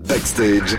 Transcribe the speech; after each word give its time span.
Backstage. 0.00 0.76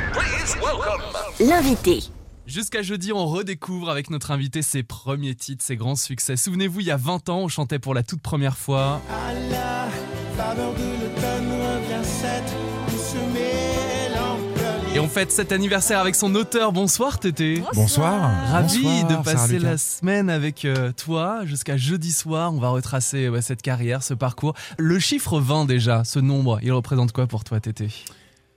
L'invité. 1.39 1.99
Jusqu'à 2.45 2.81
jeudi, 2.81 3.11
on 3.13 3.25
redécouvre 3.25 3.89
avec 3.89 4.09
notre 4.09 4.31
invité 4.31 4.61
ses 4.61 4.83
premiers 4.83 5.35
titres, 5.35 5.63
ses 5.63 5.75
grands 5.75 5.95
succès. 5.95 6.35
Souvenez-vous, 6.35 6.81
il 6.81 6.87
y 6.87 6.91
a 6.91 6.97
20 6.97 7.29
ans, 7.29 7.39
on 7.39 7.47
chantait 7.47 7.79
pour 7.79 7.93
la 7.93 8.03
toute 8.03 8.21
première 8.21 8.57
fois. 8.57 9.01
À 9.09 9.33
la 9.33 9.87
faveur 10.35 10.73
de 10.73 10.79
l'automne 10.79 11.51
revient 11.51 12.05
cette 12.05 12.53
douce 12.89 13.15
mélancolie. 13.33 14.95
Et 14.95 14.99
on 14.99 15.07
fête 15.07 15.31
cet 15.31 15.51
anniversaire 15.51 15.99
avec 15.99 16.15
son 16.15 16.35
auteur. 16.35 16.71
Bonsoir 16.71 17.19
Tété. 17.19 17.63
Bonsoir. 17.73 18.31
Ravi 18.51 18.83
Bonsoir, 18.83 19.07
de 19.07 19.23
passer 19.23 19.59
la 19.59 19.77
semaine 19.77 20.29
avec 20.29 20.65
euh, 20.65 20.91
toi 20.91 21.45
jusqu'à 21.45 21.77
jeudi 21.77 22.11
soir. 22.11 22.53
On 22.53 22.59
va 22.59 22.69
retracer 22.69 23.29
cette 23.41 23.61
carrière, 23.61 24.03
ce 24.03 24.13
parcours. 24.13 24.53
Le 24.77 24.99
chiffre 24.99 25.39
20 25.39 25.65
déjà, 25.65 26.03
ce 26.03 26.19
nombre, 26.19 26.59
il 26.61 26.71
représente 26.71 27.11
quoi 27.13 27.25
pour 27.27 27.43
toi 27.43 27.59
Tété? 27.59 27.89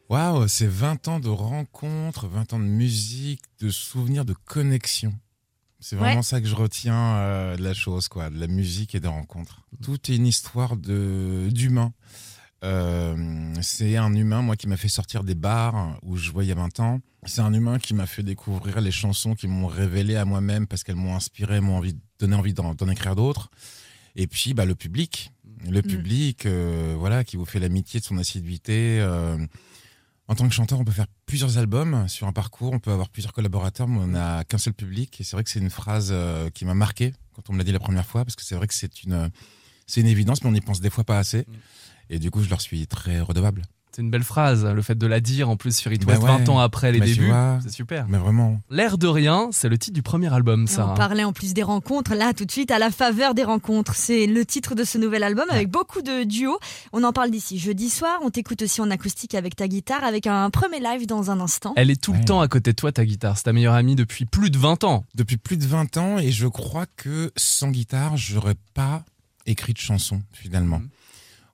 Waouh, 0.09 0.47
c'est 0.47 0.69
20 0.69 1.09
ans 1.09 1.21
de 1.21 1.29
rencontres, 1.29 2.29
20 2.29 2.53
ans 2.53 2.59
de 2.61 2.65
musique, 2.65 3.43
de 3.61 3.71
souvenirs, 3.71 4.25
de 4.25 4.35
connexion. 4.35 5.13
C'est 5.81 5.97
vraiment 5.97 6.17
Ouais. 6.19 6.23
ça 6.23 6.41
que 6.41 6.47
je 6.47 6.55
retiens 6.55 7.17
euh, 7.17 7.57
de 7.57 7.63
la 7.63 7.75
chose, 7.75 8.09
quoi, 8.09 8.31
de 8.31 8.39
la 8.39 8.47
musique 8.47 8.95
et 8.95 9.01
des 9.01 9.09
rencontres. 9.09 9.63
Tout 9.83 9.99
est 10.11 10.17
une 10.17 10.27
histoire 10.27 10.77
de 10.77 11.49
d'humain. 11.51 11.93
Euh, 12.65 13.53
c'est 13.63 13.97
un 13.97 14.15
humain, 14.15 14.43
moi, 14.43 14.57
qui 14.57 14.69
m'a 14.69 14.77
fait 14.77 14.89
sortir 14.89 15.23
des 15.23 15.35
bars 15.35 15.99
où 16.03 16.17
je 16.17 16.31
a 16.31 16.55
20 16.55 16.81
ans. 16.81 17.01
C'est 17.25 17.41
un 17.43 17.53
humain 17.53 17.79
qui 17.79 17.93
m'a 17.93 18.07
fait 18.07 18.23
découvrir 18.23 18.81
les 18.81 18.91
chansons 18.93 19.35
qui 19.35 19.49
m'ont 19.49 19.67
révélé 19.67 20.17
à 20.17 20.25
moi-même 20.25 20.67
parce 20.67 20.83
qu'elles 20.85 20.97
m'ont 20.97 21.15
inspiré, 21.17 21.61
m'ont 21.61 21.77
envie, 21.77 21.97
donné 22.19 22.35
envie 22.37 22.55
d'en 22.55 22.75
écrire 22.89 23.15
d'autres. 23.17 23.51
Et 24.15 24.27
puis, 24.27 24.55
bah, 24.55 24.65
le 24.65 24.75
public. 24.75 25.33
Le 25.69 25.83
public, 25.83 26.47
euh, 26.47 26.95
voilà, 26.97 27.25
qui 27.25 27.37
vous 27.37 27.45
fait 27.45 27.59
l'amitié 27.59 27.99
de 28.01 28.05
son 28.05 28.19
assiduité. 28.19 28.99
En 30.29 30.35
tant 30.35 30.49
que 30.49 30.55
chanteur, 30.55 30.81
on 30.81 30.85
peut 30.85 30.93
faire 30.93 31.07
plusieurs 31.25 31.59
albums 31.59 32.09
sur 32.09 32.27
un 32.27 32.33
parcours, 32.33 32.73
on 32.73 32.81
peut 32.81 32.91
avoir 32.91 33.09
plusieurs 33.09 33.33
collaborateurs, 33.33 33.87
mais 33.87 33.99
on 33.99 34.07
n'a 34.09 34.45
qu'un 34.45 34.59
seul 34.59 34.75
public. 34.75 35.21
Et 35.21 35.25
c'est 35.25 35.37
vrai 35.37 35.45
que 35.45 35.51
c'est 35.51 35.61
une 35.61 35.71
phrase 35.71 36.11
euh, 36.13 36.51
qui 36.51 36.65
m'a 36.65 36.75
marqué 36.75 37.15
quand 37.35 37.49
on 37.49 37.53
me 37.53 37.59
l'a 37.59 37.65
dit 37.65 37.73
la 37.73 37.79
première 37.79 38.07
fois, 38.07 38.25
parce 38.25 38.35
que 38.35 38.43
c'est 38.43 38.57
vrai 38.57 38.67
que 38.67 38.75
c'est 38.75 39.05
une, 39.05 39.31
c'est 39.87 40.01
une 40.01 40.09
évidence, 40.09 40.43
mais 40.43 40.49
on 40.49 40.53
n'y 40.53 40.61
pense 40.61 40.81
des 40.81 40.91
fois 40.91 41.05
pas 41.05 41.19
assez. 41.19 41.47
Et 42.11 42.19
du 42.19 42.31
coup, 42.31 42.43
je 42.43 42.49
leur 42.49 42.61
suis 42.61 42.87
très 42.87 43.21
redevable. 43.21 43.63
C'est 43.97 44.03
une 44.03 44.11
belle 44.11 44.25
phrase, 44.25 44.67
le 44.67 44.83
fait 44.83 44.99
de 44.99 45.07
la 45.07 45.21
dire 45.21 45.49
en 45.49 45.57
plus 45.57 45.75
sur 45.75 45.91
It 45.91 46.05
Bah 46.05 46.13
West 46.13 46.23
ouais. 46.25 46.29
20 46.29 46.51
ans 46.51 46.59
après 46.59 46.93
les 46.93 46.99
Bah, 46.99 47.07
débuts. 47.07 47.33
C'est 47.63 47.73
super. 47.73 48.05
Mais 48.11 48.19
vraiment. 48.19 48.61
L'air 48.69 48.99
de 48.99 49.07
rien, 49.07 49.49
c'est 49.53 49.71
le 49.71 49.79
titre 49.79 49.95
du 49.95 50.03
premier 50.03 50.31
album, 50.35 50.67
ça. 50.67 50.89
On 50.91 50.95
parlait 50.95 51.25
en 51.25 51.33
plus 51.33 51.55
des 51.55 51.63
rencontres, 51.63 52.15
là 52.15 52.35
tout 52.35 52.45
de 52.45 52.51
suite, 52.51 52.71
à 52.71 52.79
la 52.79 52.91
faveur 52.91 53.33
des 53.33 53.43
rencontres. 53.43 53.95
C'est 53.95 54.27
le 54.27 54.45
titre 54.45 54.75
de 54.75 54.85
ce 54.85 54.99
nouvel 54.99 55.23
album 55.23 55.47
avec 55.49 55.71
beaucoup 55.71 56.03
de 56.03 56.25
duos. 56.25 56.59
On 56.93 57.05
en 57.05 57.15
parle 57.15 57.31
d'ici 57.31 57.59
jeudi 57.59 57.89
soir. 57.89 58.19
On 58.23 58.29
t'écoute 58.29 58.61
aussi 58.61 58.83
en 58.83 58.91
acoustique 58.91 59.35
avec 59.35 59.57
ta 59.57 59.67
guitare, 59.67 60.05
avec 60.05 60.27
un 60.27 60.51
premier 60.51 60.79
live 60.81 61.07
dans 61.07 61.31
un 61.31 61.41
instant. 61.41 61.73
Elle 61.77 61.91
est 61.91 61.99
tout 61.99 62.13
le 62.13 62.23
temps 62.23 62.43
à 62.43 62.49
côté 62.49 62.73
de 62.73 62.77
toi, 62.77 62.93
ta 62.93 63.07
guitare. 63.07 63.39
C'est 63.39 63.45
ta 63.45 63.55
meilleure 63.55 63.73
amie 63.73 63.97
depuis 63.97 64.27
plus 64.27 64.51
de 64.51 64.59
20 64.59 64.85
ans. 64.85 65.05
Depuis 65.15 65.39
plus 65.39 65.57
de 65.57 65.65
20 65.65 65.97
ans, 65.97 66.19
et 66.19 66.33
je 66.33 66.47
crois 66.49 66.85
que 66.99 67.33
sans 67.35 67.71
guitare, 67.71 68.19
j'aurais 68.19 68.57
pas 68.75 69.07
écrit 69.47 69.73
de 69.73 69.79
chanson, 69.79 70.21
finalement. 70.35 70.81
Mhm. 70.81 70.89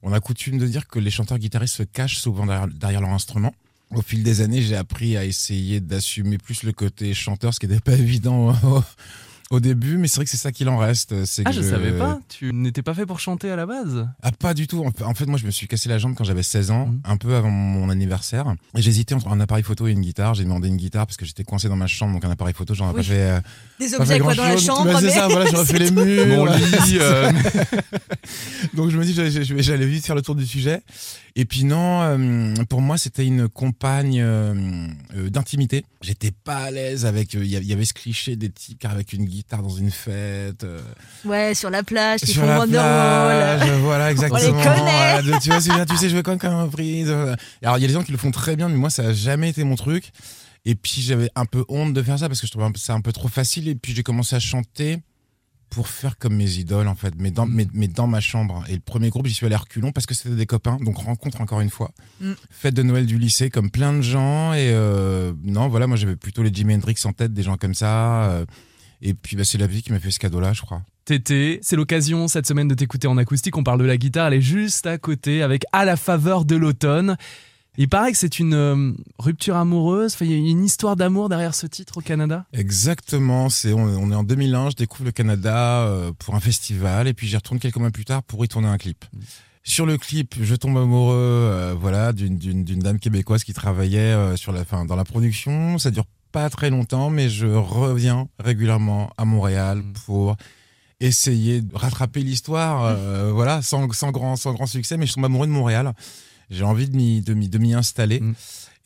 On 0.02 0.12
a 0.12 0.20
coutume 0.20 0.58
de 0.58 0.66
dire 0.66 0.88
que 0.88 0.98
les 0.98 1.10
chanteurs 1.10 1.38
guitaristes 1.38 1.76
se 1.76 1.82
cachent 1.84 2.18
souvent 2.18 2.46
derrière, 2.46 2.68
derrière 2.68 3.00
leur 3.00 3.10
instrument. 3.10 3.54
Au 3.94 4.02
fil 4.02 4.22
des 4.22 4.40
années, 4.40 4.62
j'ai 4.62 4.76
appris 4.76 5.16
à 5.16 5.24
essayer 5.24 5.80
d'assumer 5.80 6.38
plus 6.38 6.62
le 6.62 6.72
côté 6.72 7.14
chanteur, 7.14 7.54
ce 7.54 7.60
qui 7.60 7.68
n'était 7.68 7.80
pas 7.80 7.92
évident 7.98 8.54
au, 9.54 9.60
début, 9.60 9.96
mais 9.98 10.08
c'est 10.08 10.16
vrai 10.16 10.24
que 10.24 10.30
c'est 10.30 10.36
ça 10.36 10.52
qu'il 10.52 10.68
en 10.68 10.76
reste. 10.78 11.24
c'est 11.24 11.42
Ah, 11.44 11.50
que 11.50 11.56
je 11.56 11.62
savais 11.62 11.92
pas. 11.92 12.18
Tu 12.28 12.52
n'étais 12.52 12.82
pas 12.82 12.94
fait 12.94 13.06
pour 13.06 13.20
chanter 13.20 13.50
à 13.50 13.56
la 13.56 13.66
base? 13.66 14.08
Ah, 14.22 14.32
pas 14.32 14.54
du 14.54 14.66
tout. 14.66 14.84
En 15.04 15.14
fait, 15.14 15.26
moi, 15.26 15.38
je 15.38 15.46
me 15.46 15.50
suis 15.50 15.66
cassé 15.68 15.88
la 15.88 15.98
jambe 15.98 16.14
quand 16.16 16.24
j'avais 16.24 16.42
16 16.42 16.70
ans, 16.70 16.86
Mhm. 16.86 17.00
un 17.04 17.16
peu 17.16 17.34
avant 17.34 17.50
mon 17.50 17.88
anniversaire. 17.90 18.54
Et 18.76 18.82
j'hésitais 18.82 19.14
entre 19.14 19.28
un 19.28 19.40
appareil 19.40 19.64
photo 19.64 19.86
et 19.86 19.92
une 19.92 20.00
guitare. 20.00 20.34
J'ai 20.34 20.44
demandé 20.44 20.68
une 20.68 20.76
guitare 20.76 21.06
parce 21.06 21.16
que 21.16 21.24
j'étais 21.24 21.44
coincé 21.44 21.68
dans 21.68 21.76
ma 21.76 21.86
chambre, 21.86 22.12
donc 22.14 22.24
un 22.24 22.30
appareil 22.30 22.54
photo, 22.54 22.74
j'en 22.74 22.86
ai 22.86 22.90
Oui. 22.90 22.96
pas 22.96 23.02
fait. 23.02 23.14
euh, 23.14 23.40
Des 23.80 23.90
pas 23.90 23.96
objets 24.00 24.14
fait 24.14 24.20
quoi 24.20 24.34
dans 24.34 24.44
la 24.44 24.56
chambre. 24.56 24.84
Bah, 24.92 24.98
c'est 25.00 25.10
ça, 25.10 25.28
voilà, 25.28 25.50
j'aurais 25.50 25.64
fait 25.66 25.78
les 25.78 25.90
murs. 25.90 26.26
Mon 26.26 26.44
lit. 26.46 26.62
euh, 27.00 27.32
Donc 28.74 28.90
je 28.90 28.96
me 28.98 29.04
dis, 29.04 29.14
j'allais- 29.14 29.86
vite 29.86 30.04
faire 30.06 30.14
le 30.14 30.22
tour 30.22 30.34
du 30.34 30.46
sujet. 30.46 30.80
Et 31.34 31.44
puis 31.44 31.64
non, 31.64 32.02
euh, 32.02 32.54
pour 32.68 32.80
moi, 32.82 32.98
c'était 32.98 33.26
une 33.26 33.48
compagne 33.48 34.20
euh, 34.20 34.54
euh, 35.16 35.30
d'intimité. 35.30 35.84
J'étais 36.02 36.30
pas 36.30 36.56
à 36.56 36.70
l'aise 36.70 37.06
avec. 37.06 37.34
euh, 37.34 37.44
Il 37.44 37.50
y 37.50 37.56
a- 37.56 37.60
il 37.60 37.66
y 37.66 37.72
avait 37.72 37.84
ce 37.86 37.94
cliché 37.94 38.36
des 38.36 38.50
types 38.50 38.84
avec 38.84 39.12
une 39.12 39.24
guitare 39.24 39.41
dans 39.50 39.68
une 39.68 39.90
fête. 39.90 40.64
euh, 40.64 40.80
Ouais, 41.24 41.54
sur 41.54 41.70
la 41.70 41.82
plage, 41.82 42.20
qui 42.20 42.32
sur 42.32 42.42
font 42.42 42.48
la 42.48 42.66
plage, 42.66 43.70
voilà, 43.80 44.10
exactement. 44.10 44.38
connaît. 44.62 45.20
Voilà, 45.22 45.38
tu 45.40 45.48
vois, 45.50 45.60
c'est 45.60 45.72
bien, 45.72 45.84
tu 45.84 45.96
sais 45.96 46.08
jouer 46.08 46.22
comme 46.22 46.38
comme 46.38 46.54
un 46.54 46.68
prise. 46.68 47.08
euh. 47.10 47.34
Alors, 47.62 47.78
il 47.78 47.82
y 47.82 47.84
a 47.84 47.88
des 47.88 47.94
gens 47.94 48.02
qui 48.02 48.12
le 48.12 48.18
font 48.18 48.30
très 48.30 48.56
bien, 48.56 48.68
mais 48.68 48.76
moi, 48.76 48.90
ça 48.90 49.02
a 49.08 49.12
jamais 49.12 49.50
été 49.50 49.64
mon 49.64 49.76
truc. 49.76 50.10
Et 50.64 50.74
puis, 50.74 51.02
j'avais 51.02 51.28
un 51.34 51.44
peu 51.44 51.64
honte 51.68 51.92
de 51.92 52.02
faire 52.02 52.18
ça 52.18 52.28
parce 52.28 52.40
que 52.40 52.46
je 52.46 52.52
trouvais 52.52 52.66
ça 52.76 52.94
un 52.94 53.00
peu 53.00 53.12
trop 53.12 53.28
facile. 53.28 53.68
Et 53.68 53.74
puis, 53.74 53.94
j'ai 53.94 54.02
commencé 54.02 54.36
à 54.36 54.40
chanter 54.40 54.98
pour 55.70 55.88
faire 55.88 56.18
comme 56.18 56.34
mes 56.36 56.58
idoles, 56.58 56.86
en 56.86 56.94
fait, 56.94 57.14
mais 57.16 57.30
dans, 57.30 57.46
mais, 57.46 57.66
mais 57.72 57.88
dans 57.88 58.06
ma 58.06 58.20
chambre. 58.20 58.62
Et 58.68 58.74
le 58.74 58.80
premier 58.80 59.08
groupe, 59.08 59.26
j'y 59.26 59.32
suis 59.32 59.46
allé 59.46 59.56
reculons 59.56 59.90
parce 59.90 60.04
que 60.06 60.12
c'était 60.14 60.34
des 60.36 60.44
copains. 60.44 60.76
Donc, 60.82 60.98
rencontre 60.98 61.40
encore 61.40 61.62
une 61.62 61.70
fois. 61.70 61.92
Mm. 62.20 62.32
Fête 62.50 62.74
de 62.74 62.82
Noël 62.82 63.06
du 63.06 63.16
lycée, 63.18 63.48
comme 63.48 63.70
plein 63.70 63.94
de 63.94 64.02
gens. 64.02 64.52
Et 64.52 64.68
euh, 64.70 65.32
non, 65.42 65.68
voilà, 65.68 65.86
moi, 65.86 65.96
j'avais 65.96 66.14
plutôt 66.14 66.42
les 66.42 66.52
Jimi 66.52 66.74
Hendrix 66.74 66.96
en 67.04 67.12
tête, 67.14 67.32
des 67.32 67.42
gens 67.42 67.56
comme 67.56 67.74
ça. 67.74 68.24
euh. 68.30 68.44
Et 69.02 69.14
puis, 69.14 69.36
bah, 69.36 69.44
c'est 69.44 69.58
la 69.58 69.66
vie 69.66 69.82
qui 69.82 69.92
m'a 69.92 69.98
fait 69.98 70.10
ce 70.10 70.20
cadeau-là, 70.20 70.52
je 70.52 70.62
crois. 70.62 70.82
Tété, 71.04 71.58
c'est 71.62 71.74
l'occasion 71.74 72.28
cette 72.28 72.46
semaine 72.46 72.68
de 72.68 72.74
t'écouter 72.74 73.08
en 73.08 73.18
acoustique. 73.18 73.56
On 73.56 73.64
parle 73.64 73.80
de 73.80 73.84
la 73.84 73.96
guitare, 73.96 74.28
elle 74.28 74.34
est 74.34 74.40
juste 74.40 74.86
à 74.86 74.96
côté 74.98 75.42
avec 75.42 75.64
À 75.72 75.84
la 75.84 75.96
faveur 75.96 76.44
de 76.44 76.54
l'automne. 76.54 77.16
Il 77.76 77.88
paraît 77.88 78.12
que 78.12 78.18
c'est 78.18 78.38
une 78.38 78.54
euh, 78.54 78.92
rupture 79.18 79.56
amoureuse. 79.56 80.16
Il 80.20 80.30
y 80.30 80.34
a 80.34 80.36
une 80.36 80.64
histoire 80.64 80.94
d'amour 80.94 81.28
derrière 81.28 81.54
ce 81.54 81.66
titre 81.66 81.96
au 81.96 82.00
Canada. 82.00 82.44
Exactement, 82.52 83.48
c'est 83.48 83.72
on, 83.72 83.82
on 83.82 84.10
est 84.12 84.14
en 84.14 84.24
2001, 84.24 84.70
je 84.70 84.76
découvre 84.76 85.06
le 85.06 85.12
Canada 85.12 85.80
euh, 85.80 86.12
pour 86.18 86.34
un 86.34 86.40
festival 86.40 87.08
et 87.08 87.14
puis 87.14 87.26
j'y 87.26 87.36
retourne 87.36 87.58
quelques 87.58 87.76
mois 87.76 87.90
plus 87.90 88.04
tard 88.04 88.22
pour 88.22 88.44
y 88.44 88.48
tourner 88.48 88.68
un 88.68 88.78
clip. 88.78 89.04
Sur 89.64 89.86
le 89.86 89.96
clip, 89.96 90.34
je 90.40 90.54
tombe 90.54 90.76
amoureux, 90.76 91.16
euh, 91.16 91.74
voilà, 91.78 92.12
d'une 92.12 92.64
dame 92.64 92.98
québécoise 92.98 93.42
qui 93.42 93.54
travaillait 93.54 94.36
sur 94.36 94.52
la 94.52 94.64
fin 94.64 94.84
dans 94.84 94.96
la 94.96 95.04
production. 95.04 95.78
Ça 95.78 95.90
dure 95.90 96.04
pas 96.32 96.48
très 96.50 96.70
longtemps, 96.70 97.10
mais 97.10 97.28
je 97.28 97.46
reviens 97.46 98.28
régulièrement 98.38 99.10
à 99.18 99.24
Montréal 99.24 99.78
Mm. 99.78 99.92
pour 100.06 100.36
essayer 101.00 101.60
de 101.62 101.74
rattraper 101.76 102.20
l'histoire, 102.22 102.84
euh, 102.84 103.30
voilà, 103.32 103.60
sans, 103.62 103.90
sans 103.92 104.10
grand 104.12 104.36
sans 104.36 104.52
grand 104.52 104.66
succès, 104.66 104.96
mais 104.96 105.06
je 105.06 105.14
tombe 105.14 105.24
amoureux 105.24 105.46
de 105.46 105.52
Montréal. 105.52 105.92
J'ai 106.50 106.64
envie 106.64 106.88
de 106.88 106.96
m'y 106.96 107.20
de 107.22 107.34
m'y 107.34 107.48
de 107.48 107.58
m'y 107.58 107.74
installer 107.74 108.20
Mm. 108.20 108.34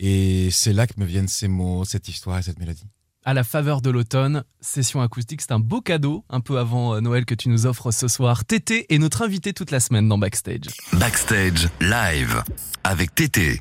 et 0.00 0.48
c'est 0.50 0.72
là 0.72 0.86
que 0.86 0.94
me 0.98 1.04
viennent 1.06 1.28
ces 1.28 1.48
mots, 1.48 1.84
cette 1.84 2.08
histoire 2.08 2.38
et 2.38 2.42
cette 2.42 2.58
mélodie. 2.58 2.86
À 3.24 3.34
la 3.34 3.42
faveur 3.42 3.80
de 3.82 3.90
l'automne, 3.90 4.44
session 4.60 5.00
acoustique, 5.02 5.40
c'est 5.40 5.50
un 5.52 5.58
beau 5.58 5.80
cadeau 5.80 6.24
un 6.30 6.40
peu 6.40 6.58
avant 6.60 6.94
euh, 6.94 7.00
Noël 7.00 7.24
que 7.24 7.34
tu 7.34 7.48
nous 7.48 7.66
offres 7.66 7.90
ce 7.90 8.06
soir. 8.06 8.44
Tété 8.44 8.86
est 8.94 8.98
notre 8.98 9.22
invité 9.22 9.52
toute 9.52 9.72
la 9.72 9.80
semaine 9.80 10.08
dans 10.08 10.16
Backstage. 10.16 10.68
Backstage 10.92 11.68
live 11.80 12.42
avec 12.84 13.14
Tété. 13.16 13.60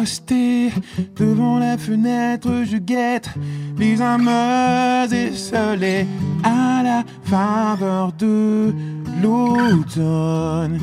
Posté 0.00 0.72
devant 1.14 1.58
la 1.58 1.76
fenêtre, 1.76 2.62
je 2.64 2.78
guette 2.78 3.28
les 3.76 4.00
âmes 4.00 4.30
esselées 5.12 6.06
à 6.42 6.82
la 6.82 7.04
faveur 7.24 8.10
de 8.14 8.74
l'automne. 9.22 10.80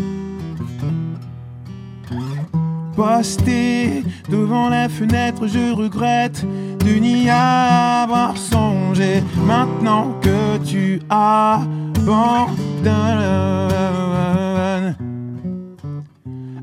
Posté 2.95 4.03
devant 4.29 4.69
la 4.69 4.87
fenêtre, 4.87 5.47
je 5.47 5.73
regrette 5.73 6.45
de 6.85 6.99
n'y 6.99 7.27
avoir 7.27 8.37
songé. 8.37 9.23
Maintenant 9.47 10.13
que 10.21 10.57
tu 10.63 10.99
abandonnes 11.09 12.05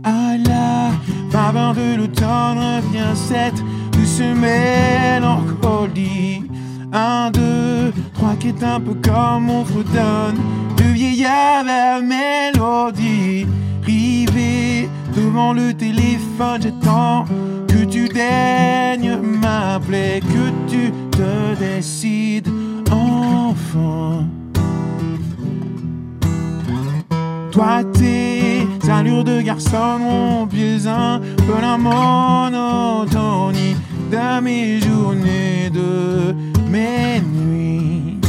à 0.04 0.36
la 0.38 0.73
faveur 1.34 1.74
de 1.74 1.96
l'automne 1.96 2.58
revient 2.58 3.16
cette 3.16 3.60
douce 3.90 4.20
mélancolie. 4.20 5.64
Un, 6.92 7.32
deux, 7.32 7.92
trois 8.14 8.36
qui 8.38 8.50
est 8.50 8.62
un 8.62 8.78
peu 8.78 8.94
comme 9.02 9.50
on 9.50 9.64
fredonne. 9.64 10.38
Le 10.78 10.92
vieillard 10.92 11.64
la 11.64 12.00
mélodie. 12.00 13.48
Rivé 13.82 14.88
devant 15.16 15.52
le 15.52 15.74
téléphone, 15.74 16.62
j'attends 16.62 17.24
que 17.66 17.84
tu 17.84 18.08
daignes 18.08 19.16
m'appeler, 19.16 20.20
que 20.20 20.52
tu 20.70 20.92
te 21.10 21.56
décides 21.58 22.48
enfin. 22.92 24.24
Toi, 27.50 27.82
tes 27.92 28.63
allures 28.90 29.24
de 29.24 29.40
garçon 29.40 30.46
biaisé 30.50 30.88
un 30.88 31.20
peu 31.46 31.60
la 31.60 31.76
monotonie. 31.78 33.76
à 34.16 34.40
mes 34.40 34.80
journées, 34.80 35.70
de 35.70 36.34
mes 36.70 37.20
nuits. 37.20 38.20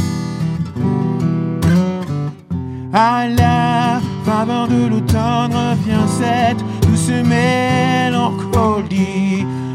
À 2.92 3.28
la 3.28 4.00
faveur 4.24 4.66
de 4.68 4.86
l'automne 4.86 5.52
revient 5.52 6.08
cette 6.18 6.64
douce 6.88 7.10
mélancolie. 7.24 8.26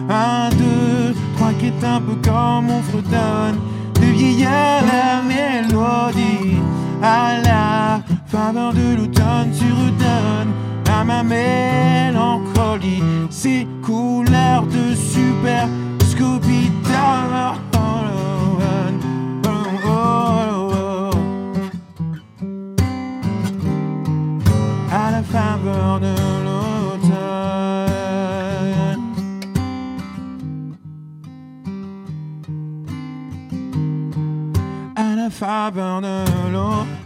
Un, 0.10 0.50
deux, 0.50 1.13
trois 1.38 1.54
qui 1.60 1.68
est 1.68 1.84
un 1.86 2.01
peu 2.01 2.16
comme 2.27 2.69
on 2.69 2.81
fredonne 2.81 3.60
de 3.95 4.06
vieillard 4.06 4.84
la 4.92 5.22
mélodie. 5.22 6.57
À 7.01 7.38
la 7.44 8.01
faveur 8.25 8.74
de 8.74 8.95
l'automne, 8.98 9.51
tu 9.57 9.66
redonnes 9.72 10.54
ma 11.03 11.24
mélancolie 11.24 13.01
ces 13.30 13.68
couleurs 13.81 14.65
de 14.68 14.95
super 14.95 15.68
Scooby 16.09 16.69
À 24.94 25.09
la 25.09 25.24
faveur 25.24 26.00
de 26.01 26.13
l'automne. 26.45 27.12
À 34.95 35.15
la 35.15 35.30
faveur 35.30 36.01
de 36.01 36.25
l'automne. 36.51 37.00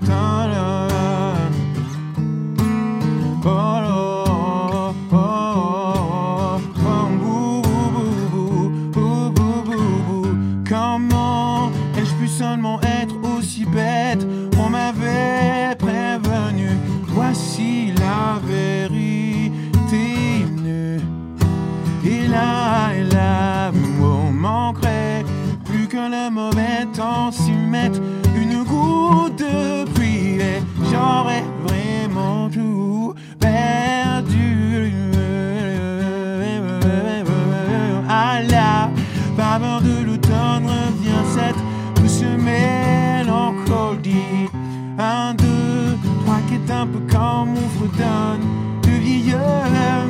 De 47.98 48.92
vieilles 48.92 49.36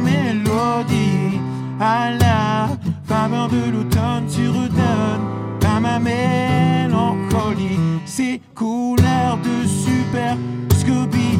mélodies. 0.03 1.39
À 1.79 2.11
la 2.11 2.69
faveur 3.05 3.49
de 3.49 3.71
l'automne, 3.71 4.25
tu 4.27 4.47
redonnes 4.49 5.25
à 5.65 5.79
ma 5.79 5.99
mélancolie 5.99 7.79
ces 8.05 8.41
couleurs 8.53 9.37
de 9.37 9.67
super 9.67 10.37
Scooby 10.77 11.39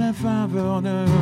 la 0.00 0.12
faveur 0.12 0.82
de 0.82 1.19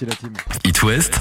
Merci 0.00 0.06
la 0.06 0.14
team. 0.14 0.32
It 0.64 0.82
West. 0.82 1.14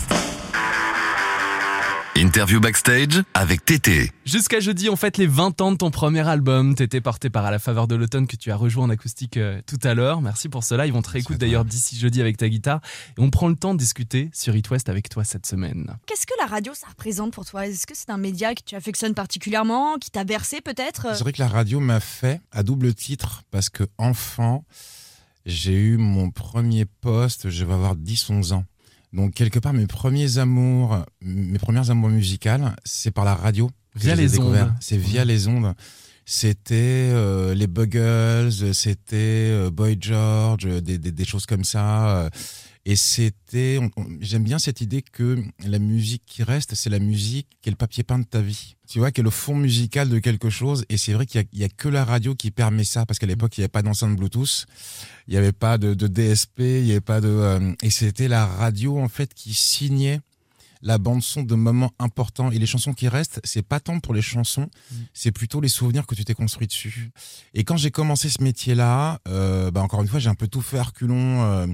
Interview 2.16 2.60
backstage 2.60 3.24
avec 3.34 3.64
Tété. 3.64 4.12
Jusqu'à 4.26 4.60
jeudi, 4.60 4.90
on 4.90 4.96
fête 4.96 5.18
les 5.18 5.28
20 5.28 5.62
ans 5.62 5.72
de 5.72 5.78
ton 5.78 5.90
premier 5.90 6.28
album. 6.28 6.76
T'étais 6.76 7.00
porté 7.00 7.30
par 7.30 7.46
À 7.46 7.52
la 7.52 7.60
faveur 7.60 7.88
de 7.88 7.96
l'automne 7.96 8.28
que 8.28 8.36
tu 8.36 8.52
as 8.52 8.56
rejoint 8.56 8.86
en 8.86 8.90
acoustique 8.90 9.38
euh, 9.38 9.62
tout 9.66 9.80
à 9.84 9.94
l'heure. 9.94 10.22
Merci 10.22 10.50
pour 10.50 10.64
cela. 10.64 10.86
Ils 10.86 10.94
vont 10.94 11.02
te 11.02 11.10
réécouter 11.10 11.40
d'ailleurs 11.40 11.66
d'ici 11.66 11.98
jeudi 11.98 12.20
avec 12.20 12.38
ta 12.38 12.50
guitare. 12.50 12.82
Et 13.18 13.22
on 13.22 13.30
prend 13.30 13.48
le 13.48 13.56
temps 13.56 13.74
de 13.74 13.80
discuter 13.80 14.30
sur 14.34 14.56
It 14.56 14.70
West 14.70 14.90
avec 14.90 15.10
toi 15.10 15.24
cette 15.24 15.46
semaine. 15.46 15.96
Qu'est-ce 16.06 16.26
que 16.26 16.34
la 16.40 16.46
radio, 16.46 16.74
ça 16.74 16.88
représente 16.88 17.34
pour 17.34 17.46
toi? 17.46 17.68
Est-ce 17.68 17.88
que 17.88 17.96
c'est 17.96 18.10
un 18.10 18.18
média 18.18 18.54
que 18.54 18.62
tu 18.66 18.76
affectionnes 18.76 19.14
particulièrement, 19.14 19.98
qui 19.98 20.12
t'a 20.12 20.26
bercé 20.26 20.62
peut-être? 20.62 21.08
C'est 21.16 21.24
vrai 21.24 21.34
que 21.34 21.42
la 21.42 21.48
radio 21.48 21.80
m'a 21.80 22.00
fait 22.00 22.42
à 22.52 22.64
double 22.64 22.94
titre 22.94 23.44
parce 23.52 23.70
que 23.70 23.84
enfant, 23.98 24.66
j'ai 25.46 25.74
eu 25.74 25.98
mon 25.98 26.32
premier 26.32 26.86
poste, 26.86 27.50
je 27.50 27.66
vais 27.66 27.74
avoir 27.74 27.96
10-11 27.96 28.54
ans. 28.54 28.66
Donc 29.14 29.34
quelque 29.34 29.60
part, 29.60 29.74
mes 29.74 29.88
premiers 29.88 30.38
amours, 30.38 30.98
mes 31.22 31.58
premières 31.60 31.90
amours 31.90 32.10
musicales, 32.10 32.76
c'est 32.86 33.12
par 33.12 33.26
la 33.26 33.34
radio. 33.36 33.70
que 33.96 34.00
Via 34.00 34.16
les 34.16 34.30
découvert. 34.30 34.68
ondes. 34.68 34.74
C'est 34.82 34.98
via 34.98 35.26
les 35.26 35.48
ondes. 35.48 35.74
C'était 36.26 37.10
euh, 37.12 37.56
les 37.56 37.66
Buggles, 37.66 38.74
c'était 38.76 39.16
euh, 39.50 39.72
Boy 39.72 39.98
George, 40.00 40.66
des, 40.84 41.00
des, 41.00 41.12
des 41.12 41.26
choses 41.26 41.48
comme 41.48 41.64
ça. 41.64 42.20
euh, 42.26 42.30
et 42.86 42.96
c'était, 42.96 43.80
j'aime 44.22 44.44
bien 44.44 44.58
cette 44.60 44.82
idée 44.82 45.02
que 45.02 45.44
la 45.66 45.80
musique 45.80 46.24
qui 46.26 46.44
reste, 46.44 46.76
c'est 46.76 46.90
la 46.90 47.00
musique 47.00 47.48
qui 47.62 47.70
est 47.70 47.72
le 47.72 47.76
papier 47.78 48.04
peint 48.04 48.20
de 48.20 48.24
ta 48.26 48.42
vie. 48.42 48.76
Tu 48.90 48.98
vois, 49.00 49.12
qui 49.12 49.22
est 49.22 49.24
le 49.24 49.30
fond 49.30 49.56
musical 49.56 50.10
de 50.10 50.18
quelque 50.18 50.50
chose. 50.50 50.84
Et 50.90 50.98
c'est 50.98 51.14
vrai 51.14 51.28
qu'il 51.28 51.46
y 51.54 51.64
a- 51.64 51.66
a 51.66 51.70
que 51.70 51.88
la 51.88 52.04
radio 52.04 52.34
qui 52.34 52.50
permet 52.50 52.84
ça, 52.84 53.06
parce 53.06 53.20
qu'à 53.20 53.28
l'époque, 53.28 53.56
il 53.58 53.62
n'y 53.62 53.66
avait 53.66 53.70
pas 53.70 53.84
d'enceinte 53.84 54.16
Bluetooth, 54.16 54.66
il 55.28 55.32
n'y 55.32 55.38
avait 55.38 55.52
pas 55.52 55.78
de, 55.78 55.94
de 55.94 56.08
DSP, 56.08 56.60
il 56.60 56.84
n'y 56.86 56.92
avait 56.92 57.00
pas 57.02 57.22
de, 57.22 57.28
euh, 57.28 57.74
et 57.84 57.92
c'était 57.92 58.28
la 58.28 58.48
radio 58.48 58.98
en 59.00 59.08
fait 59.08 59.34
qui 59.36 59.54
signait 59.54 60.22
la 60.82 60.98
bande 60.98 61.22
son 61.22 61.44
de 61.44 61.56
moments 61.56 61.92
importants 62.00 62.52
et 62.52 62.58
les 62.58 62.66
chansons 62.66 62.94
qui 62.94 63.10
restent, 63.10 63.42
c'est 63.44 63.62
pas 63.62 63.82
tant 63.82 64.00
pour 64.00 64.14
les 64.14 64.22
chansons, 64.22 64.70
c'est 65.14 65.32
plutôt 65.34 65.60
les 65.60 65.68
souvenirs 65.68 66.08
que 66.08 66.16
tu 66.16 66.24
t'es 66.24 66.34
construit 66.34 66.68
dessus. 66.68 67.12
Et 67.54 67.66
quand 67.66 67.76
j'ai 67.76 67.92
commencé 67.92 68.30
ce 68.30 68.42
métier-là, 68.42 69.20
euh, 69.28 69.72
bah 69.72 69.82
encore 69.84 70.02
une 70.02 70.08
fois, 70.08 70.20
j'ai 70.20 70.30
un 70.30 70.36
peu 70.36 70.48
tout 70.48 70.62
fait 70.62 70.80
à 70.80 70.84
reculons. 70.84 71.44
euh, 71.44 71.68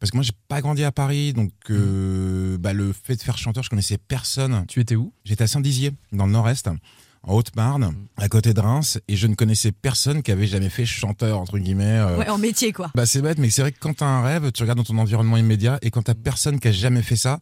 parce 0.00 0.10
que 0.10 0.16
moi, 0.16 0.22
j'ai 0.24 0.32
pas 0.48 0.60
grandi 0.60 0.84
à 0.84 0.92
Paris, 0.92 1.32
donc 1.32 1.50
euh, 1.70 2.58
bah, 2.58 2.72
le 2.72 2.92
fait 2.92 3.16
de 3.16 3.22
faire 3.22 3.38
chanteur, 3.38 3.62
je 3.62 3.70
connaissais 3.70 3.98
personne. 3.98 4.64
Tu 4.68 4.80
étais 4.80 4.96
où? 4.96 5.12
J'étais 5.24 5.44
à 5.44 5.46
Saint-Dizier, 5.46 5.92
dans 6.12 6.26
le 6.26 6.32
Nord-Est, 6.32 6.68
en 6.68 7.34
Haute-Marne, 7.34 7.94
à 8.16 8.28
côté 8.28 8.54
de 8.54 8.60
Reims, 8.60 8.98
et 9.08 9.16
je 9.16 9.26
ne 9.26 9.34
connaissais 9.34 9.72
personne 9.72 10.22
qui 10.22 10.30
avait 10.30 10.46
jamais 10.46 10.68
fait 10.68 10.86
chanteur, 10.86 11.40
entre 11.40 11.58
guillemets. 11.58 11.84
euh, 11.98 12.18
Ouais, 12.18 12.28
en 12.28 12.38
métier 12.38 12.72
quoi. 12.72 12.90
bah 12.94 13.04
c'est 13.06 13.20
bête, 13.22 13.38
mais 13.38 13.50
c'est 13.50 13.62
vrai 13.62 13.72
que 13.72 13.78
quand 13.80 13.94
t'as 13.94 14.06
un 14.06 14.22
rêve, 14.22 14.52
tu 14.52 14.62
regardes 14.62 14.78
dans 14.78 14.84
ton 14.84 14.98
environnement 14.98 15.36
immédiat 15.36 15.78
et 15.82 15.90
quand 15.90 16.02
t'as 16.02 16.14
personne 16.14 16.60
qui 16.60 16.68
a 16.68 16.72
jamais 16.72 17.02
fait 17.02 17.16
ça, 17.16 17.40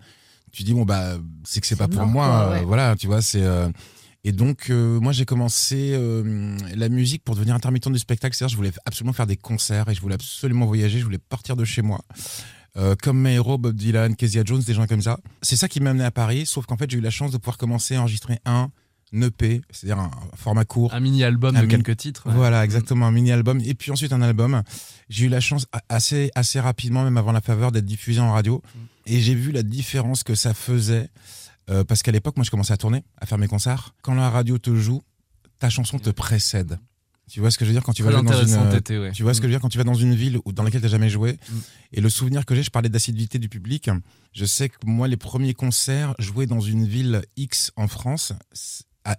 tu 0.53 0.63
dis 0.63 0.73
bon 0.73 0.85
bah 0.85 1.17
c'est 1.43 1.61
que 1.61 1.67
c'est 1.67 1.77
pas 1.77 1.89
pour 1.89 2.07
moi, 2.07 2.53
euh, 2.53 2.61
voilà, 2.65 2.95
tu 2.97 3.09
vois 3.09 3.21
c'est 3.21 3.43
euh, 3.43 3.69
et 4.25 4.33
donc 4.33 4.71
euh, 4.71 4.99
moi 5.01 5.13
j'ai 5.13 5.25
commencé 5.25 5.93
euh, 5.95 6.57
la 6.75 6.89
musique 6.89 7.23
pour 7.25 7.35
devenir 7.37 7.55
intermittent 7.55 7.89
du 7.93 7.99
spectacle, 7.99 8.35
c'est-à-dire 8.35 8.53
je 8.53 8.57
voulais 8.57 8.73
absolument 8.87 9.13
faire 9.13 9.27
des 9.27 9.37
concerts 9.37 9.89
et 9.89 9.95
je 9.95 10.01
voulais 10.01 10.15
absolument 10.15 10.67
voyager, 10.67 10.99
je 10.99 11.05
voulais 11.05 11.19
partir 11.19 11.57
de 11.57 11.65
chez 11.65 11.83
moi. 11.83 12.01
Euh, 12.77 12.97
comme 13.01 13.21
mes 13.21 13.35
héros, 13.35 13.57
Bob 13.57 13.77
Dylan, 13.77 14.17
Kezia 14.17 14.43
Jones, 14.45 14.63
des 14.63 14.75
gens 14.75 14.87
comme 14.89 15.03
ça. 15.03 15.19
C'est 15.43 15.55
ça 15.57 15.69
qui 15.69 15.79
m'a 15.81 15.91
amené 15.91 16.05
à 16.05 16.11
Paris, 16.11 16.45
sauf 16.47 16.67
qu'en 16.67 16.77
fait 16.77 16.91
j'ai 16.91 16.99
eu 16.99 17.03
la 17.03 17.11
chance 17.11 17.31
de 17.31 17.37
pouvoir 17.39 17.57
commencer 17.59 17.95
à 17.95 18.01
enregistrer 18.01 18.41
un 18.47 18.69
EP, 19.13 19.61
c'est-à-dire 19.71 19.99
un 20.01 20.11
format 20.35 20.65
court. 20.65 20.93
Un 20.93 20.99
mini-album 20.99 21.55
de 21.55 21.61
mini- 21.61 21.71
quelques 21.71 21.97
titres. 21.97 22.27
ouais. 22.27 22.35
Voilà, 22.35 22.65
exactement, 22.65 23.07
un 23.07 23.13
mini-album. 23.13 23.61
Et 23.65 23.75
puis 23.75 23.93
ensuite 23.93 24.13
un 24.13 24.23
album. 24.23 24.63
J'ai 25.09 25.27
eu 25.27 25.29
la 25.29 25.39
chance 25.41 25.67
assez, 25.89 26.33
assez 26.35 26.59
rapidement, 26.59 27.05
même 27.05 27.17
avant 27.17 27.31
la 27.31 27.41
faveur, 27.41 27.71
d'être 27.71 27.85
diffusé 27.85 28.19
en 28.21 28.33
radio. 28.33 28.61
Et 29.07 29.21
j'ai 29.21 29.35
vu 29.37 29.53
la 29.53 29.63
différence 29.63 30.25
que 30.25 30.35
ça 30.35 30.53
faisait. 30.55 31.09
Euh, 31.71 31.85
parce 31.85 32.03
qu'à 32.03 32.13
l'époque, 32.13 32.37
moi, 32.37 32.45
je 32.45 32.51
commençais 32.51 32.73
à 32.73 32.77
tourner, 32.77 33.05
à 33.19 33.27
faire 33.27 33.39
mes 33.39 33.49
concerts. 33.49 33.95
Quand 34.03 34.15
la 34.15 34.31
radio 34.31 34.59
te 34.59 34.75
joue, 34.75 35.03
ta 35.59 35.71
chanson 35.71 35.99
te 35.99 36.11
précède. 36.11 36.79
Tu 37.31 37.41
vois 37.41 37.51
ce 37.51 37.57
que 37.57 37.65
je 37.65 37.71
veux 37.71 37.75
dire 37.75 37.83
quand 37.83 37.95
tu 37.95 38.03
vas 38.03 38.11
dans 38.23 38.33
une. 38.43 38.49
euh, 38.67 38.71
ouais. 39.01 39.13
Tu 39.13 39.23
vois 39.23 39.33
ce 39.33 39.41
que 39.41 39.47
je 39.47 39.49
veux 39.49 39.55
dire 39.55 39.61
quand 39.63 39.71
tu 39.71 39.79
vas 39.79 39.85
dans 39.85 39.95
une 39.95 40.15
ville 40.15 40.39
où- 40.45 40.53
dans 40.53 40.63
laquelle 40.63 40.83
tu 40.83 40.85
n'as 40.87 40.91
jamais 40.91 41.09
joué 41.09 41.39
Mm. 41.51 41.55
Et 41.95 42.01
le 42.03 42.11
souvenir 42.11 42.45
que 42.45 42.55
j'ai, 42.55 42.63
je 42.63 42.71
parlais 42.71 42.91
d'assiduité 42.91 43.39
du 43.39 43.49
public. 43.49 43.89
Je 44.35 44.45
sais 44.45 44.69
que 44.69 44.77
moi, 44.85 45.09
les 45.09 45.17
premiers 45.17 45.55
concerts, 45.55 46.15
jouer 46.19 46.45
dans 46.47 46.61
une 46.61 46.87
ville 46.87 47.23
X 47.39 47.73
en 47.77 47.89
France, 47.89 48.35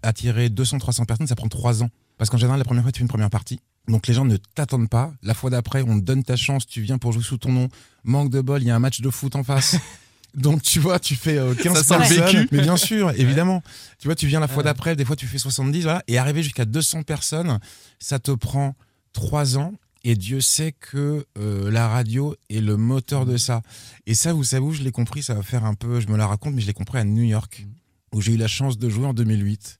attirer 0.03 0.49
200-300 0.49 1.05
personnes, 1.05 1.27
ça 1.27 1.35
prend 1.35 1.47
3 1.47 1.83
ans. 1.83 1.89
Parce 2.17 2.29
qu'en 2.29 2.37
général, 2.37 2.59
la 2.59 2.65
première 2.65 2.83
fois, 2.83 2.91
tu 2.91 2.99
fais 2.99 3.03
une 3.03 3.07
première 3.09 3.29
partie. 3.31 3.59
Donc 3.87 4.07
les 4.07 4.13
gens 4.13 4.25
ne 4.25 4.37
t'attendent 4.37 4.89
pas. 4.89 5.13
La 5.21 5.33
fois 5.33 5.49
d'après, 5.49 5.81
on 5.83 5.99
te 5.99 6.03
donne 6.05 6.23
ta 6.23 6.35
chance, 6.35 6.65
tu 6.65 6.81
viens 6.81 6.97
pour 6.97 7.11
jouer 7.11 7.23
sous 7.23 7.37
ton 7.37 7.51
nom. 7.51 7.69
Manque 8.03 8.29
de 8.31 8.41
bol, 8.41 8.61
il 8.61 8.67
y 8.67 8.71
a 8.71 8.75
un 8.75 8.79
match 8.79 9.01
de 9.01 9.09
foot 9.09 9.35
en 9.35 9.43
face. 9.43 9.77
Donc 10.35 10.61
tu 10.61 10.79
vois, 10.79 10.99
tu 10.99 11.15
fais 11.15 11.37
euh, 11.37 11.53
15 11.55 11.83
Ça 11.83 11.97
personnes. 11.97 12.23
vécu. 12.25 12.47
Mais 12.51 12.61
bien 12.61 12.77
sûr, 12.77 13.11
évidemment. 13.11 13.63
Tu 13.99 14.07
vois, 14.07 14.15
tu 14.15 14.27
viens 14.27 14.39
la 14.39 14.47
fois 14.47 14.63
d'après, 14.63 14.95
des 14.95 15.05
fois 15.05 15.15
tu 15.15 15.27
fais 15.27 15.37
70, 15.37 15.83
voilà. 15.83 16.03
Et 16.07 16.17
arriver 16.17 16.43
jusqu'à 16.43 16.65
200 16.65 17.03
personnes, 17.03 17.59
ça 17.99 18.19
te 18.19 18.31
prend 18.31 18.75
3 19.13 19.57
ans. 19.57 19.73
Et 20.07 20.15
Dieu 20.15 20.39
sait 20.39 20.71
que 20.71 21.25
euh, 21.39 21.71
la 21.71 21.87
radio 21.87 22.35
est 22.51 22.59
le 22.61 22.77
moteur 22.77 23.25
de 23.25 23.37
ça. 23.37 23.63
Et 24.05 24.13
ça, 24.13 24.33
vous 24.33 24.43
savez 24.43 24.63
où 24.63 24.71
je 24.71 24.83
l'ai 24.83 24.91
compris, 24.91 25.23
ça 25.23 25.33
va 25.33 25.41
faire 25.41 25.65
un 25.65 25.73
peu, 25.73 25.99
je 25.99 26.07
me 26.09 26.15
la 26.15 26.27
raconte, 26.27 26.53
mais 26.53 26.61
je 26.61 26.67
l'ai 26.67 26.73
compris 26.73 26.99
à 26.99 27.03
New 27.03 27.23
York, 27.23 27.65
où 28.13 28.21
j'ai 28.21 28.33
eu 28.33 28.37
la 28.37 28.47
chance 28.47 28.77
de 28.77 28.87
jouer 28.87 29.07
en 29.07 29.15
2008. 29.15 29.79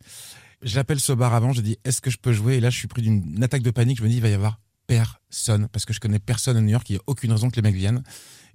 J'appelle 0.64 1.00
ce 1.00 1.14
bar 1.14 1.36
avant, 1.36 1.54
je 1.54 1.62
dis 1.62 1.78
est-ce 1.86 2.02
que 2.02 2.10
je 2.10 2.18
peux 2.18 2.34
jouer? 2.34 2.56
Et 2.56 2.60
là, 2.60 2.72
je 2.72 2.78
suis 2.78 2.88
pris 2.88 3.04
d'une 3.04 3.44
attaque 3.44 3.62
de 3.62 3.70
panique. 3.70 4.00
Je 4.00 4.04
me 4.04 4.10
dis 4.10 4.16
il 4.16 4.22
va 4.22 4.30
y 4.30 4.34
avoir 4.34 4.60
personne 4.88 5.68
parce 5.72 5.86
que 5.86 5.94
je 5.94 6.00
connais 6.00 6.18
personne 6.18 6.58
à 6.58 6.62
New 6.62 6.70
York. 6.70 6.90
Il 6.90 6.94
n'y 6.94 7.00
a 7.00 7.04
aucune 7.06 7.32
raison 7.32 7.52
que 7.52 7.56
les 7.56 7.62
mecs 7.62 7.76
viennent. 7.76 8.02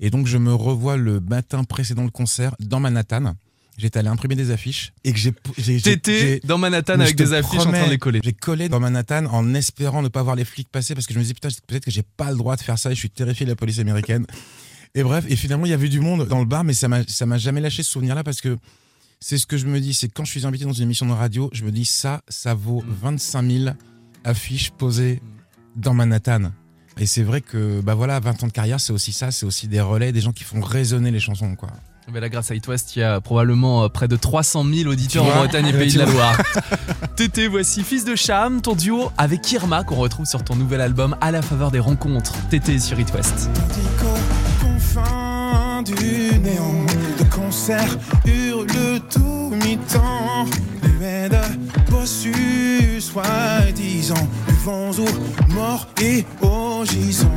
Et 0.01 0.11
donc, 0.11 0.27
je 0.27 0.39
me 0.39 0.53
revois 0.53 0.97
le 0.97 1.21
matin 1.21 1.65
précédent 1.65 2.05
le 2.05 2.11
concert 2.11 2.55
dans 2.59 2.81
Manhattan. 2.81 3.35
J'étais 3.81 3.99
allé 3.99 4.09
imprimer 4.09 4.35
des 4.35 4.51
affiches 4.51 4.93
et 5.05 5.13
que 5.13 5.19
j'ai. 5.19 5.33
T'étais 5.81 6.41
dans 6.45 6.59
Manhattan 6.59 7.01
avec 7.01 7.17
des 7.17 7.33
affiches 7.33 7.61
en 7.61 7.73
train 7.73 7.87
de 7.87 7.91
les 7.91 7.99
coller. 7.99 8.21
J'ai 8.23 8.35
collé 8.35 8.69
dans 8.69 8.79
Manhattan 8.79 9.25
en 9.27 9.55
espérant 9.55 10.03
ne 10.03 10.09
pas 10.09 10.23
voir 10.23 10.37
les 10.37 10.45
flics 10.45 10.69
passer 10.69 10.95
parce 10.95 11.07
que 11.07 11.15
je 11.15 11.19
me 11.19 11.23
disais 11.23 11.33
putain 11.33 11.49
peut-être 11.67 11.85
que 11.85 11.91
j'ai 11.91 12.03
pas 12.03 12.31
le 12.31 12.37
droit 12.37 12.57
de 12.57 12.61
faire 12.61 12.79
ça 12.79 12.91
et 12.91 12.95
je 12.95 12.99
suis 12.99 13.09
terrifié 13.09 13.47
de 13.47 13.51
la 13.51 13.57
police 13.57 13.79
américaine. 13.79 14.27
Et 14.95 15.03
bref, 15.03 15.25
et 15.29 15.37
finalement 15.37 15.65
il 15.65 15.71
y 15.71 15.73
avait 15.73 15.89
du 15.89 16.01
monde 16.01 16.27
dans 16.29 16.41
le 16.41 16.45
bar, 16.45 16.63
mais 16.63 16.75
ça 16.75 16.89
m'a 16.89 17.05
ça 17.07 17.25
m'a 17.25 17.39
jamais 17.39 17.63
lâché 17.63 17.83
ce 17.83 17.91
souvenir-là 17.91 18.23
parce 18.23 18.43
que 18.43 18.59
c'est 19.19 19.39
ce 19.39 19.47
que 19.47 19.57
je 19.57 19.67
me 19.67 19.81
dis, 19.81 19.95
c'est 19.95 20.09
quand 20.09 20.27
je 20.27 20.31
suis 20.31 20.45
invité 20.45 20.67
dans 20.67 20.75
une 20.75 20.83
émission 20.83 21.07
de 21.07 21.13
radio, 21.13 21.49
je 21.55 21.65
me 21.65 21.71
dis 21.71 21.87
ça, 21.87 22.23
ça 22.29 22.53
vaut 22.53 22.85
25 22.87 23.51
000 23.51 23.75
affiches 24.25 24.73
posées 24.73 25.23
dans 25.77 25.95
Manhattan. 25.95 26.53
Et 27.01 27.07
c'est 27.07 27.23
vrai 27.23 27.41
que 27.41 27.81
bah 27.81 27.95
voilà, 27.95 28.21
20 28.21 28.45
ans 28.45 28.47
de 28.47 28.53
carrière, 28.53 28.79
c'est 28.79 28.93
aussi 28.93 29.13
ça, 29.13 29.31
c'est 29.31 29.47
aussi 29.47 29.69
des 29.69 29.81
relais, 29.81 30.13
des 30.13 30.21
gens 30.21 30.33
qui 30.33 30.45
font 30.45 30.61
résonner 30.61 31.11
les 31.11 31.19
chansons 31.19 31.57
quoi. 31.57 31.71
Mais 32.13 32.21
là, 32.21 32.29
grâce 32.29 32.51
à 32.51 32.55
It 32.55 32.67
West, 32.67 32.97
il 32.97 32.99
y 32.99 33.03
a 33.03 33.21
probablement 33.21 33.85
euh, 33.85 33.89
près 33.89 34.09
de 34.09 34.17
300 34.17 34.65
000 34.65 34.91
auditeurs 34.91 35.25
en 35.25 35.31
Bretagne 35.31 35.67
et 35.69 35.73
Pays 35.73 35.93
de 35.93 36.01
la. 36.01 36.07
Loire. 36.07 36.37
Tété, 37.17 37.47
voici 37.47 37.85
Fils 37.85 38.05
de 38.05 38.17
Cham, 38.17 38.61
ton 38.61 38.75
duo 38.75 39.13
avec 39.17 39.51
Irma 39.53 39.85
qu'on 39.85 39.95
retrouve 39.95 40.27
sur 40.27 40.43
ton 40.43 40.57
nouvel 40.57 40.81
album 40.81 41.17
À 41.21 41.31
la 41.31 41.41
faveur 41.41 41.71
des 41.71 41.79
rencontres. 41.79 42.35
Tété 42.51 42.79
sur 42.79 42.99
It 42.99 43.13
West. 43.15 43.49
confins 44.61 45.83
du 45.83 46.39
néant, 46.41 46.85
de 47.19 47.25
concert 47.33 47.97
hurle 48.27 49.01
tout 49.09 49.55
mi-temps. 49.65 50.47
Soi-disant, 53.01 54.29
vivons 54.61 54.91
ou 54.99 55.55
morts 55.55 55.87
et 56.03 56.25
au 56.43 56.85
gisant. 56.85 57.29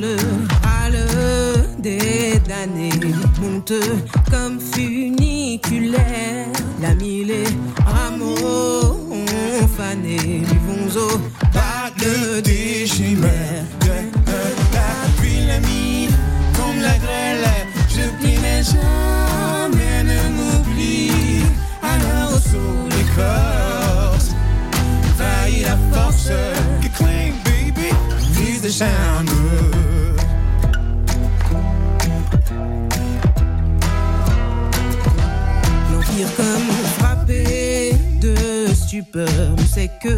le 0.00 0.16
hâle 0.64 1.04
des 1.78 2.40
damnés 2.48 2.90
monte 3.40 3.72
comme 4.30 4.58
funiculaire. 4.60 6.46
La 6.80 6.94
mille 6.94 7.30
et 7.30 7.48
rameaux 7.84 8.96
ont 9.10 9.68
fané, 9.76 10.16
vivons 10.16 10.88
au 10.96 11.18
Pas 11.52 11.90
de 11.98 12.40
des 12.40 12.86
chimères 12.86 13.64
la 14.72 15.08
pluie, 15.16 15.46
l'ami, 15.46 16.08
comme 16.56 16.80
la 16.80 16.96
grêle. 16.98 17.48
Je 17.88 18.04
plie 18.18 18.38
mais 18.40 18.62
jamais 18.62 20.04
ne 20.04 20.20
m'oublie. 20.36 21.42
Alors 21.82 22.38
sous 22.38 22.88
l'écorce, 22.90 23.67
L'empire 35.90 36.28
comme 36.36 36.70
frappé 36.98 37.94
de 38.20 38.34
stupeur 38.74 39.28
ne 39.56 39.62
sait 39.62 39.90
que 40.02 40.14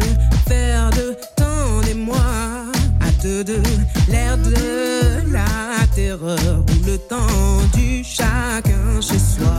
faire 0.47 0.89
de 0.91 1.15
temps 1.35 1.81
des 1.85 1.93
mois. 1.93 2.65
Hâte 3.01 3.45
de 3.45 3.61
l'air 4.09 4.37
de 4.37 5.31
la 5.31 5.87
terreur 5.95 6.37
ou 6.37 6.85
le 6.85 6.97
temps 6.97 7.61
du 7.73 8.03
chacun 8.03 8.99
chez 8.99 9.19
soi. 9.19 9.55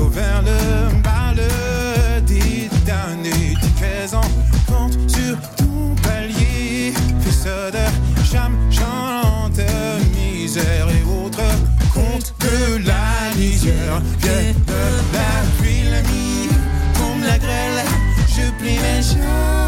Au 0.00 0.08
vers 0.08 0.42
le 0.42 1.02
bal 1.02 1.40
des 2.26 2.68
derniers 2.84 3.54
tickets 3.60 4.14
en 4.14 4.57
sur 5.06 5.36
ton 5.56 5.94
palier. 6.02 6.92
Fils 7.20 7.44
de 7.44 8.24
cham, 8.24 8.56
chante 8.70 9.60
misère 10.14 10.88
et 10.90 11.04
autres 11.04 11.42
compte 11.92 12.34
de 12.40 12.86
la 12.86 13.34
lisière. 13.36 14.00
Viens 14.20 14.52
de 14.66 14.82
la 15.12 15.90
l'ami, 15.90 16.48
comme 16.94 17.22
la 17.22 17.38
grêle. 17.38 17.84
Je 18.28 18.50
plie 18.58 18.78
mais 18.82 19.02
jamais 19.02 19.67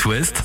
It 0.00 0.06
West. 0.06 0.42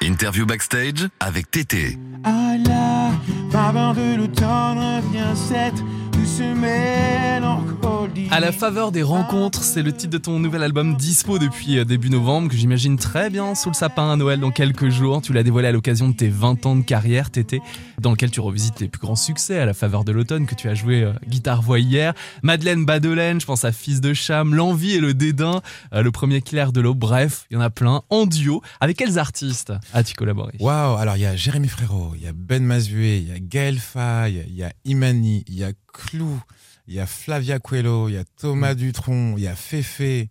Interview 0.00 0.46
backstage 0.46 1.08
avec 1.18 1.50
Tété. 1.50 1.98
À 2.22 2.56
la 2.56 3.10
faveur 3.50 3.94
de 3.94 4.16
l'automne 4.16 4.78
revient 4.78 5.34
cette 5.34 5.82
douce 6.12 6.38
mélancolie. 6.38 8.01
À 8.30 8.40
la 8.40 8.52
faveur 8.52 8.92
des 8.92 9.02
rencontres, 9.02 9.62
c'est 9.62 9.82
le 9.82 9.90
titre 9.92 10.10
de 10.10 10.18
ton 10.18 10.38
nouvel 10.38 10.62
album 10.62 10.96
dispo 10.96 11.38
depuis 11.38 11.78
euh, 11.78 11.84
début 11.84 12.10
novembre 12.10 12.50
que 12.50 12.56
j'imagine 12.56 12.98
très 12.98 13.30
bien 13.30 13.54
sous 13.54 13.70
le 13.70 13.74
sapin 13.74 14.10
à 14.10 14.16
Noël 14.16 14.38
dans 14.38 14.50
quelques 14.50 14.90
jours. 14.90 15.22
Tu 15.22 15.32
l'as 15.32 15.42
dévoilé 15.42 15.68
à 15.68 15.72
l'occasion 15.72 16.10
de 16.10 16.14
tes 16.14 16.28
20 16.28 16.66
ans 16.66 16.76
de 16.76 16.82
carrière, 16.82 17.30
Tété, 17.30 17.62
dans 17.98 18.10
lequel 18.10 18.30
tu 18.30 18.40
revisites 18.40 18.74
tes 18.74 18.88
plus 18.88 19.00
grands 19.00 19.16
succès 19.16 19.58
à 19.58 19.64
la 19.64 19.72
faveur 19.72 20.04
de 20.04 20.12
l'automne 20.12 20.44
que 20.44 20.54
tu 20.54 20.68
as 20.68 20.74
joué 20.74 21.02
euh, 21.02 21.12
guitare-voix 21.26 21.78
hier. 21.78 22.12
Madeleine 22.42 22.84
Badelaine, 22.84 23.40
je 23.40 23.46
pense 23.46 23.64
à 23.64 23.72
Fils 23.72 24.02
de 24.02 24.12
Cham, 24.12 24.54
L'envie 24.54 24.92
et 24.92 25.00
le 25.00 25.14
dédain, 25.14 25.62
euh, 25.94 26.02
le 26.02 26.10
premier 26.10 26.42
clair 26.42 26.72
de 26.72 26.82
l'eau. 26.82 26.94
Bref, 26.94 27.46
il 27.50 27.54
y 27.54 27.56
en 27.56 27.62
a 27.62 27.70
plein 27.70 28.02
en 28.10 28.26
duo. 28.26 28.62
Avec 28.80 28.98
quels 28.98 29.18
artistes 29.18 29.72
as-tu 29.94 30.14
collaboré? 30.14 30.52
Waouh, 30.60 30.96
alors 30.96 31.16
il 31.16 31.22
y 31.22 31.26
a 31.26 31.34
Jérémy 31.34 31.68
Frérot, 31.68 32.12
il 32.16 32.24
y 32.24 32.26
a 32.26 32.32
Ben 32.34 32.62
Mazué, 32.62 33.18
il 33.18 33.28
y 33.28 33.32
a 33.32 33.38
Gaël 33.38 33.78
Faye, 33.78 34.44
il 34.48 34.54
y 34.54 34.64
a 34.64 34.72
Imani, 34.84 35.44
il 35.48 35.54
y 35.54 35.64
a 35.64 35.72
Clou, 35.92 36.40
il 36.88 36.94
y 36.94 37.00
a 37.00 37.06
Flavia 37.06 37.58
Coelho, 37.58 38.08
il 38.08 38.14
y 38.14 38.18
a 38.18 38.24
Thomas 38.40 38.74
Dutronc, 38.74 39.34
il 39.36 39.44
y 39.44 39.48
a 39.48 39.54
Féfé, 39.56 40.28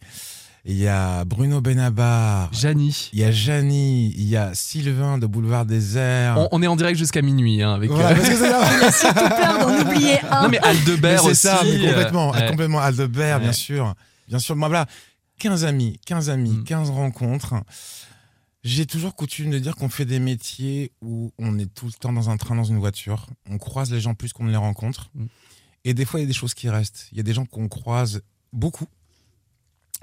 il 0.66 0.76
y 0.78 0.88
a 0.88 1.24
Bruno 1.26 1.60
Benabar, 1.62 2.50
Janie. 2.54 3.10
il 3.14 3.20
y 3.20 3.24
a 3.24 3.32
Janie, 3.32 4.14
il 4.18 4.28
y 4.28 4.36
a 4.38 4.54
Sylvain 4.54 5.18
de 5.18 5.26
Boulevard 5.26 5.66
Désert. 5.66 6.36
On, 6.38 6.50
on 6.52 6.62
est 6.62 6.68
en 6.68 6.76
direct 6.76 6.98
jusqu'à 7.00 7.22
minuit 7.22 7.62
hein, 7.64 7.74
avec. 7.74 7.90
Voilà, 7.90 8.12
euh, 8.12 8.16
parce 8.16 8.30
que 8.30 8.92
c'est 8.92 9.14
peur 9.14 9.60
d'en 9.60 9.82
oublier 9.90 10.20
un. 10.30 10.44
Non 10.44 10.50
mais 10.50 10.60
Mais 10.62 10.68
Aldebert 10.68 11.22
c'est 11.22 11.28
aussi. 11.32 11.36
ça, 11.42 11.62
mais 11.64 11.88
complètement, 11.88 12.32
ouais. 12.32 12.48
complètement 12.50 12.80
Aldebert, 12.80 13.40
bien 13.40 13.54
sûr. 13.54 13.94
Bien 14.28 14.40
sûr, 14.40 14.56
moi 14.56 14.68
voilà, 14.68 14.86
15 15.40 15.66
amis, 15.66 16.00
15 16.06 16.30
amis, 16.30 16.52
Mm. 16.58 16.64
15 16.66 16.90
rencontres. 16.92 17.56
J'ai 18.64 18.86
toujours 18.86 19.16
coutume 19.16 19.50
de 19.50 19.58
dire 19.58 19.76
qu'on 19.76 19.90
fait 19.90 20.06
des 20.06 20.20
métiers 20.20 20.92
où 21.02 21.32
on 21.40 21.58
est 21.58 21.66
tout 21.74 21.88
le 21.88 21.94
temps 21.94 22.14
dans 22.14 22.30
un 22.30 22.38
train, 22.38 22.56
dans 22.56 22.64
une 22.64 22.78
voiture. 22.78 23.26
On 23.50 23.58
croise 23.58 23.92
les 23.92 24.00
gens 24.00 24.14
plus 24.14 24.34
qu'on 24.34 24.44
ne 24.44 24.52
les 24.52 24.58
rencontre. 24.58 25.10
Mm. 25.16 25.26
Et 25.86 25.94
des 25.94 26.06
fois, 26.06 26.20
il 26.20 26.24
y 26.24 26.26
a 26.26 26.28
des 26.28 26.34
choses 26.34 26.54
qui 26.54 26.70
restent. 26.70 27.08
Il 27.12 27.18
y 27.18 27.20
a 27.20 27.24
des 27.24 27.34
gens 27.34 27.46
qu'on 27.46 27.68
croise 27.68 28.22
beaucoup. 28.54 28.86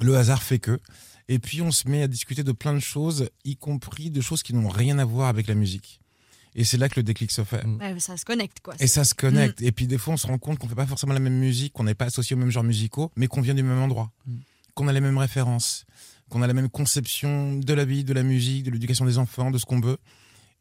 Le 0.01 0.17
hasard 0.17 0.43
fait 0.43 0.59
que. 0.59 0.81
Et 1.29 1.39
puis, 1.39 1.61
on 1.61 1.71
se 1.71 1.89
met 1.89 2.03
à 2.03 2.09
discuter 2.09 2.43
de 2.43 2.53
plein 2.53 2.73
de 2.75 2.81
choses, 2.81 3.29
y 3.45 3.57
compris 3.57 4.11
de 4.11 4.21
choses 4.21 4.43
qui 4.43 4.55
n'ont 4.55 4.69
rien 4.69 4.99
à 4.99 5.05
voir 5.05 5.29
avec 5.29 5.47
la 5.47 5.55
musique. 5.55 6.01
Et 6.55 6.65
c'est 6.65 6.79
là 6.79 6.89
que 6.89 6.99
le 6.99 7.03
déclic 7.05 7.31
se 7.31 7.45
fait. 7.45 7.65
Ouais, 7.65 8.01
ça 8.01 8.17
se 8.17 8.25
connecte 8.25 8.59
quoi. 8.61 8.75
Et 8.81 8.87
ça 8.87 9.05
se 9.05 9.15
connecte. 9.15 9.61
Et 9.63 9.71
puis 9.71 9.87
des 9.87 9.99
fois, 9.99 10.15
on 10.15 10.17
se 10.17 10.27
rend 10.27 10.39
compte 10.39 10.59
qu'on 10.59 10.67
fait 10.69 10.75
pas 10.75 10.87
forcément 10.87 11.13
la 11.13 11.21
même 11.21 11.39
musique, 11.39 11.73
qu'on 11.75 11.85
n'est 11.85 11.95
pas 11.95 12.07
associé 12.07 12.35
aux 12.35 12.39
mêmes 12.39 12.51
genres 12.51 12.65
musicaux, 12.65 13.13
mais 13.17 13.27
qu'on 13.29 13.43
vient 13.43 13.55
du 13.55 13.63
même 13.63 13.79
endroit, 13.81 14.11
Mm. 14.27 14.37
qu'on 14.75 14.89
a 14.89 14.93
les 14.93 15.01
mêmes 15.01 15.19
références, 15.19 15.85
qu'on 16.31 16.43
a 16.43 16.47
la 16.47 16.55
même 16.55 16.69
conception 16.71 17.57
de 17.59 17.75
la 17.75 17.85
vie, 17.85 18.03
de 18.03 18.13
la 18.15 18.23
musique, 18.23 18.65
de 18.65 18.71
l'éducation 18.71 19.05
des 19.05 19.19
enfants, 19.19 19.51
de 19.51 19.59
ce 19.59 19.67
qu'on 19.67 19.81
veut. 19.81 19.99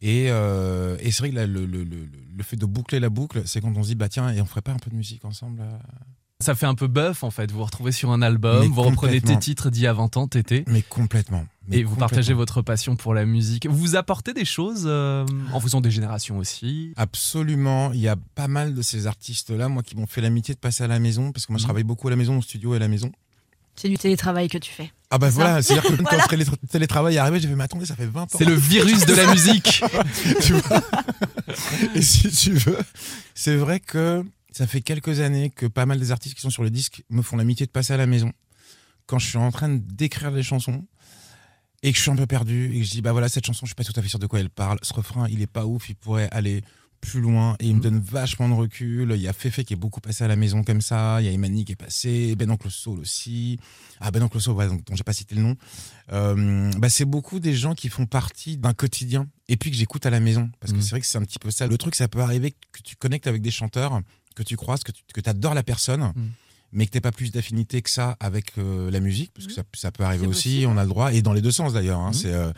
Et, 0.01 0.27
euh, 0.29 0.95
et 0.99 1.11
c'est 1.11 1.19
vrai 1.23 1.29
que 1.31 1.35
là, 1.35 1.47
le, 1.47 1.65
le, 1.65 1.83
le, 1.83 2.07
le 2.37 2.43
fait 2.43 2.55
de 2.55 2.65
boucler 2.65 2.99
la 2.99 3.09
boucle, 3.09 3.41
c'est 3.45 3.61
quand 3.61 3.75
on 3.75 3.83
se 3.83 3.87
dit, 3.89 3.95
bah 3.95 4.09
tiens, 4.09 4.29
et 4.31 4.41
on 4.41 4.45
ferait 4.45 4.61
pas 4.61 4.71
un 4.71 4.77
peu 4.77 4.91
de 4.91 4.95
musique 4.95 5.25
ensemble 5.25 5.61
euh 5.61 5.77
Ça 6.39 6.53
fait 6.53 6.67
un 6.67 6.75
peu 6.75 6.85
buff 6.87 7.23
en 7.23 7.31
fait. 7.31 7.51
Vous 7.51 7.57
vous 7.57 7.63
retrouvez 7.65 7.91
sur 7.91 8.11
un 8.11 8.21
album, 8.21 8.59
Mais 8.61 8.67
vous 8.67 8.83
reprenez 8.83 9.21
tes 9.21 9.39
titres 9.39 9.71
d'il 9.71 9.81
y 9.83 9.87
a 9.87 9.93
20 9.93 10.17
ans, 10.17 10.27
Tété. 10.27 10.63
Mais 10.67 10.83
complètement. 10.83 11.47
Mais 11.67 11.79
Et 11.79 11.83
vous 11.83 11.95
partagez 11.95 12.33
votre 12.33 12.61
passion 12.61 12.95
pour 12.95 13.13
la 13.15 13.25
musique. 13.25 13.65
Vous 13.67 13.75
vous 13.75 13.95
apportez 13.95 14.33
des 14.33 14.45
choses 14.45 14.83
euh, 14.85 15.25
en 15.51 15.59
fonction 15.59 15.81
des 15.81 15.89
générations 15.91 16.37
aussi. 16.37 16.93
Absolument. 16.95 17.91
Il 17.91 17.99
y 17.99 18.07
a 18.07 18.15
pas 18.35 18.47
mal 18.47 18.75
de 18.75 18.81
ces 18.83 19.07
artistes-là, 19.07 19.67
moi, 19.67 19.81
qui 19.81 19.97
m'ont 19.97 20.05
fait 20.05 20.21
l'amitié 20.21 20.53
de 20.53 20.59
passer 20.59 20.83
à 20.83 20.87
la 20.87 20.99
maison, 20.99 21.31
parce 21.31 21.45
que 21.47 21.51
moi, 21.51 21.57
je 21.57 21.63
Mhm. 21.63 21.67
travaille 21.67 21.83
beaucoup 21.83 22.07
à 22.07 22.11
la 22.11 22.15
maison, 22.17 22.37
au 22.37 22.41
studio 22.43 22.73
et 22.73 22.77
à 22.77 22.79
la 22.79 22.87
maison. 22.87 23.11
C'est 23.79 23.89
du 23.89 23.97
télétravail 23.97 24.47
que 24.49 24.57
tu 24.57 24.71
fais. 24.71 24.91
Ah 25.11 25.17
bah 25.17 25.29
voilà, 25.29 25.61
c'est-à-dire 25.61 25.83
que 25.97 26.01
quand 26.03 26.17
le 26.17 26.27
télé- 26.27 26.45
télétravail 26.69 27.15
est 27.15 27.19
arrivé, 27.19 27.39
j'ai 27.39 27.47
fait, 27.47 27.55
mais 27.55 27.63
attendez, 27.63 27.85
ça 27.85 27.95
fait 27.95 28.07
20 28.07 28.23
ans. 28.23 28.27
C'est 28.37 28.43
le 28.45 28.55
virus 28.55 29.05
de 29.05 29.13
la 29.13 29.27
musique. 29.31 29.83
tu 30.41 30.53
vois 30.53 30.81
Et 31.95 32.01
si 32.01 32.29
tu 32.31 32.53
veux, 32.53 32.79
c'est 33.35 33.55
vrai 33.55 33.79
que 33.79 34.23
ça 34.51 34.65
fait 34.67 34.81
quelques 34.81 35.19
années 35.19 35.49
que 35.51 35.65
pas 35.67 35.85
mal 35.85 35.99
des 35.99 36.11
artistes 36.11 36.35
qui 36.35 36.41
sont 36.41 36.49
sur 36.49 36.63
le 36.63 36.69
disque 36.71 37.03
me 37.09 37.21
font 37.21 37.37
l'amitié 37.37 37.65
de 37.65 37.71
passer 37.71 37.93
à 37.93 37.97
la 37.97 38.07
maison 38.07 38.31
quand 39.05 39.19
je 39.19 39.27
suis 39.27 39.37
en 39.37 39.51
train 39.51 39.69
d'écrire 39.69 40.31
des 40.31 40.43
chansons 40.43 40.83
et 41.83 41.91
que 41.91 41.97
je 41.97 42.01
suis 42.01 42.11
un 42.11 42.15
peu 42.15 42.25
perdu 42.25 42.71
et 42.75 42.79
que 42.79 42.85
je 42.85 42.89
dis 42.89 43.01
bah 43.03 43.11
voilà 43.11 43.29
cette 43.29 43.45
chanson 43.45 43.65
je 43.65 43.67
suis 43.67 43.75
pas 43.75 43.83
tout 43.83 43.93
à 43.97 44.01
fait 44.01 44.09
sûr 44.09 44.17
de 44.17 44.25
quoi 44.25 44.39
elle 44.39 44.49
parle 44.49 44.79
ce 44.81 44.91
refrain 44.93 45.27
il 45.29 45.41
est 45.43 45.47
pas 45.47 45.65
ouf 45.65 45.89
il 45.89 45.95
pourrait 45.95 46.27
aller 46.31 46.63
plus 47.01 47.21
loin 47.21 47.55
et 47.59 47.67
il 47.67 47.75
me 47.75 47.81
donne 47.81 47.99
vachement 47.99 48.49
de 48.49 48.53
recul. 48.53 49.11
Il 49.15 49.21
y 49.21 49.27
a 49.27 49.33
Fefe 49.33 49.63
qui 49.63 49.73
est 49.73 49.77
beaucoup 49.77 50.01
passé 50.01 50.23
à 50.23 50.27
la 50.27 50.35
maison 50.35 50.63
comme 50.63 50.81
ça. 50.81 51.21
Il 51.21 51.25
y 51.25 51.27
a 51.29 51.31
Imani 51.31 51.65
qui 51.65 51.71
est 51.73 51.75
passé. 51.75 52.35
Ben 52.35 52.55
Soul 52.69 52.99
aussi. 52.99 53.59
Ah 53.99 54.11
Ben 54.11 54.27
Soul 54.39 54.53
ouais, 54.55 54.67
donc, 54.67 54.83
dont 54.85 54.95
j'ai 54.95 55.03
pas 55.03 55.13
cité 55.13 55.35
le 55.35 55.41
nom. 55.41 55.55
Euh, 56.11 56.71
bah, 56.77 56.89
c'est 56.89 57.05
beaucoup 57.05 57.39
des 57.39 57.53
gens 57.55 57.75
qui 57.75 57.89
font 57.89 58.05
partie 58.05 58.57
d'un 58.57 58.73
quotidien 58.73 59.27
et 59.47 59.57
puis 59.57 59.71
que 59.71 59.77
j'écoute 59.77 60.05
à 60.05 60.09
la 60.09 60.19
maison. 60.19 60.49
Parce 60.59 60.71
que 60.73 60.77
Mhm. 60.77 60.83
c'est 60.83 60.89
vrai 60.91 60.99
que 61.01 61.05
c'est 61.07 61.17
un 61.17 61.23
petit 61.23 61.39
peu 61.39 61.51
ça. 61.51 61.67
Le 61.67 61.77
truc 61.77 61.95
ça 61.95 62.07
peut 62.07 62.21
arriver 62.21 62.51
que 62.71 62.81
tu 62.83 62.95
connectes 62.95 63.27
avec 63.27 63.41
des 63.41 63.51
chanteurs 63.51 64.01
que 64.35 64.43
tu 64.43 64.55
croises 64.55 64.83
que 64.83 64.91
tu 64.91 65.01
que 65.13 65.29
adores 65.29 65.53
la 65.53 65.63
personne 65.63 66.01
Mhm. 66.15 66.29
mais 66.73 66.85
que 66.85 66.91
t'aies 66.91 67.01
pas 67.01 67.11
plus 67.11 67.31
d'affinité 67.31 67.81
que 67.81 67.89
ça 67.89 68.17
avec 68.19 68.57
euh, 68.57 68.91
la 68.91 68.99
musique. 68.99 69.31
Parce 69.33 69.47
que 69.47 69.53
ça, 69.53 69.63
ça 69.73 69.91
peut 69.91 70.03
arriver 70.03 70.27
aussi. 70.27 70.49
possible. 70.49 70.67
on 70.71 70.77
a 70.77 70.83
le 70.83 70.89
droit. 70.89 71.13
Et 71.13 71.21
dans 71.21 71.33
les 71.33 71.41
deux 71.41 71.51
sens 71.51 71.73
d'ailleurs 71.73 71.99
hein, 71.99 72.11
Mhm. 72.13 72.21
euh, 72.25 72.53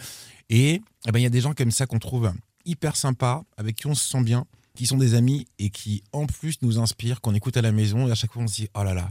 et 0.49 0.81
eh 1.07 1.11
ben 1.11 1.19
il 1.19 1.23
y 1.23 1.27
a 1.27 1.29
des 1.29 1.41
gens 1.41 1.53
comme 1.53 1.71
ça 1.71 1.85
qu'on 1.85 1.99
trouve 1.99 2.31
hyper 2.65 2.95
sympas 2.95 3.43
avec 3.57 3.75
qui 3.75 3.87
on 3.87 3.95
se 3.95 4.07
sent 4.07 4.23
bien 4.23 4.45
qui 4.75 4.85
sont 4.85 4.97
des 4.97 5.13
amis 5.13 5.45
et 5.57 5.71
qui 5.71 6.03
en 6.13 6.25
plus 6.25 6.61
nous 6.61 6.79
inspirent 6.79 7.19
qu'on 7.19 7.33
écoute 7.33 7.57
à 7.57 7.61
la 7.61 7.73
maison 7.73 8.07
et 8.07 8.11
à 8.11 8.15
chaque 8.15 8.31
fois 8.31 8.43
on 8.43 8.47
se 8.47 8.55
dit 8.55 8.69
oh 8.75 8.83
là 8.83 8.93
là 8.93 9.09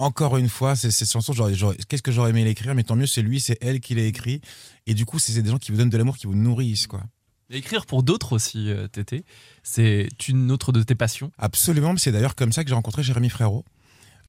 encore 0.00 0.38
une 0.38 0.48
fois, 0.48 0.76
c'est 0.76 0.90
cette 0.90 1.10
chanson, 1.10 1.34
qu'est-ce 1.34 2.02
que 2.02 2.10
j'aurais 2.10 2.30
aimé 2.30 2.42
l'écrire, 2.42 2.74
mais 2.74 2.84
tant 2.84 2.96
mieux, 2.96 3.06
c'est 3.06 3.20
lui, 3.20 3.38
c'est 3.38 3.58
elle 3.60 3.80
qui 3.80 3.94
l'a 3.94 4.04
écrit. 4.04 4.40
Et 4.86 4.94
du 4.94 5.04
coup, 5.04 5.18
c'est 5.18 5.38
des 5.42 5.50
gens 5.50 5.58
qui 5.58 5.72
vous 5.72 5.76
donnent 5.76 5.90
de 5.90 5.98
l'amour, 5.98 6.16
qui 6.16 6.26
vous 6.26 6.34
nourrissent, 6.34 6.86
quoi. 6.86 7.02
Écrire 7.50 7.84
pour 7.84 8.02
d'autres 8.02 8.32
aussi, 8.32 8.70
euh, 8.70 8.86
Tété, 8.86 9.24
c'est 9.62 10.08
une 10.28 10.52
autre 10.52 10.72
de 10.72 10.82
tes 10.82 10.94
passions. 10.94 11.32
Absolument, 11.36 11.94
c'est 11.96 12.12
d'ailleurs 12.12 12.34
comme 12.34 12.52
ça 12.52 12.62
que 12.62 12.70
j'ai 12.70 12.74
rencontré 12.74 13.02
Jérémy 13.02 13.28
Frérot. 13.28 13.64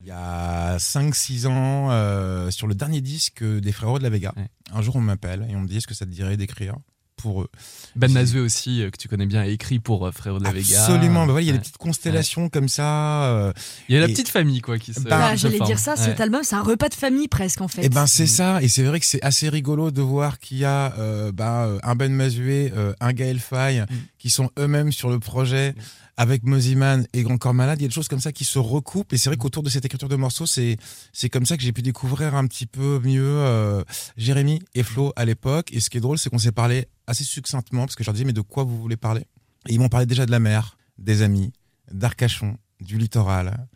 Il 0.01 0.07
y 0.07 0.11
a 0.11 0.77
5-6 0.77 1.45
ans, 1.45 1.91
euh, 1.91 2.49
sur 2.49 2.65
le 2.67 2.73
dernier 2.73 2.99
disque 2.99 3.43
des 3.43 3.71
Frérots 3.71 3.99
de 3.99 4.03
la 4.03 4.09
Vega. 4.09 4.33
Ouais. 4.35 4.49
Un 4.73 4.81
jour, 4.81 4.95
on 4.95 5.01
m'appelle 5.01 5.47
et 5.49 5.55
on 5.55 5.61
me 5.61 5.67
dit 5.67 5.77
est-ce 5.77 5.87
que 5.87 5.93
ça 5.93 6.05
te 6.05 6.11
dirait 6.11 6.35
d'écrire? 6.35 6.75
Pour 7.21 7.41
eux 7.43 7.49
Ben 7.95 8.11
Mazué 8.11 8.39
aussi, 8.39 8.81
euh, 8.81 8.89
que 8.89 8.97
tu 8.97 9.07
connais 9.07 9.25
bien, 9.25 9.41
a 9.41 9.47
écrit 9.47 9.79
pour 9.79 10.05
euh, 10.07 10.11
Frérot 10.11 10.39
de 10.39 10.43
la 10.43 10.51
Vega. 10.51 10.83
Absolument, 10.83 11.25
bah 11.25 11.33
voilà, 11.33 11.41
il 11.41 11.47
y 11.47 11.49
a 11.49 11.53
Ouais. 11.53 11.57
des 11.57 11.61
petites 11.61 11.77
constellations 11.77 12.49
comme 12.49 12.67
ça. 12.69 13.23
euh, 13.25 13.53
Il 13.89 13.95
y 13.95 13.97
a 13.97 14.01
la 14.01 14.07
Et- 14.07 14.11
petite 14.13 14.29
famille 14.29 14.61
quoi 14.61 14.77
qui 14.79 14.93
se. 14.93 15.01
Bah, 15.01 15.31
se 15.35 15.41
J'allais 15.41 15.59
dire 15.59 15.79
ça, 15.79 15.91
Ouais. 15.91 15.97
cet 15.97 16.19
album, 16.21 16.41
c'est 16.43 16.55
un 16.55 16.61
repas 16.63 16.89
de 16.89 16.93
famille 16.95 17.27
presque 17.27 17.61
en 17.61 17.67
fait. 17.67 17.83
Et 17.83 17.89
ben 17.89 18.07
c'est 18.07 18.27
ça, 18.27 18.61
et 18.61 18.67
c'est 18.67 18.83
vrai 18.83 18.99
que 18.99 19.05
c'est 19.05 19.21
assez 19.23 19.49
rigolo 19.49 19.91
de 19.91 20.01
voir 20.01 20.39
qu'il 20.39 20.57
y 20.59 20.65
a 20.65 20.93
euh, 20.99 21.31
bah, 21.31 21.65
euh, 21.65 21.79
un 21.83 21.95
Ben 21.95 22.11
Mazué, 22.13 22.71
euh, 22.75 22.93
un 22.99 23.13
Gaël 23.13 23.39
Faye, 23.39 23.81
Mm. 23.81 23.85
Qui 24.21 24.29
sont 24.29 24.51
eux-mêmes 24.59 24.91
sur 24.91 25.09
le 25.09 25.17
projet 25.17 25.73
avec 26.15 26.43
Moziman 26.43 27.07
et 27.11 27.23
Grand 27.23 27.39
Corps 27.39 27.55
Malade. 27.55 27.79
Il 27.79 27.81
y 27.81 27.85
a 27.85 27.87
des 27.87 27.93
choses 27.93 28.07
comme 28.07 28.19
ça 28.19 28.31
qui 28.31 28.45
se 28.45 28.59
recoupent, 28.59 29.11
et 29.13 29.17
c'est 29.17 29.31
vrai 29.31 29.37
qu'autour 29.37 29.63
de 29.63 29.69
cette 29.69 29.83
écriture 29.83 30.09
de 30.09 30.15
morceaux, 30.15 30.45
c'est 30.45 30.77
c'est 31.11 31.27
comme 31.29 31.47
ça 31.47 31.57
que 31.57 31.63
j'ai 31.63 31.73
pu 31.73 31.81
découvrir 31.81 32.35
un 32.35 32.45
petit 32.45 32.67
peu 32.67 32.99
mieux 33.03 33.23
euh, 33.25 33.83
Jérémy 34.17 34.61
et 34.75 34.83
Flo 34.83 35.11
à 35.15 35.25
l'époque. 35.25 35.73
Et 35.73 35.79
ce 35.79 35.89
qui 35.89 35.97
est 35.97 36.01
drôle, 36.01 36.19
c'est 36.19 36.29
qu'on 36.29 36.37
s'est 36.37 36.51
parlé 36.51 36.85
assez 37.07 37.23
succinctement, 37.23 37.85
parce 37.85 37.95
que 37.95 38.03
je 38.03 38.09
leur 38.09 38.13
disais 38.13 38.25
mais 38.25 38.31
de 38.33 38.41
quoi 38.41 38.63
vous 38.63 38.79
voulez 38.79 38.95
parler? 38.95 39.21
Et 39.67 39.73
ils 39.73 39.79
m'ont 39.79 39.89
parlé 39.89 40.05
déjà 40.05 40.27
de 40.27 40.31
la 40.31 40.39
mer, 40.39 40.77
des 40.99 41.23
amis, 41.23 41.51
d'Arcachon, 41.91 42.57
du 42.79 42.99
littoral, 42.99 43.67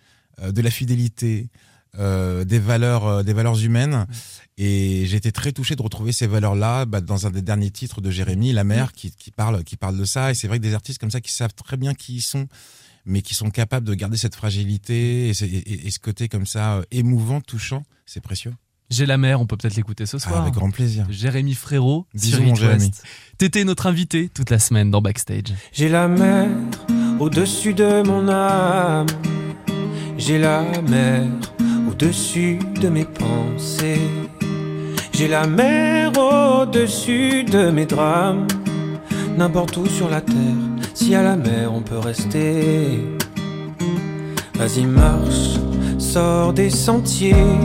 euh, 0.44 0.52
de 0.52 0.62
la 0.62 0.70
fidélité. 0.70 1.50
Euh, 2.00 2.44
des 2.44 2.60
valeurs 2.60 3.06
euh, 3.08 3.24
des 3.24 3.34
valeurs 3.34 3.60
humaines 3.64 4.06
et 4.58 5.06
j'ai 5.06 5.18
été 5.18 5.32
très 5.32 5.52
touché 5.52 5.76
de 5.76 5.82
retrouver 5.82 6.12
ces 6.14 6.28
valeurs-là 6.28 6.86
bah, 6.86 7.02
dans 7.02 7.28
un 7.28 7.32
des 7.32 7.42
derniers 7.42 7.72
titres 7.72 8.00
de 8.02 8.10
Jérémy, 8.10 8.54
La 8.54 8.64
Mer, 8.64 8.94
qui, 8.94 9.12
qui 9.12 9.32
parle, 9.32 9.64
qui 9.66 9.76
parle 9.76 9.98
de 9.98 10.06
ça. 10.06 10.32
Et 10.32 10.34
c'est 10.34 10.48
vrai 10.48 10.60
que 10.60 10.64
des 10.64 10.74
artistes 10.74 11.00
comme 11.00 11.12
ça 11.12 11.20
qui 11.20 11.34
savent 11.34 11.54
très 11.54 11.76
bien 11.76 11.94
qui 11.94 12.16
ils 12.16 12.22
sont, 12.22 12.48
mais 13.06 13.22
qui 13.22 13.34
sont 13.34 13.50
capables 13.50 13.86
de 13.86 13.94
garder 13.94 14.16
cette 14.18 14.36
fragilité 14.36 15.28
et, 15.30 15.34
ce- 15.34 15.44
et- 15.46 15.88
et 15.88 15.92
ce 15.92 16.00
côté 16.00 16.30
comme 16.30 16.46
ça 16.46 16.76
euh, 16.78 16.84
émouvant, 16.92 17.42
touchant, 17.42 17.84
c'est 18.06 18.22
précieux. 18.22 18.54
J'ai 18.92 19.06
la 19.08 19.18
mer, 19.18 19.42
on 19.42 19.46
peut 19.48 19.58
peut-être 19.58 19.76
l'écouter 19.76 20.06
ce 20.06 20.16
Ah, 20.18 20.20
soir. 20.20 20.42
avec 20.44 20.54
grand 20.54 20.70
plaisir. 20.72 21.06
Jérémy 21.10 21.54
Frérot, 21.56 22.06
Bisous, 22.14 22.38
sur 22.38 22.46
mon 22.46 22.56
Jérémy. 22.56 22.92
T'étais 23.38 23.64
notre 23.66 23.88
invité 23.88 24.30
toute 24.30 24.52
la 24.52 24.60
semaine 24.60 24.90
dans 24.92 25.02
Backstage. 25.02 25.54
J'ai 25.74 25.90
la 25.90 26.08
mer 26.08 26.48
au-dessus 27.20 27.74
de 27.74 28.04
mon 28.08 28.30
âme. 28.30 29.08
J'ai 30.18 30.38
la 30.38 30.62
mer 30.88 31.24
au-dessus 31.96 32.60
de 32.82 32.90
mes 32.90 33.06
pensées. 33.06 34.02
J'ai 35.14 35.30
la 35.30 35.48
mer 35.48 36.12
au-dessus 36.18 37.44
de 37.44 37.70
mes 37.70 37.86
drames. 37.86 38.48
N'importe 39.38 39.78
où 39.78 39.86
sur 39.86 40.10
la 40.10 40.20
terre, 40.20 40.36
si 40.94 41.16
à 41.16 41.24
la 41.24 41.38
mer 41.38 41.74
on 41.74 41.82
peut 41.82 42.00
rester. 42.00 43.00
Vas-y, 44.56 44.86
marche, 44.86 45.58
sors 45.98 46.52
des 46.52 46.70
sentiers. 46.70 47.60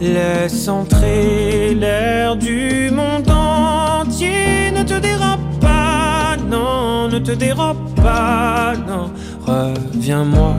Laisse 0.00 0.68
entrer 0.68 1.74
l'air 1.74 2.36
du 2.36 2.90
monde 2.90 3.28
entier. 3.28 4.70
Ne 4.74 4.82
te 4.82 4.98
dérobe 4.98 5.60
pas, 5.60 6.36
non, 6.50 7.08
ne 7.08 7.18
te 7.18 7.32
dérobe 7.32 7.94
pas, 7.96 8.72
non. 8.88 9.10
Reviens-moi 9.46 10.54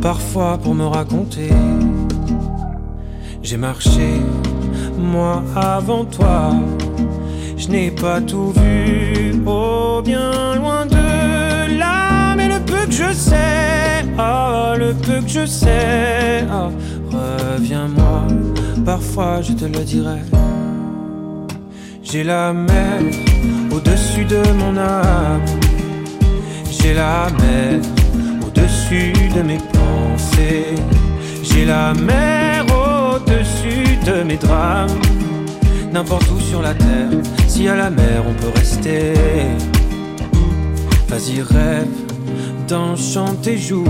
parfois 0.00 0.58
pour 0.58 0.74
me 0.74 0.86
raconter. 0.86 1.50
J'ai 3.42 3.56
marché, 3.56 4.20
moi 4.98 5.42
avant 5.56 6.04
toi. 6.04 6.52
Je 7.56 7.68
n'ai 7.68 7.90
pas 7.90 8.20
tout 8.20 8.52
vu, 8.56 9.34
oh 9.46 10.00
bien 10.04 10.56
loin 10.56 10.86
de 10.86 11.78
là. 11.78 12.34
Mais 12.36 12.48
le 12.48 12.60
peu 12.60 12.86
que 12.86 12.92
je 12.92 13.12
sais, 13.12 14.04
oh, 14.18 14.74
le 14.76 14.94
peu 14.94 15.20
que 15.20 15.28
je 15.28 15.46
sais, 15.46 16.44
oh, 16.52 16.70
reviens-moi, 17.12 18.26
parfois 18.84 19.42
je 19.42 19.52
te 19.52 19.64
le 19.64 19.84
dirai. 19.84 20.20
J'ai 22.02 22.24
la 22.24 22.52
mer 22.52 23.00
au-dessus 23.70 24.24
de 24.24 24.42
mon 24.60 24.76
âme. 24.76 25.44
J'ai 26.70 26.94
la 26.94 27.28
mer 27.40 27.80
au-dessus 28.62 29.12
de 29.34 29.42
mes 29.42 29.58
pensées. 29.58 30.74
J'ai 31.42 31.64
la 31.64 31.94
mer 31.94 32.64
au-dessus 32.66 33.96
de 34.06 34.22
mes 34.22 34.36
drames. 34.36 35.00
N'importe 35.92 36.30
où 36.30 36.40
sur 36.40 36.62
la 36.62 36.74
terre, 36.74 37.10
si 37.48 37.68
à 37.68 37.76
la 37.76 37.90
mer 37.90 38.22
on 38.26 38.34
peut 38.34 38.52
rester. 38.56 39.14
Vas-y, 41.08 41.42
rêve 41.42 41.88
d'enchanter 42.68 43.58
joue. 43.58 43.84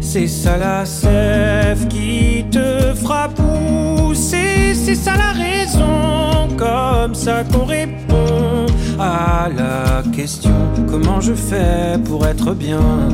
C'est 0.00 0.26
ça 0.26 0.56
la 0.56 0.84
sève 0.84 1.86
qui 1.88 2.44
te 2.50 2.94
fera 2.94 3.28
pousser. 3.28 4.74
C'est 4.74 4.94
ça 4.94 5.12
la 5.16 5.32
raison, 5.32 6.48
comme 6.56 7.14
ça 7.14 7.44
qu'on 7.44 7.64
répond 7.64 8.66
à 8.98 9.48
la 9.48 10.02
question 10.12 10.52
comment 10.88 11.20
je 11.20 11.34
fais 11.34 11.98
pour 12.04 12.26
être 12.26 12.54
bien? 12.54 13.08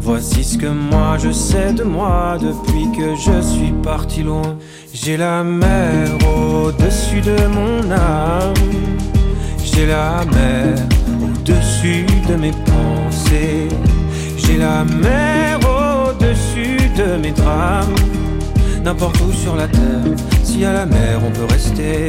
Voici 0.00 0.44
ce 0.44 0.58
que 0.58 0.66
moi 0.66 1.16
je 1.18 1.30
sais 1.30 1.72
de 1.72 1.84
moi 1.84 2.36
depuis 2.40 2.86
que 2.96 3.14
je 3.16 3.40
suis 3.40 3.72
parti 3.82 4.22
loin. 4.22 4.56
J'ai 4.92 5.16
la 5.16 5.42
mer 5.42 6.08
au-dessus 6.36 7.20
de 7.20 7.36
mon 7.46 7.90
âme. 7.90 8.54
J'ai 9.62 9.86
la 9.86 10.24
mer 10.32 10.74
au-dessus 11.22 12.06
de 12.28 12.34
mes 12.36 12.52
pensées. 12.52 13.68
J'ai 14.36 14.56
la 14.56 14.84
mer 14.84 15.58
au-dessus 15.60 16.90
de 16.96 17.16
mes 17.20 17.32
drames. 17.32 17.94
N'importe 18.84 19.20
où 19.20 19.32
sur 19.32 19.56
la 19.56 19.68
terre, 19.68 20.16
si 20.42 20.64
à 20.64 20.72
la 20.72 20.86
mer 20.86 21.20
on 21.26 21.30
peut 21.30 21.52
rester. 21.52 22.08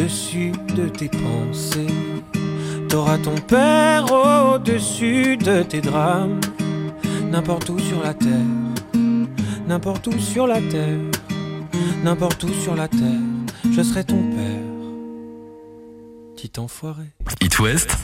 au-dessus 0.00 0.52
de 0.74 0.88
tes 0.88 1.08
pensées. 1.08 1.86
T'auras 2.88 3.18
ton 3.18 3.34
père 3.34 4.06
au-dessus 4.10 5.36
de 5.36 5.62
tes 5.62 5.80
drames. 5.80 6.40
N'importe 7.30 7.68
où 7.68 7.78
sur 7.78 8.02
la 8.02 8.14
terre, 8.14 8.30
n'importe 9.68 10.06
où 10.08 10.18
sur 10.18 10.46
la 10.46 10.60
terre, 10.60 10.98
n'importe 12.02 12.42
où 12.44 12.48
sur 12.60 12.74
la 12.74 12.88
terre, 12.88 13.20
je 13.70 13.82
serai 13.82 14.04
ton 14.04 14.22
père. 14.22 14.64
Petit 16.34 16.58
enfoiré. 16.58 17.04
It 17.40 17.58
West. 17.60 17.96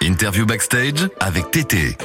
Interview 0.00 0.46
backstage 0.46 1.08
avec 1.18 1.50
Tété. 1.50 1.96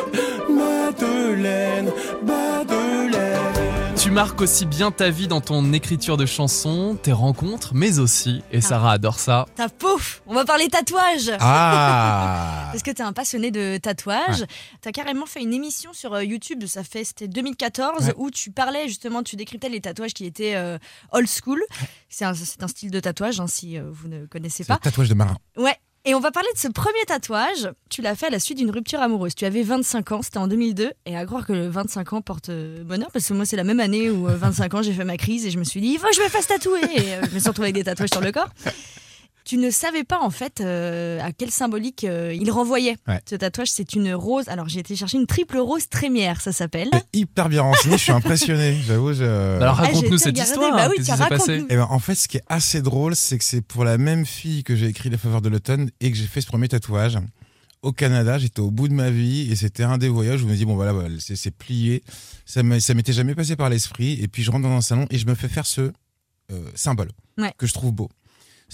Tu 4.03 4.11
marques 4.11 4.41
aussi 4.41 4.65
bien 4.65 4.91
ta 4.91 5.09
vie 5.09 5.29
dans 5.29 5.39
ton 5.39 5.71
écriture 5.71 6.17
de 6.17 6.25
chansons, 6.25 6.99
tes 7.01 7.13
rencontres, 7.13 7.73
mais 7.73 7.99
aussi, 7.99 8.43
et 8.51 8.59
Sarah 8.59 8.91
adore 8.91 9.17
ça, 9.17 9.45
Ta 9.55 9.69
peau 9.69 9.97
On 10.27 10.33
va 10.33 10.43
parler 10.43 10.67
tatouage 10.67 11.31
Ah 11.39 12.67
Parce 12.73 12.83
que 12.83 12.91
t'es 12.91 13.01
un 13.01 13.13
passionné 13.13 13.49
de 13.49 13.77
tatouage. 13.77 14.43
T'as 14.81 14.91
carrément 14.91 15.25
fait 15.25 15.41
une 15.41 15.53
émission 15.53 15.93
sur 15.93 16.15
euh, 16.15 16.23
YouTube, 16.25 16.65
ça 16.65 16.83
fait 16.83 17.05
c'était 17.05 17.29
2014, 17.29 18.07
Ouais. 18.07 18.13
où 18.17 18.29
tu 18.29 18.51
parlais 18.51 18.89
justement, 18.89 19.23
tu 19.23 19.37
décryptais 19.37 19.69
les 19.69 19.79
tatouages 19.79 20.13
qui 20.13 20.25
étaient 20.25 20.55
euh, 20.55 20.77
old 21.13 21.29
school. 21.29 21.63
C'est 22.09 22.25
un, 22.25 22.33
style 22.33 22.91
de 22.91 22.99
tatouage, 22.99 23.39
hein, 23.39 23.47
si 23.47 23.77
euh, 23.77 23.89
vous 23.89 24.09
ne 24.09 24.25
connaissez 24.25 24.63
C'est 24.63 24.67
pas. 24.67 24.73
le 24.73 24.79
tatouage 24.81 25.07
de 25.07 25.13
marin. 25.13 25.37
Ouais. 25.55 25.77
Et 26.05 26.15
on 26.15 26.19
va 26.19 26.31
parler 26.31 26.49
de 26.53 26.59
ce 26.59 26.67
premier 26.67 27.05
tatouage. 27.07 27.69
Tu 27.89 28.01
l'as 28.01 28.13
fait 28.15 28.25
à 28.25 28.29
la 28.29 28.39
suite 28.39 28.57
d'une 28.57 28.71
rupture 28.71 28.99
amoureuse. 28.99 29.35
Tu 29.35 29.45
avais 29.45 29.63
25 29.63 30.11
ans, 30.11 30.21
c'était 30.21 30.37
en 30.37 30.49
2002. 30.49 30.91
Et 31.05 31.15
à 31.15 31.25
croire 31.25 31.45
que 31.47 31.53
le 31.53 31.69
25 31.69 32.11
ans 32.11 32.21
porte 32.21 32.49
euh, 32.49 32.83
bonheur, 32.83 33.09
parce 33.13 33.25
que 33.25 33.33
moi, 33.33 33.45
c'est 33.45 33.55
la 33.55 33.63
même 33.63 33.79
année 33.79 34.09
où, 34.09 34.27
euh, 34.27 34.35
25 34.35 34.73
ans, 34.73 34.81
j'ai 34.81 34.91
fait 34.91 35.05
ma 35.05 35.15
crise 35.15 35.45
et 35.45 35.49
je 35.49 35.57
me 35.57 35.63
suis 35.63 35.79
dit, 35.79 35.97
que 35.97 36.01
je 36.13 36.21
me 36.21 36.27
fasse 36.27 36.47
tatouer. 36.47 36.81
Et 36.93 37.13
euh, 37.13 37.21
je 37.29 37.33
me 37.33 37.39
suis 37.39 37.47
retrouvée 37.47 37.67
avec 37.67 37.75
des 37.75 37.85
tatouages 37.85 38.09
sur 38.11 38.19
le 38.19 38.33
corps. 38.33 38.49
Tu 39.45 39.57
ne 39.57 39.69
savais 39.69 40.03
pas, 40.03 40.19
en 40.21 40.29
fait, 40.29 40.61
euh, 40.61 41.19
à 41.21 41.31
quelle 41.33 41.51
symbolique 41.51 42.03
euh, 42.05 42.33
il 42.33 42.49
renvoyait. 42.49 42.95
Ouais. 43.07 43.19
Ce 43.29 43.35
tatouage, 43.35 43.69
c'est 43.69 43.93
une 43.93 44.13
rose. 44.13 44.47
Alors, 44.47 44.69
j'ai 44.69 44.79
été 44.79 44.95
chercher 44.95 45.17
une 45.17 45.25
triple 45.27 45.57
rose 45.57 45.89
trémière, 45.89 46.39
ça 46.39 46.51
s'appelle. 46.53 46.89
Hyper 47.11 47.49
bien 47.49 47.61
renseigné, 47.61 47.97
je 47.97 48.03
suis 48.03 48.11
impressionné, 48.13 48.77
j'avoue. 48.87 49.13
Je... 49.13 49.23
Bah 49.25 49.55
alors 49.65 49.79
Ah, 49.79 49.83
raconte-nous 49.83 50.17
cette 50.17 50.37
histoire. 50.37 50.71
Bah 50.75 50.87
oui, 50.89 50.95
Qu'est-ce 50.97 51.05
tiens, 51.07 51.15
qui 51.17 51.23
s'est 51.23 51.29
passé. 51.29 51.65
Eh 51.69 51.75
ben, 51.75 51.87
en 51.89 51.99
fait, 51.99 52.15
ce 52.15 52.27
qui 52.27 52.37
est 52.37 52.43
assez 52.47 52.81
drôle, 52.81 53.15
c'est 53.15 53.37
que 53.37 53.43
c'est 53.43 53.61
pour 53.61 53.83
la 53.83 53.97
même 53.97 54.25
fille 54.25 54.63
que 54.63 54.75
j'ai 54.75 54.87
écrit 54.87 55.09
Les 55.09 55.17
Faveurs 55.17 55.41
de 55.41 55.49
l'automne 55.49 55.89
et 55.99 56.09
que 56.11 56.17
j'ai 56.17 56.25
fait 56.27 56.39
ce 56.41 56.47
premier 56.47 56.67
tatouage. 56.69 57.17
Au 57.81 57.91
Canada, 57.91 58.37
j'étais 58.37 58.61
au 58.61 58.71
bout 58.71 58.87
de 58.87 58.93
ma 58.93 59.09
vie 59.09 59.51
et 59.51 59.57
c'était 59.57 59.83
un 59.83 59.97
des 59.97 60.07
voyages 60.07 60.41
où 60.41 60.45
je 60.47 60.49
me 60.49 60.55
dis, 60.55 60.63
bon 60.63 60.75
voilà, 60.75 60.93
voilà, 60.93 61.09
c'est 61.19 61.35
c'est 61.35 61.51
plié. 61.51 62.01
Ça 62.45 62.61
ça 62.79 62.93
m'était 62.93 63.11
jamais 63.11 63.35
passé 63.35 63.57
par 63.57 63.69
l'esprit. 63.69 64.13
Et 64.21 64.29
puis 64.29 64.41
je 64.41 64.51
rentre 64.51 64.63
dans 64.63 64.71
un 64.73 64.79
salon 64.81 65.05
et 65.09 65.17
je 65.17 65.27
me 65.27 65.35
fais 65.35 65.49
faire 65.49 65.65
ce 65.65 65.81
euh, 66.51 66.69
symbole 66.75 67.09
Ouais. 67.37 67.51
que 67.57 67.67
je 67.67 67.73
trouve 67.73 67.91
beau, 67.91 68.09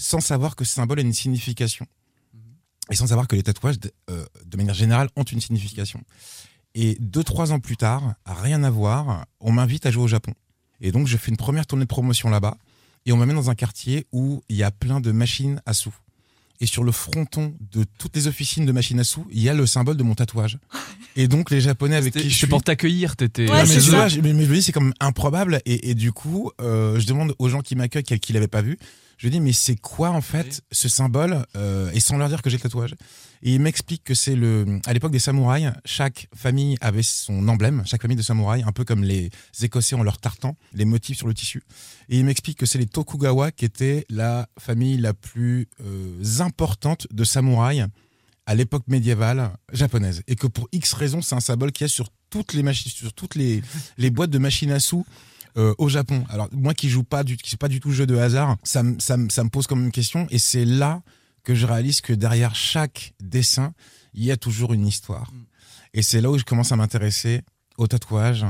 sans 0.00 0.20
savoir 0.20 0.56
que 0.56 0.64
ce 0.64 0.72
symbole 0.74 0.98
a 0.98 1.02
une 1.02 1.12
signification. 1.12 1.86
Et 2.90 2.96
sans 2.96 3.08
savoir 3.08 3.28
que 3.28 3.36
les 3.36 3.42
tatouages, 3.42 3.78
de, 3.78 3.92
euh, 4.10 4.24
de 4.46 4.56
manière 4.56 4.74
générale, 4.74 5.08
ont 5.14 5.22
une 5.22 5.40
signification. 5.40 6.02
Et 6.74 6.96
deux, 7.00 7.22
trois 7.22 7.52
ans 7.52 7.60
plus 7.60 7.76
tard, 7.76 8.14
à 8.24 8.34
rien 8.34 8.64
à 8.64 8.70
voir, 8.70 9.26
on 9.40 9.52
m'invite 9.52 9.86
à 9.86 9.90
jouer 9.90 10.04
au 10.04 10.08
Japon. 10.08 10.32
Et 10.80 10.90
donc, 10.90 11.06
je 11.06 11.16
fais 11.16 11.30
une 11.30 11.36
première 11.36 11.66
tournée 11.66 11.84
de 11.84 11.88
promotion 11.88 12.30
là-bas. 12.30 12.56
Et 13.06 13.12
on 13.12 13.16
m'amène 13.16 13.36
dans 13.36 13.50
un 13.50 13.54
quartier 13.54 14.06
où 14.12 14.42
il 14.48 14.56
y 14.56 14.62
a 14.62 14.70
plein 14.70 15.00
de 15.00 15.12
machines 15.12 15.60
à 15.66 15.74
sous. 15.74 15.94
Et 16.62 16.66
sur 16.66 16.84
le 16.84 16.92
fronton 16.92 17.54
de 17.72 17.84
toutes 17.98 18.14
les 18.16 18.26
officines 18.26 18.66
de 18.66 18.72
machines 18.72 19.00
à 19.00 19.04
sous, 19.04 19.26
il 19.30 19.40
y 19.40 19.48
a 19.48 19.54
le 19.54 19.66
symbole 19.66 19.96
de 19.96 20.02
mon 20.02 20.14
tatouage. 20.14 20.58
Et 21.16 21.26
donc, 21.28 21.50
les 21.50 21.60
Japonais 21.60 21.96
avec 21.96 22.12
qui 22.14 22.28
je 22.28 22.34
suis... 22.34 22.46
pour 22.46 22.62
t'accueillir, 22.62 23.16
t'étais 23.16 23.48
Ouais, 23.50 23.60
Ah, 23.60 23.64
mais, 23.64 24.22
mais, 24.22 24.32
mais 24.34 24.44
je 24.44 24.50
me 24.50 24.54
dis, 24.54 24.62
c'est 24.62 24.72
comme 24.72 24.92
improbable. 25.00 25.60
Et, 25.64 25.90
et 25.90 25.94
du 25.94 26.12
coup, 26.12 26.50
euh, 26.60 26.98
je 27.00 27.06
demande 27.06 27.34
aux 27.38 27.48
gens 27.48 27.60
qui 27.60 27.76
m'accueillent, 27.76 28.02
qui, 28.02 28.18
qui 28.20 28.32
l'avaient 28.32 28.48
pas 28.48 28.62
vu, 28.62 28.78
je 29.20 29.28
dis, 29.28 29.38
mais 29.38 29.52
c'est 29.52 29.76
quoi 29.76 30.10
en 30.12 30.22
fait 30.22 30.62
ce 30.72 30.88
symbole 30.88 31.44
euh, 31.54 31.90
Et 31.92 32.00
sans 32.00 32.16
leur 32.16 32.30
dire 32.30 32.40
que 32.40 32.48
j'ai 32.48 32.56
le 32.56 32.62
tatouage. 32.62 32.94
Et 33.42 33.54
ils 33.54 33.60
m'expliquent 33.60 34.02
que 34.02 34.14
c'est 34.14 34.34
le. 34.34 34.80
À 34.86 34.94
l'époque 34.94 35.12
des 35.12 35.18
samouraïs, 35.18 35.70
chaque 35.84 36.28
famille 36.34 36.78
avait 36.80 37.02
son 37.02 37.46
emblème, 37.46 37.82
chaque 37.84 38.00
famille 38.00 38.16
de 38.16 38.22
samouraïs, 38.22 38.64
un 38.66 38.72
peu 38.72 38.84
comme 38.84 39.04
les 39.04 39.30
Écossais 39.62 39.94
ont 39.94 40.02
leur 40.02 40.16
tartan, 40.16 40.56
les 40.72 40.86
motifs 40.86 41.18
sur 41.18 41.26
le 41.26 41.34
tissu. 41.34 41.62
Et 42.08 42.18
ils 42.18 42.24
m'expliquent 42.24 42.58
que 42.58 42.64
c'est 42.64 42.78
les 42.78 42.86
Tokugawa 42.86 43.50
qui 43.50 43.66
étaient 43.66 44.06
la 44.08 44.48
famille 44.58 44.96
la 44.96 45.12
plus 45.12 45.68
euh, 45.84 46.40
importante 46.40 47.06
de 47.10 47.24
samouraïs 47.24 47.84
à 48.46 48.54
l'époque 48.54 48.84
médiévale 48.88 49.50
japonaise 49.70 50.22
et 50.28 50.34
que 50.34 50.46
pour 50.46 50.66
X 50.72 50.94
raisons 50.94 51.20
c'est 51.20 51.34
un 51.34 51.40
symbole 51.40 51.72
qu'il 51.72 51.84
y 51.84 51.86
a 51.86 51.88
sur 51.88 52.08
toutes 52.30 52.54
les 52.54 52.62
machines 52.62 52.90
sur 52.90 53.12
toutes 53.12 53.34
les, 53.34 53.62
les 53.98 54.10
boîtes 54.10 54.30
de 54.30 54.38
machines 54.38 54.72
à 54.72 54.80
sous 54.80 55.04
euh, 55.56 55.74
au 55.78 55.88
Japon. 55.88 56.24
Alors 56.30 56.48
moi 56.52 56.74
qui 56.74 56.88
joue 56.88 57.04
pas 57.04 57.24
du 57.24 57.36
qui 57.36 57.56
pas 57.56 57.68
du 57.68 57.80
tout 57.80 57.90
jeu 57.90 58.06
de 58.06 58.16
hasard, 58.16 58.56
ça 58.62 58.82
me 58.82 58.98
ça 58.98 59.16
ça 59.28 59.44
me 59.44 59.50
pose 59.50 59.66
comme 59.66 59.84
une 59.84 59.92
question 59.92 60.26
et 60.30 60.38
c'est 60.38 60.64
là 60.64 61.02
que 61.42 61.54
je 61.54 61.66
réalise 61.66 62.00
que 62.00 62.12
derrière 62.12 62.54
chaque 62.54 63.14
dessin, 63.20 63.72
il 64.14 64.24
y 64.24 64.30
a 64.30 64.36
toujours 64.36 64.72
une 64.72 64.86
histoire. 64.86 65.32
Et 65.94 66.02
c'est 66.02 66.20
là 66.20 66.30
où 66.30 66.38
je 66.38 66.44
commence 66.44 66.72
à 66.72 66.76
m'intéresser 66.76 67.42
au 67.78 67.86
tatouage 67.86 68.46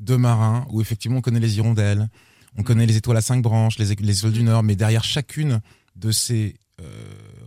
de 0.00 0.16
marins 0.16 0.66
où 0.70 0.80
effectivement 0.80 1.18
on 1.18 1.22
connaît 1.22 1.40
les 1.40 1.56
hirondelles, 1.56 2.08
on 2.56 2.62
connaît 2.62 2.86
les 2.86 2.96
étoiles 2.96 3.16
à 3.16 3.22
cinq 3.22 3.42
branches, 3.42 3.78
les, 3.78 3.94
les 3.94 4.18
étoiles 4.18 4.32
du 4.32 4.42
Nord, 4.42 4.62
mais 4.62 4.76
derrière 4.76 5.04
chacune 5.04 5.60
de 5.96 6.12
ces 6.12 6.54
euh, 6.80 6.84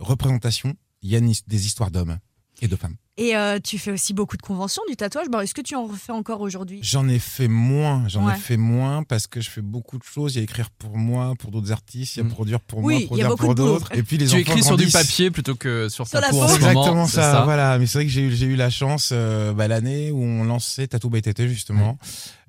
représentations, 0.00 0.74
il 1.02 1.10
y 1.10 1.14
a 1.14 1.18
une 1.18 1.32
des 1.46 1.66
histoires 1.66 1.90
d'hommes 1.90 2.18
et 2.60 2.68
de 2.68 2.76
femmes. 2.76 2.96
Et 3.20 3.36
euh, 3.36 3.58
tu 3.58 3.78
fais 3.78 3.90
aussi 3.90 4.14
beaucoup 4.14 4.36
de 4.36 4.42
conventions 4.42 4.82
du 4.88 4.94
tatouage. 4.94 5.26
Bon, 5.28 5.40
Est-ce 5.40 5.52
que 5.52 5.60
tu 5.60 5.74
en 5.74 5.86
refais 5.86 6.12
encore 6.12 6.40
aujourd'hui? 6.40 6.78
J'en 6.82 7.08
ai 7.08 7.18
fait 7.18 7.48
moins, 7.48 8.06
j'en 8.06 8.24
Ouais. 8.26 8.34
ai 8.34 8.36
fait 8.38 8.56
moins 8.56 9.02
parce 9.02 9.26
que 9.26 9.40
je 9.40 9.50
fais 9.50 9.60
beaucoup 9.60 9.98
de 9.98 10.04
choses. 10.04 10.34
Il 10.34 10.38
y 10.38 10.40
a 10.40 10.44
écrire 10.44 10.70
pour 10.70 10.96
moi, 10.96 11.34
pour 11.36 11.50
d'autres 11.50 11.72
artistes, 11.72 12.14
il 12.14 12.18
y 12.20 12.22
a 12.22 12.24
Mm. 12.26 12.28
produire 12.28 12.60
pour 12.60 12.78
Oui, 12.78 12.84
moi, 12.84 12.92
il 12.94 13.00
y 13.00 13.04
a 13.04 13.06
produire 13.06 13.28
beaucoup 13.30 13.44
pour 13.46 13.54
d'autres. 13.56 13.92
Et 13.96 14.04
puis 14.04 14.18
les 14.18 14.26
Tu 14.26 14.30
enfants 14.34 14.38
écris 14.40 14.62
sur 14.62 14.76
du 14.76 14.86
papier 14.86 15.32
plutôt 15.32 15.56
que 15.56 15.88
sur 15.88 16.06
Sur 16.06 16.20
ta 16.20 16.28
peau 16.30 16.40
en 16.42 16.46
peau. 16.46 16.54
ce 16.54 16.60
moment. 16.60 16.68
Exactement 16.70 17.06
c'est 17.06 17.16
ça, 17.20 17.42
voilà. 17.44 17.76
Mais 17.80 17.86
c'est 17.86 17.98
vrai 17.98 18.04
que 18.06 18.12
j'ai 18.12 18.22
eu, 18.22 18.30
j'ai 18.36 18.46
eu 18.46 18.54
la 18.54 18.70
chance 18.70 19.10
euh, 19.12 19.52
bah, 19.52 19.66
l'année 19.66 20.12
où 20.12 20.22
on 20.22 20.44
lançait 20.44 20.86
Tattoo 20.86 21.10
by 21.10 21.20
Tété 21.20 21.48
justement. 21.48 21.98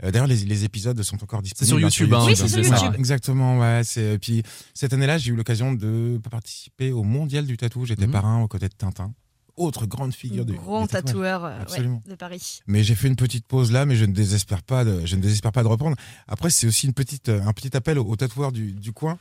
Euh, 0.03 0.11
D'ailleurs, 0.11 0.27
les, 0.27 0.35
les 0.45 0.63
épisodes 0.65 1.01
sont 1.01 1.21
encore 1.23 1.41
disponibles. 1.41 1.67
sur 1.67 1.77
hein, 1.77 1.81
YouTube, 1.81 2.13
hein, 2.13 2.23
Oui, 2.27 2.35
c'est 2.35 2.47
sur 2.47 2.49
c'est 2.49 2.69
ça. 2.69 2.75
YouTube. 2.75 2.93
Exactement, 2.99 3.57
ouais. 3.59 3.81
C'est 3.83 4.13
et 4.13 4.19
puis 4.19 4.43
cette 4.75 4.93
année-là, 4.93 5.17
j'ai 5.17 5.31
eu 5.31 5.35
l'occasion 5.35 5.73
de 5.73 6.21
participer 6.29 6.91
au 6.91 7.01
mondial 7.03 7.47
du 7.47 7.57
tatou. 7.57 7.85
J'étais 7.85 8.05
Mhm. 8.05 8.11
parrain 8.13 8.41
aux 8.43 8.47
côtés 8.47 8.67
de 8.69 8.73
Tintin. 8.75 9.11
Autre 9.59 9.85
grande 9.85 10.13
figure 10.13 10.45
du 10.45 10.53
Grand 10.53 10.87
tatoueur 10.87 11.45
euh, 11.45 11.59
ouais, 11.71 11.89
de 12.07 12.15
Paris. 12.15 12.61
Mais 12.67 12.83
j'ai 12.83 12.95
fait 12.95 13.07
une 13.07 13.15
petite 13.15 13.45
pause 13.45 13.71
là, 13.71 13.85
mais 13.85 13.95
je 13.95 14.05
ne 14.05 14.13
désespère 14.13 14.63
pas 14.63 14.83
de, 14.85 15.05
je 15.05 15.15
ne 15.15 15.21
désespère 15.21 15.51
pas 15.51 15.61
de 15.63 15.67
reprendre. 15.67 15.95
Après, 16.27 16.49
c'est 16.49 16.65
aussi 16.67 16.87
une 16.87 16.93
petite, 16.93 17.29
euh, 17.29 17.41
un 17.45 17.53
petit 17.53 17.75
appel 17.77 17.99
aux, 17.99 18.05
aux 18.05 18.15
tatoueurs 18.15 18.51
du, 18.51 18.71
du 18.73 18.91
coin. 18.93 19.17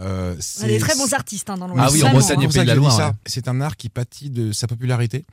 Euh, 0.00 0.34
On 0.34 0.38
a 0.38 0.40
c'est- 0.42 0.66
des 0.68 0.78
très 0.78 0.94
bons 0.96 1.12
artistes 1.12 1.50
hein, 1.50 1.56
dans 1.58 1.66
le 1.66 1.74
Ah 1.76 1.84
Ouest. 1.90 1.94
oui, 1.94 2.02
en 2.04 2.10
Bretagne 2.12 2.38
hein. 2.44 2.48
Pays 2.48 2.62
de 2.62 2.66
la 2.66 2.74
Loire, 2.74 2.98
ouais. 2.98 3.14
C'est 3.26 3.48
un 3.48 3.60
art 3.60 3.76
qui 3.76 3.88
pâtit 3.88 4.30
de 4.30 4.52
sa 4.52 4.66
popularité 4.66 5.24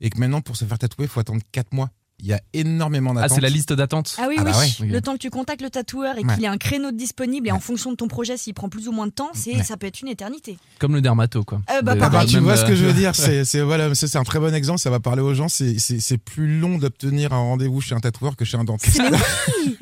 et 0.00 0.08
que 0.10 0.18
maintenant, 0.18 0.40
pour 0.40 0.56
se 0.56 0.64
faire 0.64 0.78
tatouer, 0.78 1.04
il 1.06 1.08
faut 1.08 1.20
attendre 1.20 1.42
4 1.52 1.72
mois. 1.72 1.90
Il 2.20 2.26
y 2.26 2.32
a 2.32 2.40
énormément 2.54 3.10
Ah, 3.12 3.20
d'attentes. 3.22 3.34
c'est 3.34 3.40
la 3.42 3.50
liste 3.50 3.72
d'attente 3.74 4.16
Ah 4.18 4.24
oui, 4.28 4.36
Ah 4.38 4.44
bah 4.44 4.52
oui. 4.58 4.74
ouais. 4.80 4.86
Le 4.88 5.00
temps 5.02 5.12
que 5.12 5.18
tu 5.18 5.28
contactes 5.28 5.60
le 5.60 5.68
tatoueur 5.68 6.16
et 6.18 6.24
Ouais. 6.24 6.34
qu'il 6.34 6.44
ait 6.44 6.48
un 6.48 6.56
créneau 6.56 6.90
de 6.90 6.96
disponible 6.96 7.46
et 7.48 7.52
en 7.52 7.60
fonction 7.60 7.90
de 7.90 7.96
ton 7.96 8.08
projet, 8.08 8.38
s'il 8.38 8.54
prend 8.54 8.70
plus 8.70 8.88
ou 8.88 8.92
moins 8.92 9.06
de 9.06 9.12
temps, 9.12 9.28
c'est 9.34 9.56
Ouais. 9.56 9.62
ça 9.62 9.76
peut 9.76 9.86
être 9.86 10.00
une 10.00 10.08
éternité. 10.08 10.56
Comme 10.78 10.94
le 10.94 11.02
dermato, 11.02 11.44
quoi. 11.44 11.60
Euh, 11.70 11.82
bah, 11.82 11.94
Ah 12.00 12.08
bah, 12.08 12.24
tu 12.24 12.38
vois 12.38 12.56
ce 12.56 12.64
que 12.64 12.72
euh, 12.72 12.76
je 12.76 12.84
veux 12.86 12.94
dire, 12.94 13.14
c'est 13.14 13.44
c'est- 13.44 13.60
voilà, 13.60 13.86
un 13.90 14.22
très 14.24 14.38
bon 14.40 14.54
exemple, 14.54 14.80
ça 14.80 14.88
va 14.90 14.98
parler 14.98 15.20
aux 15.22 15.34
gens. 15.34 15.48
C'est- 15.48 15.78
C'est 15.78 16.00
c'est 16.00 16.18
plus 16.18 16.58
long 16.58 16.78
d'obtenir 16.78 17.34
un 17.34 17.38
rendez-vous 17.38 17.80
chez 17.82 17.94
un 17.94 18.00
tatoueur 18.00 18.34
que 18.36 18.44
chez 18.46 18.56
un 18.56 18.64
dentiste. 18.64 18.98
Mais 18.98 19.18
oui 19.66 19.76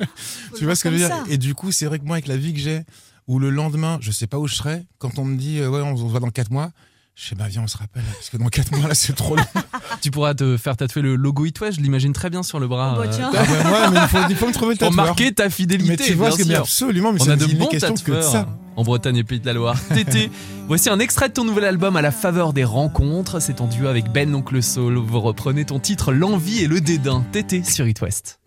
Faut 0.51 0.57
tu 0.57 0.65
vois 0.65 0.75
ce 0.75 0.83
que 0.83 0.89
je 0.89 0.95
veux 0.95 0.99
dire? 0.99 1.07
ça. 1.09 1.23
Et 1.29 1.37
du 1.37 1.55
coup, 1.55 1.71
c'est 1.71 1.85
vrai 1.85 1.99
que 1.99 2.05
moi, 2.05 2.17
avec 2.17 2.27
la 2.27 2.35
vie 2.37 2.53
que 2.53 2.59
j'ai, 2.59 2.81
où 3.27 3.39
le 3.39 3.49
lendemain, 3.49 3.97
je 4.01 4.11
sais 4.11 4.27
pas 4.27 4.37
où 4.39 4.47
je 4.47 4.55
serai, 4.55 4.83
quand 4.99 5.17
on 5.19 5.25
me 5.25 5.37
dit 5.37 5.59
euh, 5.59 5.69
ouais, 5.69 5.81
on 5.81 5.95
se 5.95 6.03
voit 6.03 6.19
dans 6.19 6.29
4 6.29 6.51
mois, 6.51 6.71
je 7.15 7.29
sais 7.29 7.35
bah 7.35 7.45
viens, 7.47 7.61
on 7.63 7.67
se 7.67 7.77
rappelle, 7.77 8.03
parce 8.03 8.29
que 8.29 8.35
dans 8.37 8.47
4 8.47 8.75
mois 8.77 8.89
là, 8.89 8.93
c'est 8.93 9.13
trop 9.13 9.35
long. 9.35 9.43
Tu 10.01 10.11
pourras 10.11 10.33
te 10.33 10.57
faire 10.57 10.75
tatouer 10.75 11.01
le 11.01 11.15
logo 11.15 11.45
It 11.45 11.59
West, 11.61 11.77
je 11.77 11.81
l'imagine 11.81 12.11
très 12.13 12.29
bien 12.29 12.43
sur 12.43 12.59
le 12.59 12.67
bras. 12.67 12.95
Oh, 12.97 13.01
bah, 13.01 13.07
euh, 13.07 13.11
tiens. 13.15 13.31
Ah 13.33 13.41
ouais, 13.41 13.89
mais 13.93 13.99
il 14.01 14.07
faut, 14.07 14.17
il 14.29 14.35
faut 14.35 14.47
me 14.47 14.51
trouver 14.53 14.73
le 14.73 14.79
pour 14.79 14.89
tatoueur. 14.89 15.05
marquer 15.07 15.31
ta 15.33 15.49
fidélité. 15.49 15.95
mais 15.97 15.97
tu 15.97 16.13
vois 16.13 16.31
ce 16.31 16.37
que 16.37 16.43
bien 16.43 16.53
mais 16.53 16.59
absolument, 16.59 17.13
mais 17.13 17.21
On 17.21 17.25
ça 17.25 17.31
a 17.31 17.35
de 17.37 17.45
bons 17.45 17.67
question 17.67 17.93
que 17.93 17.99
de 18.11 18.15
tatoueurs 18.17 18.31
ça. 18.31 18.47
en 18.75 18.83
Bretagne 18.83 19.15
et 19.17 19.23
Pays 19.23 19.39
de 19.39 19.45
la 19.45 19.53
Loire. 19.53 19.77
Tété, 19.93 20.29
voici 20.67 20.89
un 20.89 20.99
extrait 20.99 21.29
de 21.29 21.33
ton 21.33 21.45
nouvel 21.45 21.63
album 21.65 21.95
à 21.95 22.01
la 22.01 22.11
faveur 22.11 22.51
des 22.53 22.65
rencontres. 22.65 23.39
C'est 23.41 23.61
en 23.61 23.67
duo 23.67 23.87
avec 23.87 24.11
Ben 24.11 24.33
Oncle 24.35 24.61
Soul. 24.61 24.97
Vous 24.97 25.21
reprenez 25.21 25.63
ton 25.65 25.79
titre 25.79 26.11
L'envie 26.11 26.61
et 26.63 26.67
le 26.67 26.81
dédain. 26.81 27.23
Tété 27.31 27.63
sur 27.63 27.87
It 27.87 28.01
West. 28.01 28.39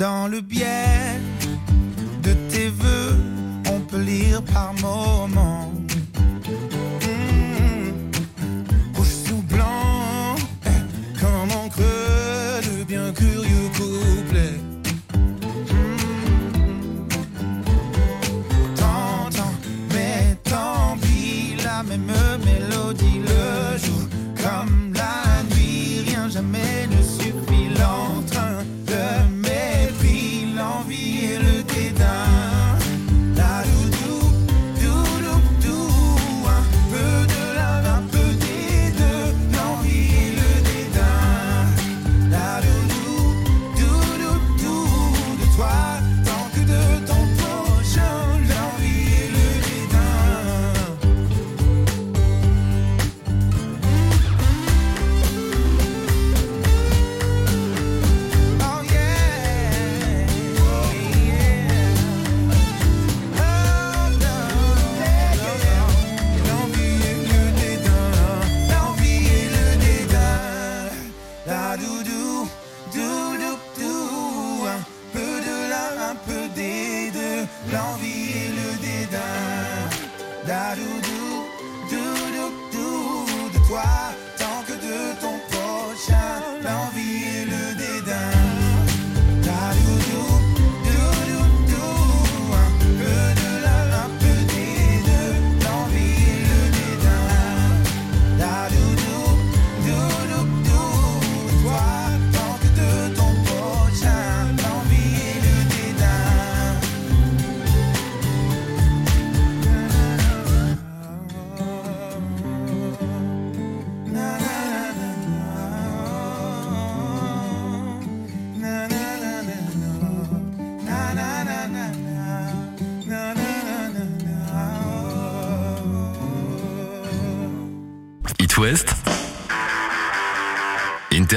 Dans 0.00 0.28
le 0.28 0.40
biais 0.40 1.20
de 2.22 2.32
tes 2.48 2.70
voeux, 2.70 3.18
on 3.70 3.80
peut 3.80 4.00
lire 4.00 4.42
par 4.44 4.72
moments. 4.80 5.09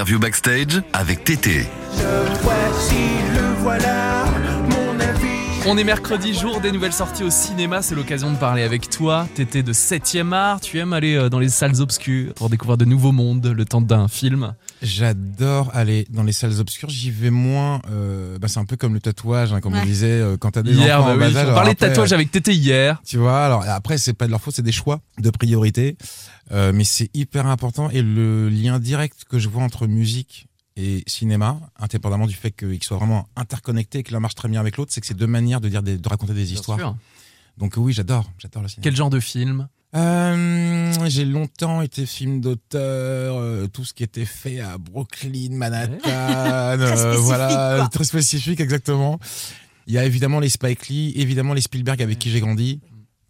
Interview 0.04 0.20
backstage 0.20 0.84
avec 0.92 1.24
Tété. 1.24 1.66
Le 1.98 2.26
voici, 2.42 2.94
le 3.34 3.62
voilà. 3.62 4.13
On 5.66 5.78
est 5.78 5.86
mercredi, 5.86 6.34
jour 6.34 6.60
des 6.60 6.74
nouvelles 6.74 6.92
sorties 6.92 7.24
au 7.24 7.30
cinéma. 7.30 7.82
C'est 7.82 7.96
l'occasion 7.96 8.30
de 8.34 8.36
parler 8.38 8.64
avec 8.64 8.90
toi. 8.90 9.30
T'étais 9.34 9.64
de 9.64 9.72
7ème 9.72 10.34
art. 10.34 10.60
Tu 10.60 10.78
aimes 10.78 10.92
aller 10.92 11.16
euh, 11.16 11.30
dans 11.30 11.40
les 11.40 11.48
salles 11.48 11.80
obscures 11.80 12.34
pour 12.34 12.50
découvrir 12.50 12.78
de 12.78 12.84
nouveaux 12.84 13.14
mondes 13.14 13.48
le 13.48 13.64
temps 13.64 13.80
d'un 13.80 14.10
film. 14.10 14.56
J'adore 14.82 15.72
aller 15.74 16.06
dans 16.10 16.24
les 16.24 16.34
salles 16.34 16.60
obscures. 16.60 16.90
J'y 16.90 17.12
vais 17.12 17.30
moins. 17.30 17.82
euh, 17.90 18.38
bah, 18.40 18.50
c'est 18.50 18.60
un 18.60 18.66
peu 18.66 18.76
comme 18.76 18.94
le 18.94 19.00
tatouage, 19.00 19.54
hein, 19.54 19.62
comme 19.62 19.74
on 19.74 19.86
disait, 19.86 20.08
euh, 20.08 20.36
quand 20.38 20.52
t'as 20.52 20.64
des 20.64 20.74
Hier, 20.74 21.00
enfants 21.00 21.16
bah 21.16 21.24
en 21.26 21.28
oui, 21.28 21.34
bas 21.34 21.40
âge, 21.40 21.48
on 21.50 21.54
parlait 21.54 21.74
de 21.74 21.80
tatouage 21.80 22.12
avec 22.12 22.30
Tété 22.30 22.54
hier. 22.54 23.02
Tu 23.06 23.18
vois, 23.18 23.46
alors 23.46 23.64
après, 23.66 23.98
c'est 23.98 24.14
pas 24.14 24.26
de 24.26 24.32
leur 24.32 24.42
faute, 24.42 24.56
c'est 24.56 24.62
des 24.64 24.74
choix 24.74 25.00
de 25.20 25.30
priorité. 25.30 25.96
Euh, 26.52 26.74
mais 26.76 26.84
c'est 26.84 27.10
hyper 27.14 27.48
important. 27.48 27.90
Et 27.90 28.02
le 28.02 28.50
lien 28.50 28.80
direct 28.80 29.24
que 29.30 29.40
je 29.40 29.48
vois 29.48 29.64
entre 29.64 29.88
musique 29.88 30.48
et 30.76 31.04
cinéma, 31.08 31.60
indépendamment 31.78 32.28
du 32.28 32.36
fait 32.36 32.52
qu'ils 32.52 32.84
soient 32.84 32.98
vraiment 32.98 33.28
interconnectés 33.36 34.00
et 34.00 34.04
que 34.04 34.12
l'un 34.12 34.20
marche 34.20 34.36
très 34.36 34.50
bien 34.50 34.60
avec 34.60 34.78
l'autre, 34.78 34.92
c'est 34.94 35.02
que 35.02 35.08
c'est 35.08 35.14
deux 35.14 35.28
manières 35.28 35.62
de, 35.62 35.70
dire 35.70 35.84
de 35.84 36.10
raconter 36.10 36.34
des 36.34 36.46
bien 36.46 36.54
histoires. 36.54 36.80
Sûr. 36.80 36.96
Donc 37.58 37.74
oui, 37.78 37.94
j'adore, 37.94 38.32
j'adore 38.40 38.64
le 38.64 38.68
cinéma. 38.68 38.84
Quel 38.84 38.96
genre 38.96 39.10
de 39.10 39.20
film? 39.20 39.68
Euh, 39.96 41.08
j'ai 41.08 41.24
longtemps 41.24 41.84
été 41.84 42.08
film 42.08 42.42
d'auteur, 42.42 43.38
euh, 43.38 43.68
tout 43.68 43.86
ce 43.86 43.94
qui 43.94 44.02
était 44.02 44.26
fait 44.26 44.60
à 44.60 44.80
Brooklyn, 44.80 45.50
Manhattan, 45.52 46.00
euh, 46.08 47.16
voilà, 47.18 47.84
euh, 47.84 47.88
très 47.90 48.04
spécifique 48.04 48.60
exactement. 48.60 49.20
Il 49.86 49.94
y 49.94 50.00
a 50.00 50.06
évidemment 50.06 50.40
les 50.40 50.50
Spike 50.50 50.88
Lee, 50.88 51.14
évidemment 51.16 51.54
les 51.54 51.62
Spielberg 51.62 52.02
avec 52.02 52.18
qui 52.18 52.32
j'ai 52.32 52.40
grandi. 52.40 52.82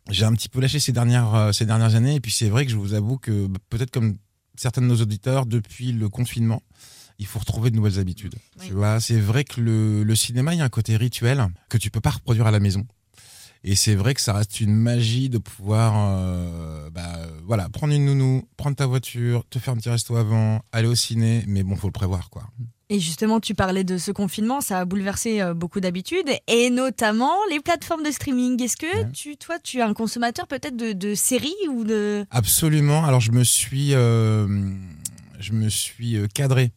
J'ai 0.10 0.24
un 0.24 0.34
petit 0.34 0.48
peu 0.48 0.62
lâché 0.62 0.80
ces 0.80 0.92
dernières, 0.94 1.54
ces 1.54 1.66
dernières 1.66 1.96
années, 1.96 2.16
et 2.16 2.20
puis 2.20 2.32
c'est 2.32 2.50
vrai 2.50 2.66
que 2.66 2.72
je 2.72 2.78
vous 2.78 2.94
avoue 2.94 3.18
que 3.18 3.48
bah, 3.48 3.60
peut-être 3.70 3.92
comme 3.92 4.18
certains 4.56 4.82
de 4.82 4.88
nos 4.88 5.02
auditeurs, 5.02 5.46
depuis 5.46 5.92
le 5.92 6.10
confinement, 6.10 6.62
il 7.24 7.26
faut 7.26 7.40
retrouver 7.40 7.72
de 7.72 7.78
nouvelles 7.78 8.00
habitudes. 8.00 8.36
Tu 8.62 8.74
vois, 8.74 9.00
c'est 9.00 9.20
vrai 9.20 9.46
que 9.46 9.62
le, 9.62 10.16
cinéma, 10.16 10.54
il 10.54 10.58
y 10.58 10.62
a 10.62 10.66
un 10.66 10.70
côté 10.70 10.98
rituel 10.98 11.48
que 11.70 11.78
tu 11.78 11.90
peux 11.90 12.02
pas 12.02 12.10
reproduire 12.10 12.46
à 12.46 12.52
la 12.52 12.60
maison. 12.60 12.86
Et 13.64 13.76
c'est 13.76 13.96
vrai 13.96 14.14
que 14.14 14.20
ça 14.20 14.34
reste 14.34 14.60
une 14.60 14.76
magie 14.76 15.30
de 15.30 15.38
pouvoir, 15.38 15.94
euh, 15.96 16.90
bah, 16.90 17.18
voilà, 17.46 17.70
prendre 17.70 17.94
une 17.94 18.04
nounou, 18.04 18.44
prendre 18.58 18.76
ta 18.76 18.86
voiture, 18.88 19.46
te 19.50 19.58
faire 19.58 19.74
un 19.74 19.78
petit 19.78 19.90
resto 19.90 20.18
avant, 20.18 20.60
aller 20.74 20.90
au 20.90 20.96
ciné, 20.96 21.46
mais 21.48 21.64
bon, 21.64 21.78
faut 21.78 21.88
le 21.88 21.94
prévoir, 21.94 22.30
quoi. 22.30 22.44
Et 22.90 23.00
justement, 23.00 23.40
tu 23.40 23.56
parlais 23.56 23.86
de 23.86 23.98
ce 23.98 24.12
confinement, 24.12 24.60
ça 24.60 24.80
a 24.80 24.86
bouleversé 24.86 25.40
euh, 25.40 25.54
beaucoup 25.54 25.80
d'habitudes, 25.80 26.30
et 26.48 26.70
notamment 26.72 27.38
les 27.50 27.62
plateformes 27.62 28.04
de 28.04 28.12
streaming. 28.12 28.62
Est-ce 28.62 28.76
que 28.76 29.10
tu, 29.14 29.38
toi, 29.38 29.60
tu 29.60 29.78
es 29.78 29.82
un 29.82 29.94
consommateur 29.94 30.46
peut-être 30.46 30.76
de, 30.76 31.16
séries 31.16 31.56
ou 31.70 31.86
de... 31.86 32.26
Absolument. 32.32 33.06
Alors, 33.06 33.22
je 33.22 33.32
me 33.32 33.46
suis, 33.46 33.94
euh, 33.94 34.46
je 35.40 35.54
me 35.54 35.70
suis 35.70 36.18
cadré 36.34 36.74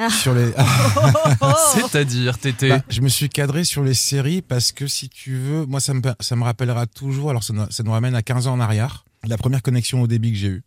ah. 0.00 0.10
sur 0.10 0.32
les. 0.32 0.52
Oh, 0.56 0.62
oh, 0.96 1.30
oh, 1.40 1.52
C'est-à-dire, 1.74 2.38
Tété 2.38 2.68
bah, 2.68 2.82
Je 2.88 3.00
me 3.00 3.08
suis 3.08 3.28
cadré 3.28 3.64
sur 3.64 3.82
les 3.82 3.94
séries 3.94 4.42
parce 4.42 4.70
que 4.70 4.86
si 4.86 5.08
tu 5.08 5.36
veux, 5.36 5.66
moi 5.66 5.80
ça 5.80 5.92
me, 5.92 6.00
ça 6.20 6.36
me 6.36 6.44
rappellera 6.44 6.86
toujours, 6.86 7.30
alors 7.30 7.42
ça, 7.42 7.52
ça 7.70 7.82
nous 7.82 7.90
ramène 7.90 8.14
à 8.14 8.22
15 8.22 8.46
ans 8.46 8.52
en 8.52 8.60
arrière, 8.60 9.04
la 9.26 9.36
première 9.36 9.60
connexion 9.60 10.00
au 10.00 10.06
débit 10.06 10.30
que 10.30 10.38
j'ai 10.38 10.48
eue. 10.48 10.62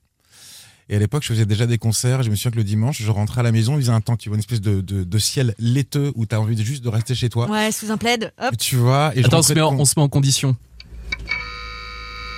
Et 0.90 0.96
à 0.98 1.00
l'époque, 1.00 1.24
je 1.24 1.30
faisais 1.30 1.46
déjà 1.46 1.66
des 1.66 1.78
concerts. 1.78 2.22
Je 2.22 2.30
me 2.30 2.36
souviens 2.36 2.52
que 2.52 2.58
le 2.58 2.66
dimanche, 2.66 3.02
je 3.02 3.10
rentrais 3.10 3.40
à 3.40 3.44
la 3.44 3.54
maison. 3.54 3.76
Il 3.76 3.82
faisait 3.82 3.94
un 3.94 4.02
temps, 4.02 4.18
tu 4.18 4.28
vois, 4.28 4.36
une 4.36 4.42
espèce 4.42 4.60
de, 4.60 4.82
de, 4.82 5.20
ciel 5.20 5.56
laiteux 5.58 6.12
où 6.16 6.26
t'as 6.26 6.38
envie 6.38 6.58
de, 6.58 6.64
juste 6.64 6.84
de 6.84 6.90
rester 6.90 7.16
chez 7.16 7.30
toi. 7.30 7.50
Ouais, 7.50 7.72
sous 7.72 7.92
un 7.92 7.98
plaid. 7.98 8.34
Hop. 8.42 8.58
Tu 8.58 8.76
vois. 8.76 9.14
Et 9.16 9.24
Attends, 9.24 9.40
on 9.40 9.42
se, 9.42 9.54
met 9.54 9.62
en, 9.62 9.74
on 9.74 9.86
se, 9.86 9.94
met 9.96 10.04
en, 10.04 10.10
condition. 10.10 10.58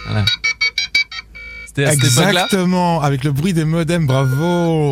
Voilà. 0.06 0.23
C'était 1.65 1.86
Exactement, 1.86 3.01
avec 3.01 3.23
le 3.23 3.32
bruit 3.32 3.53
des 3.53 3.65
modems. 3.65 4.06
Bravo. 4.06 4.91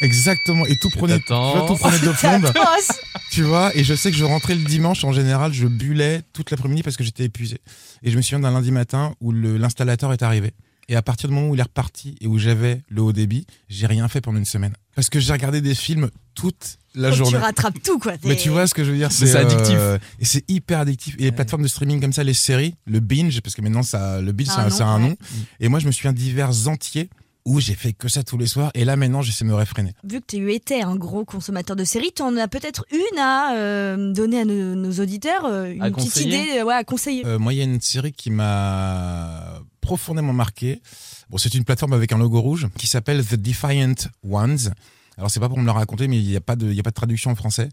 Exactement. 0.00 0.66
Et 0.66 0.76
tout 0.76 0.90
prenait, 0.90 1.20
tu 1.20 1.32
vois, 1.32 1.64
tout 1.66 1.76
prenait 1.76 1.98
deux 1.98 2.12
plombes. 2.12 2.50
tu 3.30 3.42
vois, 3.42 3.74
et 3.76 3.84
je 3.84 3.94
sais 3.94 4.10
que 4.10 4.16
je 4.16 4.24
rentrais 4.24 4.54
le 4.54 4.64
dimanche, 4.64 5.04
en 5.04 5.12
général, 5.12 5.52
je 5.52 5.66
bulais 5.66 6.22
toute 6.32 6.50
l'après-midi 6.50 6.82
parce 6.82 6.96
que 6.96 7.04
j'étais 7.04 7.24
épuisé. 7.24 7.58
Et 8.02 8.10
je 8.10 8.16
me 8.16 8.22
souviens 8.22 8.40
d'un 8.40 8.50
lundi 8.50 8.70
matin 8.70 9.14
où 9.20 9.32
l'installateur 9.32 10.12
est 10.12 10.22
arrivé. 10.22 10.52
Et 10.88 10.96
à 10.96 11.02
partir 11.02 11.28
du 11.28 11.34
moment 11.34 11.48
où 11.48 11.54
il 11.54 11.60
est 11.60 11.62
reparti 11.62 12.16
et 12.20 12.26
où 12.26 12.38
j'avais 12.38 12.82
le 12.88 13.00
haut 13.00 13.12
débit, 13.12 13.46
j'ai 13.68 13.86
rien 13.86 14.06
fait 14.08 14.20
pendant 14.20 14.38
une 14.38 14.44
semaine. 14.44 14.74
Parce 14.94 15.08
que 15.08 15.18
j'ai 15.18 15.32
regardé 15.32 15.60
des 15.60 15.74
films 15.74 16.10
toute 16.34 16.78
la 16.94 17.10
journée. 17.10 17.32
Tu 17.32 17.42
rattrapes 17.42 17.82
tout, 17.82 17.98
quoi. 17.98 18.14
Mais 18.24 18.36
tu 18.36 18.50
vois 18.50 18.66
ce 18.66 18.74
que 18.74 18.84
je 18.84 18.90
veux 18.90 18.96
dire 18.96 19.10
C'est 19.10 19.34
addictif. 19.34 19.76
Euh, 19.76 19.98
et 20.20 20.24
c'est 20.24 20.48
hyper 20.48 20.80
addictif. 20.80 21.16
Et 21.18 21.24
les 21.24 21.32
plateformes 21.32 21.62
de 21.62 21.68
streaming 21.68 22.00
comme 22.00 22.12
ça, 22.12 22.22
les 22.22 22.34
séries, 22.34 22.74
le 22.86 23.00
binge, 23.00 23.40
parce 23.40 23.54
que 23.54 23.62
maintenant, 23.62 23.82
ça, 23.82 24.20
le 24.20 24.32
binge, 24.32 24.48
c'est 24.70 24.82
un, 24.82 24.98
nom. 24.98 25.16
Et 25.60 25.68
moi, 25.68 25.80
je 25.80 25.86
me 25.86 25.92
souviens 25.92 26.12
divers 26.12 26.68
entiers 26.68 27.08
où 27.44 27.60
j'ai 27.60 27.74
fait 27.74 27.92
que 27.92 28.08
ça 28.08 28.22
tous 28.22 28.38
les 28.38 28.46
soirs. 28.46 28.70
Et 28.74 28.84
là, 28.84 28.96
maintenant, 28.96 29.22
j'essaie 29.22 29.44
de 29.44 29.50
me 29.50 29.54
réfréner. 29.54 29.92
Vu 30.04 30.20
que 30.20 30.26
tu 30.26 30.52
étais 30.52 30.82
un 30.82 30.96
gros 30.96 31.24
consommateur 31.24 31.76
de 31.76 31.84
séries, 31.84 32.12
tu 32.14 32.22
en 32.22 32.36
as 32.36 32.48
peut-être 32.48 32.86
une 32.90 33.18
à 33.18 33.54
euh, 33.56 34.12
donner 34.12 34.40
à 34.40 34.44
nos, 34.44 34.92
auditeurs, 35.00 35.44
euh, 35.44 35.72
une 35.72 35.92
petite 35.92 36.16
idée 36.16 36.58
euh, 36.58 36.68
à 36.68 36.84
conseiller. 36.84 37.24
Moi, 37.38 37.52
il 37.52 37.58
y 37.58 37.60
a 37.60 37.64
une 37.64 37.80
série 37.80 38.12
qui 38.12 38.30
m'a 38.30 39.60
profondément 39.80 40.32
marqué. 40.32 40.80
Bon, 41.28 41.36
c'est 41.38 41.54
une 41.54 41.64
plateforme 41.64 41.92
avec 41.92 42.12
un 42.12 42.18
logo 42.18 42.40
rouge 42.40 42.68
qui 42.78 42.86
s'appelle 42.86 43.24
The 43.24 43.34
Defiant 43.34 43.94
Ones. 44.28 44.70
Alors, 45.16 45.30
c'est 45.30 45.40
pas 45.40 45.48
pour 45.48 45.58
me 45.58 45.64
le 45.64 45.70
raconter, 45.70 46.08
mais 46.08 46.18
il 46.18 46.26
n'y 46.26 46.36
a, 46.36 46.40
pas 46.40 46.56
de, 46.56 46.78
a 46.78 46.82
pas 46.82 46.90
de 46.90 46.94
traduction 46.94 47.30
en 47.30 47.34
français. 47.34 47.68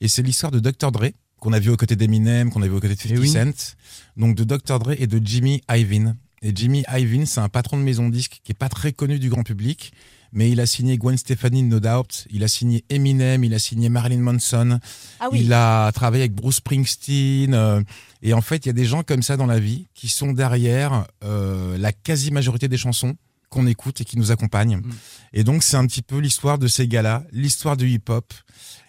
Et 0.00 0.08
c'est 0.08 0.22
l'histoire 0.22 0.52
de 0.52 0.60
Dr. 0.60 0.92
Dre, 0.92 1.06
qu'on 1.40 1.52
a 1.52 1.58
vu 1.58 1.70
aux 1.70 1.76
côtés 1.76 1.96
d'Eminem, 1.96 2.50
qu'on 2.50 2.62
a 2.62 2.66
vu 2.66 2.74
aux 2.74 2.80
côtés 2.80 2.94
de 2.94 3.00
50 3.00 3.18
oui. 3.18 3.28
Cent. 3.28 3.76
Donc, 4.16 4.36
de 4.36 4.44
Dr. 4.44 4.78
Dre 4.78 4.92
et 4.98 5.06
de 5.06 5.20
Jimmy 5.24 5.62
Iovine. 5.70 6.16
Et 6.44 6.52
Jimmy 6.54 6.84
Iovine, 6.92 7.24
c'est 7.24 7.40
un 7.40 7.48
patron 7.48 7.78
de 7.78 7.82
maison 7.82 8.10
disque 8.10 8.40
qui 8.44 8.52
est 8.52 8.58
pas 8.58 8.68
très 8.68 8.92
connu 8.92 9.18
du 9.18 9.30
grand 9.30 9.44
public, 9.44 9.94
mais 10.30 10.50
il 10.50 10.60
a 10.60 10.66
signé 10.66 10.98
Gwen 10.98 11.16
Stefani, 11.16 11.62
No 11.62 11.80
Doubt, 11.80 12.26
il 12.30 12.44
a 12.44 12.48
signé 12.48 12.84
Eminem, 12.90 13.44
il 13.44 13.54
a 13.54 13.58
signé 13.58 13.88
Marilyn 13.88 14.20
Manson, 14.20 14.78
ah 15.20 15.28
il 15.32 15.54
a 15.54 15.90
travaillé 15.92 16.24
avec 16.24 16.34
Bruce 16.34 16.56
Springsteen. 16.56 17.54
Euh, 17.54 17.80
et 18.20 18.34
en 18.34 18.42
fait, 18.42 18.66
il 18.66 18.68
y 18.68 18.70
a 18.70 18.74
des 18.74 18.84
gens 18.84 19.02
comme 19.02 19.22
ça 19.22 19.38
dans 19.38 19.46
la 19.46 19.58
vie 19.58 19.86
qui 19.94 20.10
sont 20.10 20.32
derrière 20.32 21.06
euh, 21.24 21.78
la 21.78 21.92
quasi-majorité 21.92 22.68
des 22.68 22.76
chansons 22.76 23.16
qu'on 23.48 23.66
écoute 23.66 24.02
et 24.02 24.04
qui 24.04 24.18
nous 24.18 24.30
accompagnent. 24.30 24.78
Mm. 24.78 24.92
Et 25.32 25.44
donc, 25.44 25.62
c'est 25.62 25.78
un 25.78 25.86
petit 25.86 26.02
peu 26.02 26.18
l'histoire 26.18 26.58
de 26.58 26.66
ces 26.66 26.86
gars-là, 26.86 27.24
l'histoire 27.32 27.78
du 27.78 27.88
hip-hop. 27.88 28.34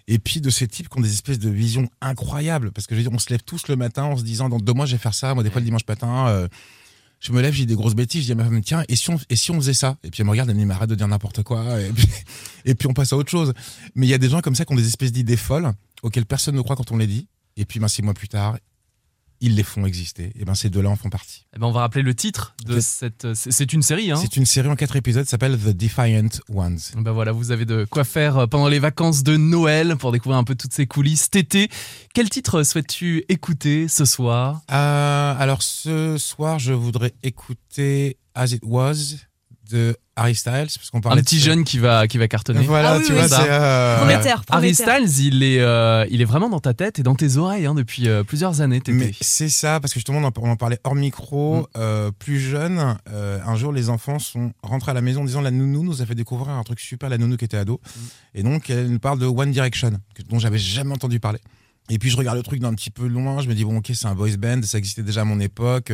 Et 0.07 0.19
puis 0.19 0.39
de 0.39 0.51
ces 0.51 0.67
types 0.67 0.87
qui 0.87 0.97
ont 0.99 1.01
des 1.01 1.13
espèces 1.13 1.39
de 1.39 1.49
visions 1.49 1.89
incroyables. 1.99 2.71
Parce 2.71 2.85
que 2.85 2.93
je 2.93 2.99
veux 2.99 3.09
dire, 3.09 3.15
on 3.15 3.19
se 3.19 3.31
lève 3.31 3.41
tous 3.41 3.67
le 3.69 3.75
matin 3.75 4.03
en 4.03 4.17
se 4.17 4.23
disant, 4.23 4.49
dans 4.49 4.59
deux 4.59 4.73
mois, 4.73 4.85
je 4.85 4.91
vais 4.91 5.01
faire 5.01 5.15
ça. 5.15 5.33
Moi, 5.33 5.43
des 5.43 5.49
fois, 5.49 5.61
le 5.61 5.65
dimanche 5.65 5.87
matin, 5.87 6.27
euh, 6.27 6.47
je 7.25 7.31
me 7.31 7.41
lève, 7.41 7.55
j'ai 7.55 7.65
des 7.65 7.73
grosses 7.73 7.95
bêtises, 7.95 8.21
je 8.21 8.25
dis 8.27 8.31
à 8.33 8.35
ma 8.35 8.43
femme, 8.43 8.61
tiens, 8.61 8.83
et 8.87 8.95
si 8.95 9.09
on, 9.09 9.17
et 9.31 9.35
si 9.35 9.49
on 9.49 9.55
faisait 9.55 9.73
ça? 9.73 9.97
Et 10.03 10.11
puis 10.11 10.21
elle 10.21 10.27
me 10.27 10.31
regarde, 10.31 10.47
elle 10.51 10.55
me 10.55 10.63
dit, 10.63 10.71
arrête 10.71 10.89
de 10.89 10.93
dire 10.93 11.07
n'importe 11.07 11.41
quoi, 11.41 11.81
et 11.81 11.89
puis, 11.89 12.07
et 12.65 12.75
on 12.85 12.93
passe 12.93 13.13
à 13.13 13.17
autre 13.17 13.31
chose. 13.31 13.51
Mais 13.95 14.05
il 14.05 14.09
y 14.09 14.13
a 14.13 14.19
des 14.19 14.29
gens 14.29 14.41
comme 14.41 14.53
ça 14.53 14.63
qui 14.63 14.73
ont 14.73 14.75
des 14.75 14.85
espèces 14.85 15.11
d'idées 15.11 15.35
folles 15.35 15.71
auxquelles 16.03 16.27
personne 16.27 16.55
ne 16.55 16.61
croit 16.61 16.75
quand 16.75 16.91
on 16.91 16.97
les 16.97 17.07
dit. 17.07 17.27
Et 17.57 17.65
puis, 17.65 17.79
ben, 17.79 17.87
six 17.87 18.03
mois 18.03 18.13
plus 18.13 18.27
tard, 18.27 18.57
ils 19.41 19.55
les 19.55 19.63
font 19.63 19.85
exister. 19.85 20.31
Et 20.35 20.45
ben 20.45 20.55
ces 20.55 20.69
deux-là 20.69 20.89
en 20.89 20.95
font 20.95 21.09
partie. 21.09 21.45
Et 21.55 21.59
ben 21.59 21.67
on 21.67 21.71
va 21.71 21.81
rappeler 21.81 22.01
le 22.01 22.13
titre 22.13 22.55
de 22.65 22.79
cette. 22.79 23.25
Euh, 23.25 23.33
c'est 23.35 23.73
une 23.73 23.81
série. 23.81 24.11
Hein 24.11 24.17
c'est 24.19 24.37
une 24.37 24.45
série 24.45 24.67
en 24.67 24.75
quatre 24.75 24.95
épisodes. 24.95 25.25
S'appelle 25.25 25.57
The 25.57 25.69
Defiant 25.69 26.29
Ones. 26.49 26.79
Ben 26.97 27.11
voilà, 27.11 27.31
vous 27.31 27.51
avez 27.51 27.65
de 27.65 27.85
quoi 27.89 28.03
faire 28.03 28.37
euh, 28.37 28.47
pendant 28.47 28.67
les 28.67 28.79
vacances 28.79 29.23
de 29.23 29.37
Noël 29.37 29.95
pour 29.97 30.11
découvrir 30.11 30.37
un 30.37 30.43
peu 30.43 30.55
toutes 30.55 30.73
ces 30.73 30.87
coulisses 30.87 31.25
cet 31.25 31.35
été. 31.35 31.69
Quel 32.13 32.29
titre 32.29 32.63
souhaites-tu 32.63 33.25
écouter 33.29 33.87
ce 33.87 34.05
soir? 34.05 34.61
Euh, 34.71 35.35
alors 35.37 35.61
ce 35.61 36.17
soir, 36.17 36.59
je 36.59 36.73
voudrais 36.73 37.13
écouter 37.23 38.17
As 38.35 38.51
It 38.51 38.61
Was 38.63 39.15
de 39.69 39.95
Harry 40.15 40.35
Styles 40.35 40.67
parce 40.75 40.89
qu'on 40.91 40.99
un 40.99 41.15
petit 41.17 41.39
jeune 41.39 41.63
qui 41.63 41.77
va 41.77 42.07
qui 42.07 42.17
va 42.17 42.27
cartonner. 42.27 42.61
Voilà 42.65 42.93
ah 42.93 42.99
tu 43.05 43.11
vois 43.11 43.27
ça. 43.27 43.43
Euh, 43.43 44.17
Harry 44.49 44.73
Styles 44.73 45.25
il 45.25 45.43
est 45.43 45.59
euh, 45.59 46.05
il 46.09 46.21
est 46.21 46.25
vraiment 46.25 46.49
dans 46.49 46.59
ta 46.59 46.73
tête 46.73 46.99
et 46.99 47.03
dans 47.03 47.15
tes 47.15 47.37
oreilles 47.37 47.65
hein, 47.65 47.75
depuis 47.75 48.07
euh, 48.07 48.23
plusieurs 48.23 48.61
années 48.61 48.81
c'est 49.21 49.49
ça 49.49 49.79
parce 49.79 49.93
que 49.93 49.99
justement 49.99 50.19
on 50.19 50.49
en, 50.49 50.55
parlait 50.55 50.79
hors 50.83 50.95
micro 50.95 51.67
mm. 51.75 52.11
plus 52.19 52.39
jeune 52.39 52.97
un 53.07 53.55
jour 53.55 53.71
les 53.71 53.89
enfants 53.89 54.19
sont 54.19 54.53
rentrés 54.63 54.91
à 54.91 54.93
la 54.93 55.01
maison 55.01 55.21
en 55.21 55.25
disant 55.25 55.41
la 55.41 55.51
nounou 55.51 55.83
nous 55.83 56.01
a 56.01 56.05
fait 56.05 56.15
découvrir 56.15 56.49
un 56.55 56.63
truc 56.63 56.79
super 56.79 57.09
la 57.09 57.17
nounou 57.17 57.37
qui 57.37 57.45
était 57.45 57.57
ado. 57.57 57.81
Mm. 57.83 57.99
Et 58.35 58.43
donc 58.43 58.69
elle 58.69 58.89
nous 58.89 58.99
parle 58.99 59.19
de 59.19 59.25
One 59.25 59.51
Direction 59.51 59.91
dont 60.29 60.39
j'avais 60.39 60.57
jamais 60.59 60.93
entendu 60.93 61.19
parler. 61.19 61.39
Et 61.89 61.99
puis 61.99 62.09
je 62.09 62.17
regarde 62.17 62.37
le 62.37 62.43
truc 62.43 62.59
d'un 62.59 62.73
petit 62.73 62.89
peu 62.89 63.07
loin 63.07 63.41
je 63.41 63.49
me 63.49 63.53
dis 63.53 63.65
bon 63.65 63.77
ok 63.77 63.91
c'est 63.93 64.07
un 64.07 64.15
boys 64.15 64.37
band 64.37 64.61
ça 64.63 64.77
existait 64.77 65.03
déjà 65.03 65.21
à 65.21 65.25
mon 65.25 65.39
époque 65.39 65.91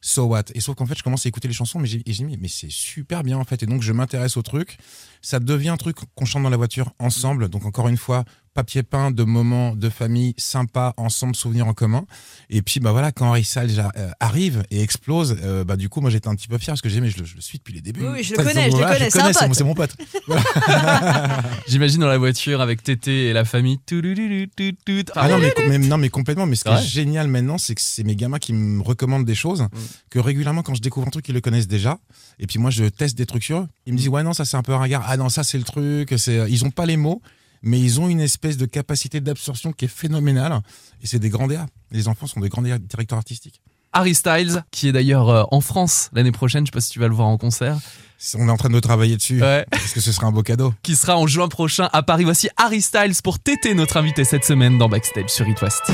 So 0.00 0.26
What? 0.26 0.44
Et 0.54 0.60
sauf 0.60 0.76
qu'en 0.76 0.86
fait, 0.86 0.96
je 0.96 1.02
commence 1.02 1.26
à 1.26 1.28
écouter 1.28 1.48
les 1.48 1.54
chansons, 1.54 1.78
mais 1.78 1.88
j'ai 1.88 1.98
dit, 2.02 2.36
mais 2.40 2.48
c'est 2.48 2.70
super 2.70 3.22
bien 3.22 3.38
en 3.38 3.44
fait. 3.44 3.62
Et 3.62 3.66
donc, 3.66 3.82
je 3.82 3.92
m'intéresse 3.92 4.36
au 4.36 4.42
truc. 4.42 4.78
Ça 5.22 5.40
devient 5.40 5.70
un 5.70 5.76
truc 5.76 5.96
qu'on 6.14 6.24
chante 6.24 6.42
dans 6.42 6.50
la 6.50 6.56
voiture 6.56 6.92
ensemble. 6.98 7.48
Donc, 7.48 7.64
encore 7.64 7.88
une 7.88 7.96
fois, 7.96 8.24
papier 8.58 8.82
peint 8.82 9.12
de 9.12 9.22
moments 9.22 9.76
de 9.76 9.88
famille 9.88 10.34
sympa, 10.36 10.92
ensemble, 10.96 11.36
souvenirs 11.36 11.68
en 11.68 11.74
commun. 11.74 12.06
Et 12.50 12.60
puis, 12.60 12.80
bah 12.80 12.90
voilà, 12.90 13.12
quand 13.12 13.28
Henry 13.28 13.44
Salles 13.44 13.70
euh, 13.96 14.10
arrive 14.18 14.64
et 14.72 14.82
explose, 14.82 15.36
euh, 15.44 15.62
bah 15.62 15.76
du 15.76 15.88
coup, 15.88 16.00
moi 16.00 16.10
j'étais 16.10 16.26
un 16.26 16.34
petit 16.34 16.48
peu 16.48 16.58
fier 16.58 16.72
parce 16.72 16.82
que 16.82 16.88
j'ai, 16.88 17.00
mais 17.00 17.08
je 17.08 17.18
le, 17.18 17.40
suis 17.40 17.58
depuis 17.58 17.72
les 17.72 17.80
débuts. 17.82 18.04
Oui, 18.04 18.24
je, 18.24 18.34
le 18.34 18.42
connais, 18.42 18.68
je, 18.68 18.76
le 18.76 18.82
connais, 18.82 19.10
je 19.10 19.54
c'est, 19.54 19.62
mon, 19.62 19.76
pote. 19.76 19.94
J'imagine 21.68 22.00
dans 22.00 22.08
la 22.08 22.18
voiture 22.18 22.60
avec 22.60 22.82
Tété 22.82 23.26
et 23.26 23.32
la 23.32 23.44
famille. 23.44 23.78
Ah 25.14 25.28
non, 25.28 25.38
mais, 25.38 25.54
mais, 25.68 25.78
non, 25.78 25.98
mais 25.98 26.08
complètement. 26.08 26.46
Mais 26.46 26.56
ce 26.56 26.64
qui 26.64 26.70
est 26.70 26.82
génial 26.82 27.28
maintenant, 27.28 27.58
c'est 27.58 27.76
que 27.76 27.80
c'est 27.80 28.02
mes 28.02 28.16
gamins 28.16 28.40
qui 28.40 28.52
me 28.54 28.82
recommandent 28.82 29.24
des 29.24 29.36
choses 29.36 29.62
mm. 29.62 29.68
que 30.10 30.18
régulièrement, 30.18 30.62
quand 30.62 30.74
je 30.74 30.82
découvre 30.82 31.06
un 31.06 31.10
truc, 31.10 31.28
ils 31.28 31.34
le 31.34 31.40
connaissent 31.40 31.68
déjà. 31.68 32.00
Et 32.40 32.48
puis 32.48 32.58
moi, 32.58 32.70
je 32.70 32.86
teste 32.86 33.16
des 33.16 33.26
trucs 33.26 33.44
sur 33.44 33.58
eux. 33.58 33.68
Ils 33.86 33.92
me 33.92 33.98
disent, 33.98 34.08
ouais, 34.08 34.24
non, 34.24 34.32
ça 34.32 34.44
c'est 34.44 34.56
un 34.56 34.62
peu 34.62 34.72
un 34.72 34.82
regard. 34.82 35.04
Ah 35.06 35.16
non, 35.16 35.28
ça 35.28 35.44
c'est 35.44 35.58
le 35.58 35.64
truc. 35.64 36.12
Ils 36.26 36.64
n'ont 36.64 36.72
pas 36.72 36.86
les 36.86 36.96
mots 36.96 37.22
mais 37.62 37.80
ils 37.80 38.00
ont 38.00 38.08
une 38.08 38.20
espèce 38.20 38.56
de 38.56 38.66
capacité 38.66 39.20
d'absorption 39.20 39.72
qui 39.72 39.86
est 39.86 39.88
phénoménale. 39.88 40.60
Et 41.02 41.06
c'est 41.06 41.18
des 41.18 41.28
grands 41.28 41.46
DA. 41.46 41.66
Les 41.90 42.08
enfants 42.08 42.26
sont 42.26 42.40
des 42.40 42.48
grands 42.48 42.62
DA, 42.62 42.78
directeurs 42.78 43.18
artistiques. 43.18 43.60
Harry 43.92 44.14
Styles, 44.14 44.64
qui 44.70 44.88
est 44.88 44.92
d'ailleurs 44.92 45.28
euh, 45.28 45.44
en 45.50 45.60
France 45.60 46.10
l'année 46.12 46.32
prochaine, 46.32 46.66
je 46.66 46.70
sais 46.70 46.74
pas 46.74 46.80
si 46.80 46.90
tu 46.90 46.98
vas 46.98 47.08
le 47.08 47.14
voir 47.14 47.28
en 47.28 47.38
concert. 47.38 47.78
On 48.36 48.48
est 48.48 48.50
en 48.50 48.56
train 48.56 48.68
de 48.68 48.80
travailler 48.80 49.16
dessus. 49.16 49.40
Ouais. 49.40 49.64
Parce 49.70 49.92
que 49.92 50.00
ce 50.00 50.12
sera 50.12 50.26
un 50.26 50.32
beau 50.32 50.42
cadeau. 50.42 50.74
Qui 50.82 50.96
sera 50.96 51.16
en 51.16 51.26
juin 51.26 51.48
prochain 51.48 51.88
à 51.92 52.02
Paris. 52.02 52.24
Voici 52.24 52.48
Harry 52.56 52.82
Styles 52.82 53.14
pour 53.22 53.38
téter 53.38 53.74
notre 53.74 53.96
invité 53.96 54.24
cette 54.24 54.44
semaine 54.44 54.76
dans 54.76 54.88
Backstage 54.88 55.30
sur 55.30 55.48
It 55.48 55.60
West. 55.62 55.90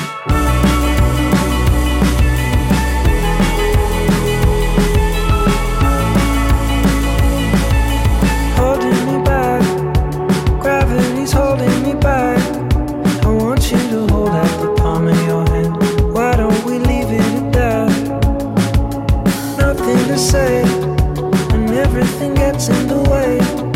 Everything 22.25 22.35
gets 22.35 22.69
in 22.69 22.89
the 22.89 23.03
way. 23.11 23.74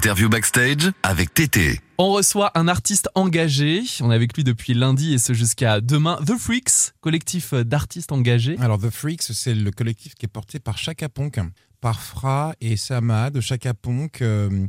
Interview 0.00 0.30
backstage 0.30 0.90
avec 1.02 1.34
Tété. 1.34 1.78
On 1.98 2.10
reçoit 2.10 2.58
un 2.58 2.68
artiste 2.68 3.10
engagé. 3.14 3.82
On 4.00 4.10
est 4.10 4.14
avec 4.14 4.34
lui 4.34 4.44
depuis 4.44 4.72
lundi 4.72 5.12
et 5.12 5.18
ce 5.18 5.34
jusqu'à 5.34 5.82
demain. 5.82 6.18
The 6.26 6.38
Freaks, 6.38 6.94
collectif 7.02 7.52
d'artistes 7.52 8.10
engagés. 8.10 8.56
Alors 8.60 8.78
The 8.78 8.88
Freaks, 8.88 9.24
c'est 9.24 9.54
le 9.54 9.70
collectif 9.70 10.14
qui 10.14 10.24
est 10.24 10.30
porté 10.30 10.58
par 10.58 10.78
Chaka 10.78 11.10
Ponk, 11.10 11.38
par 11.82 12.00
Fra 12.00 12.54
et 12.62 12.78
Sama 12.78 13.28
de 13.28 13.42
Chaka 13.42 13.74
Ponk, 13.74 14.22
euh, 14.22 14.66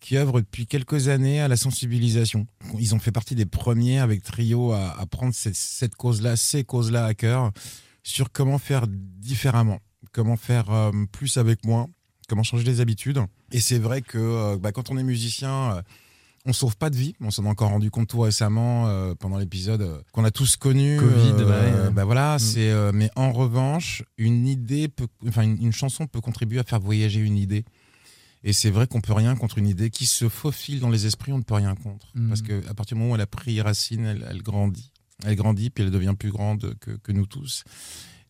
qui 0.00 0.16
œuvrent 0.16 0.40
depuis 0.40 0.66
quelques 0.66 1.06
années 1.06 1.40
à 1.40 1.46
la 1.46 1.56
sensibilisation. 1.56 2.48
Ils 2.76 2.92
ont 2.96 2.98
fait 2.98 3.12
partie 3.12 3.36
des 3.36 3.46
premiers 3.46 4.00
avec 4.00 4.24
Trio 4.24 4.72
à, 4.72 4.98
à 4.98 5.06
prendre 5.06 5.32
cette, 5.32 5.54
cette 5.54 5.94
cause-là, 5.94 6.34
ces 6.34 6.64
causes-là 6.64 7.04
à 7.04 7.14
cœur, 7.14 7.52
sur 8.02 8.32
comment 8.32 8.58
faire 8.58 8.88
différemment, 8.88 9.78
comment 10.10 10.36
faire 10.36 10.72
euh, 10.72 10.90
plus 11.12 11.36
avec 11.36 11.64
moins, 11.64 11.86
comment 12.28 12.42
changer 12.42 12.64
les 12.64 12.80
habitudes. 12.80 13.20
Et 13.52 13.60
c'est 13.60 13.78
vrai 13.78 14.02
que 14.02 14.18
euh, 14.18 14.58
bah, 14.58 14.72
quand 14.72 14.90
on 14.90 14.96
est 14.98 15.02
musicien, 15.02 15.76
euh, 15.76 15.82
on 16.44 16.52
sauve 16.52 16.76
pas 16.76 16.90
de 16.90 16.96
vie. 16.96 17.14
On 17.20 17.30
s'en 17.30 17.44
est 17.44 17.48
encore 17.48 17.70
rendu 17.70 17.90
compte 17.90 18.08
tout 18.08 18.18
récemment 18.20 18.88
euh, 18.88 19.14
pendant 19.14 19.38
l'épisode 19.38 20.02
qu'on 20.12 20.24
a 20.24 20.30
tous 20.30 20.56
connu. 20.56 20.96
Covid, 20.98 21.34
euh, 21.42 21.84
bah 21.84 21.90
bah 21.90 22.04
voilà, 22.04 22.36
Mm. 22.36 22.38
c'est. 22.40 22.70
euh, 22.70 22.90
mais 22.92 23.10
en 23.14 23.30
revanche, 23.32 24.02
une 24.18 24.48
idée, 24.48 24.88
peut, 24.88 25.06
enfin 25.28 25.42
une, 25.42 25.62
une 25.62 25.72
chanson 25.72 26.06
peut 26.06 26.20
contribuer 26.20 26.58
à 26.58 26.64
faire 26.64 26.80
voyager 26.80 27.20
une 27.20 27.36
idée. 27.36 27.64
Et 28.44 28.52
c'est 28.52 28.70
vrai 28.70 28.88
qu'on 28.88 29.00
peut 29.00 29.12
rien 29.12 29.36
contre 29.36 29.58
une 29.58 29.68
idée 29.68 29.88
qui 29.90 30.04
se 30.06 30.28
faufile 30.28 30.80
dans 30.80 30.90
les 30.90 31.06
esprits. 31.06 31.32
On 31.32 31.38
ne 31.38 31.44
peut 31.44 31.54
rien 31.54 31.74
contre 31.76 32.08
Mm. 32.16 32.28
parce 32.28 32.42
que 32.42 32.66
à 32.68 32.74
partir 32.74 32.96
du 32.96 33.00
moment 33.02 33.12
où 33.12 33.14
elle 33.14 33.20
a 33.20 33.26
pris 33.28 33.60
racine, 33.60 34.04
elle, 34.04 34.26
elle 34.28 34.42
grandit. 34.42 34.90
Elle 35.24 35.36
grandit 35.36 35.70
puis 35.70 35.84
elle 35.84 35.90
devient 35.92 36.14
plus 36.18 36.32
grande 36.32 36.74
que, 36.80 36.90
que 36.90 37.12
nous 37.12 37.26
tous. 37.26 37.62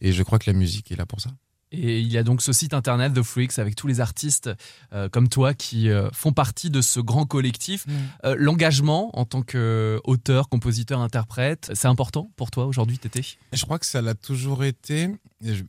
Et 0.03 0.13
je 0.13 0.23
crois 0.23 0.39
que 0.39 0.51
la 0.51 0.59
musique 0.59 0.93
est 0.93 0.97
là 0.97 1.07
pour 1.07 1.21
ça. 1.23 1.31
Et 1.73 2.01
il 2.01 2.13
y 2.13 2.19
a 2.19 2.23
donc 2.23 2.43
ce 2.43 2.53
site 2.53 2.75
internet 2.75 3.15
The 3.15 3.23
Freaks 3.23 3.59
avec 3.59 3.75
tous 3.75 3.87
les 3.87 4.01
artistes 4.01 4.51
euh, 4.93 5.09
comme 5.09 5.29
toi 5.29 5.55
qui 5.55 5.89
euh, 5.89 6.11
font 6.13 6.33
partie 6.33 6.71
de 6.71 6.83
ce 6.83 7.01
grand 7.01 7.25
collectif. 7.25 7.87
Euh, 8.25 8.37
L'engagement 8.39 9.11
en 9.19 9.25
tant 9.25 9.43
qu'auteur, 9.43 10.49
compositeur, 10.49 11.01
interprète, 11.01 11.71
c'est 11.75 11.89
important 11.89 12.31
pour 12.37 12.51
toi 12.51 12.67
aujourd'hui, 12.67 12.99
Tété? 12.99 13.25
Je 13.53 13.65
crois 13.65 13.79
que 13.79 13.87
ça 13.87 14.03
l'a 14.03 14.15
toujours 14.15 14.65
été. 14.65 15.09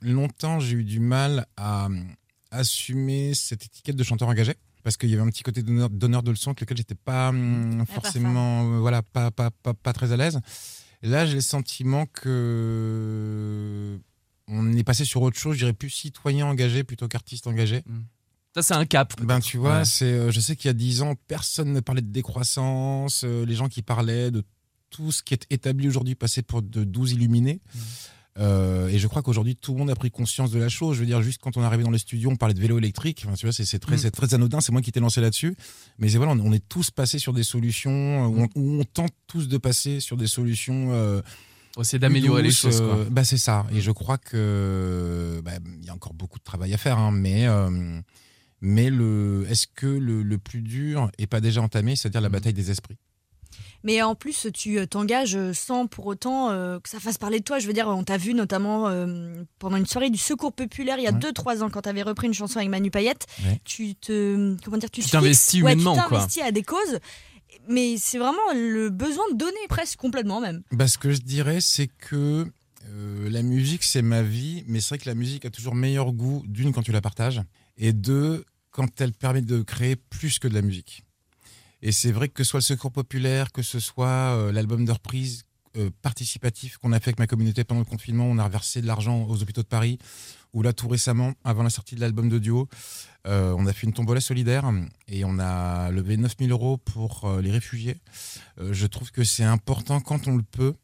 Longtemps, 0.02 0.60
j'ai 0.60 0.76
eu 0.76 0.84
du 0.84 1.00
mal 1.00 1.46
à 1.58 1.88
assumer 2.52 3.34
cette 3.34 3.66
étiquette 3.66 3.96
de 3.96 4.04
chanteur 4.04 4.28
engagé. 4.28 4.56
Parce 4.84 4.98
qu'il 4.98 5.10
y 5.10 5.14
avait 5.14 5.22
un 5.22 5.30
petit 5.30 5.44
côté 5.44 5.64
donneur, 5.64 5.90
donneur 5.90 6.24
de 6.24 6.32
leçons 6.32 6.50
avec 6.50 6.62
lequel 6.62 6.76
j'étais 6.76 6.96
pas 6.96 7.30
hum, 7.30 7.86
forcément, 7.88 8.64
euh, 8.64 8.80
voilà, 8.80 9.02
pas, 9.02 9.32
pas, 9.32 9.50
pas, 9.50 9.74
pas 9.74 9.94
très 9.94 10.12
à 10.12 10.18
l'aise. 10.18 10.42
Là, 11.02 11.26
j'ai 11.26 11.36
le 11.36 11.42
sentiment 11.42 12.06
que 12.06 13.63
on 14.74 14.78
est 14.78 14.84
passé 14.84 15.06
sur 15.06 15.22
autre 15.22 15.38
chose. 15.40 15.54
Je 15.56 15.60
dirais 15.60 15.74
plus 15.74 15.90
citoyen 15.90 16.46
engagé 16.48 16.84
plutôt 16.84 17.08
qu'artiste 17.08 17.48
engagé. 17.48 17.84
Ça, 18.56 18.62
c'est 18.62 18.74
un 18.76 18.86
cap. 18.86 19.14
Ben, 19.22 19.40
tu 19.40 19.58
vois, 19.58 19.80
Ouais. 19.80 19.86
c'est, 19.86 20.06
euh, 20.06 20.32
je 20.32 20.40
sais 20.40 20.56
qu'il 20.56 20.68
y 20.68 20.70
a 20.70 20.74
dix 20.74 21.02
ans, 21.02 21.16
personne 21.28 21.74
ne 21.74 21.80
parlait 21.80 22.02
de 22.04 22.12
décroissance. 22.12 23.24
euh, 23.24 23.46
les 23.46 23.56
gens 23.56 23.68
qui 23.68 23.82
parlaient 23.82 24.30
de 24.32 24.44
tout 24.92 25.12
ce 25.12 25.24
qui 25.24 25.34
est 25.34 25.46
établi 25.50 25.88
aujourd'hui 25.88 26.14
passaient 26.16 26.44
pour 26.44 26.62
de 26.62 26.84
doux 26.84 27.08
illuminés. 27.08 27.62
Euh, 28.40 28.88
et 28.90 28.98
je 28.98 29.08
crois 29.08 29.22
qu'aujourd'hui, 29.22 29.56
tout 29.56 29.74
le 29.74 29.80
monde 29.80 29.92
a 29.92 29.96
pris 29.96 30.10
conscience 30.10 30.50
de 30.52 30.58
la 30.60 30.70
chose. 30.70 30.96
Je 30.96 31.02
veux 31.02 31.06
dire, 31.06 31.22
juste 31.22 31.40
quand 31.42 31.56
on 31.58 31.62
est 31.62 31.66
arrivé 31.66 31.84
dans 31.84 31.92
les 31.92 32.00
studios, 32.00 32.32
on 32.32 32.36
parlait 32.36 32.56
de 32.56 32.60
vélo 32.60 32.78
électrique. 32.80 33.24
Enfin, 33.26 33.36
tu 33.36 33.46
vois, 33.46 33.54
c'est, 33.54 33.80
très, 33.80 33.96
Mm. 33.98 34.12
très 34.12 34.34
anodin. 34.34 34.60
C'est 34.60 34.72
moi 34.72 34.82
qui 34.82 34.92
t'ai 34.92 35.00
lancé 35.00 35.22
là-dessus. 35.22 35.56
Mais 36.00 36.08
voilà, 36.10 36.32
on, 36.34 36.40
on 36.40 36.52
est 36.54 36.68
tous 36.68 36.90
passés 36.90 37.20
sur 37.20 37.34
des 37.34 37.44
solutions, 37.44 38.26
où 38.28 38.42
on, 38.44 38.50
où 38.56 38.80
on 38.82 38.84
tente 38.84 39.14
tous 39.28 39.48
de 39.48 39.58
passer 39.58 40.00
sur 40.00 40.18
des 40.18 40.28
solutions. 40.28 40.90
euh, 40.94 41.22
Essayer 41.80 41.98
d'améliorer 42.00 42.44
les 42.44 42.52
choses. 42.52 42.80
quoi. 42.82 42.98
euh, 42.98 43.06
bah, 43.10 43.24
c'est 43.24 43.38
ça. 43.38 43.66
Et 43.74 43.82
je 43.82 43.92
crois 43.92 44.18
que 44.20 45.42
bah, 45.44 45.54
il 45.80 45.86
y 45.86 45.90
a 45.90 45.94
encore 45.94 46.14
beaucoup 46.14 46.38
de 46.40 46.44
travail 46.44 46.74
à 46.74 46.78
faire. 46.78 46.98
hein, 47.00 47.12
mais 47.12 47.48
euh, 47.48 48.00
mais 48.62 48.90
le, 48.90 49.46
est-ce 49.50 49.68
que 49.68 49.88
le, 49.88 50.24
le 50.24 50.38
plus 50.38 50.62
dur 50.62 51.10
est 51.18 51.28
pas 51.28 51.42
déjà 51.42 51.62
entamé, 51.62 51.96
c'est-à-dire 51.96 52.22
la 52.22 52.30
bataille 52.30 52.54
des 52.54 52.72
esprits? 52.72 52.98
Mais 53.86 54.02
en 54.02 54.16
plus, 54.16 54.48
tu 54.54 54.80
euh, 54.80 54.86
t'engages 54.86 55.38
sans 55.52 55.88
pour 55.88 56.06
autant 56.06 56.50
euh, 56.52 56.80
que 56.80 56.88
ça 56.88 57.02
fasse 57.02 57.18
parler 57.18 57.40
de 57.40 57.44
toi. 57.44 57.60
Je 57.60 57.68
veux 57.68 57.74
dire, 57.74 57.88
on 57.90 58.04
t'a 58.06 58.16
vu 58.18 58.34
notamment 58.34 58.88
euh, 58.88 59.34
pendant 59.60 59.76
une 59.76 59.86
soirée 59.86 60.10
du 60.10 60.18
Secours 60.18 60.54
Populaire 60.54 60.98
il 61.00 61.04
y 61.04 61.08
a 61.08 61.12
Ouais. 61.12 61.20
2-3 61.20 61.62
ans 61.64 61.70
quand 61.70 61.82
tu 61.82 61.90
avais 61.90 62.02
repris 62.04 62.28
une 62.28 62.34
chanson 62.34 62.58
avec 62.58 62.70
Manu 62.70 62.92
Payette. 62.92 63.26
Ouais. 63.46 63.60
Tu 63.66 63.96
te. 63.96 64.56
Comment 64.64 64.78
dire 64.78 64.90
Tu, 64.90 65.02
t'investis 65.02 65.56
fixes- 65.60 65.64
ouais, 65.66 65.74
humainement, 65.74 65.96
Tu 65.96 66.08
quoi. 66.08 66.20
t'investis 66.20 66.44
à 66.44 66.52
des 66.52 66.64
causes. 66.64 67.00
Mais 67.68 67.98
c'est 67.98 68.18
vraiment 68.18 68.54
le 68.54 68.90
besoin 68.90 69.24
de 69.32 69.38
donner 69.38 69.68
presque 69.70 69.98
complètement 69.98 70.42
même. 70.42 70.64
bah, 70.72 70.88
Ce 70.88 70.98
que 70.98 71.12
je 71.12 71.22
dirais, 71.22 71.62
c'est 71.62 71.88
que 71.88 72.48
euh, 72.90 73.30
la 73.30 73.42
musique, 73.42 73.84
c'est 73.84 74.02
ma 74.02 74.22
vie, 74.22 74.64
mais 74.68 74.82
c'est 74.82 74.90
vrai 74.90 74.98
que 74.98 75.10
la 75.10 75.16
musique 75.16 75.46
a 75.46 75.50
toujours 75.50 75.76
meilleur 75.76 76.12
goût, 76.12 76.44
d'une, 76.48 76.74
quand 76.74 76.84
tu 76.84 76.92
la 76.92 77.02
partages, 77.02 77.42
et 77.78 77.94
deux, 77.94 78.46
quand 78.72 79.00
elle 79.02 79.14
permet 79.14 79.42
de 79.42 79.62
créer 79.62 79.96
plus 79.96 80.40
que 80.40 80.48
de 80.48 80.54
la 80.54 80.62
musique. 80.62 81.04
Et 81.82 81.92
c'est 81.92 82.12
vrai 82.12 82.30
que 82.30 82.44
ce 82.44 82.50
soit 82.50 82.60
le 82.60 82.64
Secours 82.64 82.92
Populaire, 82.92 83.52
que 83.52 83.62
ce 83.62 83.80
soit 83.80 84.08
euh, 84.08 84.52
l'album 84.52 84.86
de 84.86 84.92
reprise 84.92 85.44
euh, 85.76 85.90
participatif 86.02 86.78
qu'on 86.78 86.92
a 86.94 87.00
fait 87.00 87.10
avec 87.10 87.20
ma 87.20 87.28
communauté 87.28 87.64
pendant 87.64 87.82
le 87.82 87.86
confinement, 87.86 88.26
on 88.26 88.38
a 88.38 88.44
reversé 88.44 88.82
de 88.82 88.88
l'argent 88.88 89.26
aux 89.28 89.42
hôpitaux 89.42 89.64
de 89.64 89.68
Paris, 89.68 89.98
ou 90.54 90.62
là 90.62 90.72
tout 90.72 90.88
récemment, 90.88 91.34
avant 91.44 91.64
la 91.64 91.70
sortie 91.70 91.96
de 91.96 92.00
l'album 92.00 92.30
de 92.30 92.38
duo, 92.38 92.70
euh, 93.28 93.54
on 93.58 93.66
a 93.66 93.74
fait 93.74 93.88
une 93.88 93.94
tombola 93.94 94.22
solidaire 94.22 94.70
et 95.08 95.26
on 95.26 95.40
a 95.40 95.90
levé 95.92 96.18
9000 96.18 96.52
euros 96.52 96.78
pour 96.78 97.26
euh, 97.26 97.42
les 97.42 97.52
réfugiés. 97.52 97.98
Euh, 98.60 98.72
je 98.74 98.86
trouve 98.86 99.12
que 99.12 99.24
c'est 99.24 99.44
important 99.44 100.00
quand 100.00 100.28
on 100.28 100.36
le 100.36 100.44
peut 100.44 100.76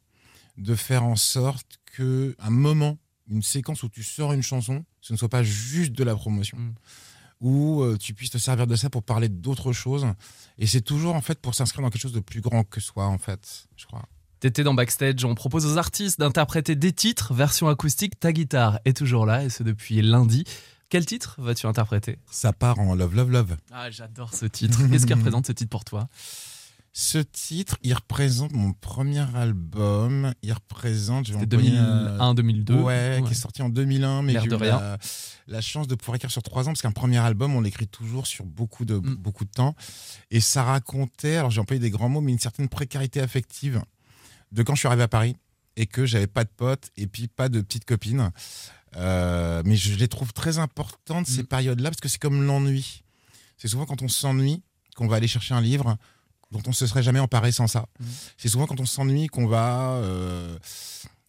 de 0.57 0.75
faire 0.75 1.03
en 1.03 1.15
sorte 1.15 1.79
que 1.85 2.35
un 2.39 2.49
moment, 2.49 2.97
une 3.29 3.43
séquence 3.43 3.83
où 3.83 3.89
tu 3.89 4.03
sors 4.03 4.33
une 4.33 4.41
chanson, 4.41 4.83
ce 5.01 5.13
ne 5.13 5.17
soit 5.17 5.29
pas 5.29 5.43
juste 5.43 5.91
de 5.93 6.03
la 6.03 6.15
promotion. 6.15 6.57
Mm. 6.57 6.73
Où 7.41 7.95
tu 7.97 8.13
puisses 8.13 8.31
te 8.31 8.37
servir 8.37 8.67
de 8.67 8.75
ça 8.75 8.89
pour 8.89 9.01
parler 9.01 9.29
d'autres 9.29 9.71
choses. 9.71 10.05
Et 10.57 10.67
c'est 10.67 10.81
toujours 10.81 11.15
en 11.15 11.21
fait 11.21 11.39
pour 11.39 11.55
s'inscrire 11.55 11.81
dans 11.81 11.89
quelque 11.89 12.01
chose 12.01 12.11
de 12.11 12.19
plus 12.19 12.41
grand 12.41 12.65
que 12.65 12.81
soi, 12.81 13.05
en 13.05 13.17
fait, 13.17 13.69
je 13.77 13.85
crois. 13.85 14.03
Tété 14.39 14.63
dans 14.63 14.73
Backstage, 14.73 15.25
on 15.25 15.35
propose 15.35 15.65
aux 15.65 15.77
artistes 15.77 16.19
d'interpréter 16.19 16.75
des 16.75 16.93
titres, 16.93 17.33
version 17.33 17.67
acoustique. 17.67 18.17
Ta 18.19 18.31
guitare 18.31 18.79
est 18.85 18.95
toujours 18.95 19.25
là 19.25 19.43
et 19.43 19.49
ce 19.49 19.63
depuis 19.63 20.01
lundi. 20.01 20.45
Quel 20.87 21.05
titre 21.05 21.35
vas-tu 21.39 21.67
interpréter? 21.67 22.17
Ça 22.31 22.53
part 22.53 22.79
en 22.79 22.95
love, 22.95 23.13
love, 23.15 23.31
love. 23.31 23.57
Ah, 23.71 23.91
j'adore 23.91 24.33
ce 24.33 24.45
titre. 24.45 24.79
Qu'est-ce 24.89 25.05
qui 25.05 25.13
représente 25.13 25.45
ce 25.45 25.51
titre 25.51 25.69
pour 25.69 25.83
toi? 25.83 26.07
Ce 26.93 27.17
titre, 27.19 27.77
il 27.83 27.93
représente 27.93 28.51
mon 28.53 28.71
premier 28.73 29.25
album. 29.35 30.33
Il 30.41 30.53
représente. 30.53 31.27
C'était 31.27 31.37
employer, 31.57 31.77
euh, 31.77 32.17
2001, 32.17 32.33
2002. 32.33 32.73
Ouais, 32.75 33.21
qui 33.25 33.31
est 33.33 33.35
sorti 33.35 33.61
en 33.61 33.69
2001, 33.69 34.23
mais 34.23 34.33
j'ai 34.39 34.47
eu 34.47 34.59
la 35.47 35.61
chance 35.61 35.87
de 35.87 35.95
pouvoir 35.95 36.15
écrire 36.15 36.31
sur 36.31 36.43
trois 36.43 36.63
ans, 36.63 36.71
parce 36.71 36.81
qu'un 36.81 36.91
premier 36.91 37.17
album, 37.17 37.55
on 37.55 37.61
l'écrit 37.61 37.87
toujours 37.87 38.25
sur 38.25 38.45
beaucoup 38.45 38.85
de, 38.85 38.95
Mm. 38.95 39.15
beaucoup 39.15 39.45
de 39.45 39.51
temps. 39.51 39.75
Et 40.31 40.39
ça 40.39 40.63
racontait, 40.63 41.35
alors 41.35 41.51
j'ai 41.51 41.59
employé 41.61 41.79
des 41.79 41.89
grands 41.91 42.09
mots, 42.09 42.21
mais 42.21 42.31
une 42.31 42.39
certaine 42.39 42.69
précarité 42.69 43.19
affective 43.21 43.81
de 44.51 44.63
quand 44.63 44.75
je 44.75 44.79
suis 44.79 44.87
arrivé 44.87 45.03
à 45.03 45.07
Paris 45.07 45.35
et 45.75 45.85
que 45.85 46.05
j'avais 46.05 46.27
pas 46.27 46.43
de 46.43 46.49
potes 46.49 46.89
et 46.97 47.07
puis 47.07 47.27
pas 47.27 47.49
de 47.49 47.61
petites 47.61 47.85
copines. 47.85 48.31
Euh, 48.95 49.61
mais 49.65 49.75
je 49.75 49.93
les 49.95 50.07
trouve 50.07 50.33
très 50.33 50.57
importantes, 50.57 51.27
ces 51.27 51.43
Mm. 51.43 51.47
périodes-là, 51.47 51.89
parce 51.91 52.01
que 52.01 52.09
c'est 52.09 52.17
comme 52.19 52.43
l'ennui. 52.43 53.03
C'est 53.57 53.67
souvent 53.67 53.85
quand 53.85 54.01
on 54.01 54.07
s'ennuie 54.07 54.63
qu'on 54.95 55.07
va 55.07 55.17
aller 55.17 55.27
chercher 55.27 55.53
un 55.53 55.61
livre 55.61 55.97
dont 56.51 56.61
on 56.65 56.71
se 56.71 56.87
serait 56.87 57.03
jamais 57.03 57.19
emparé 57.19 57.51
sans 57.51 57.67
ça. 57.67 57.85
Mm. 57.99 58.05
C'est 58.37 58.49
souvent 58.49 58.65
quand 58.65 58.79
on 58.79 58.85
s'ennuie 58.85 59.27
qu'on 59.27 59.45
va 59.47 59.91
euh, 59.97 60.57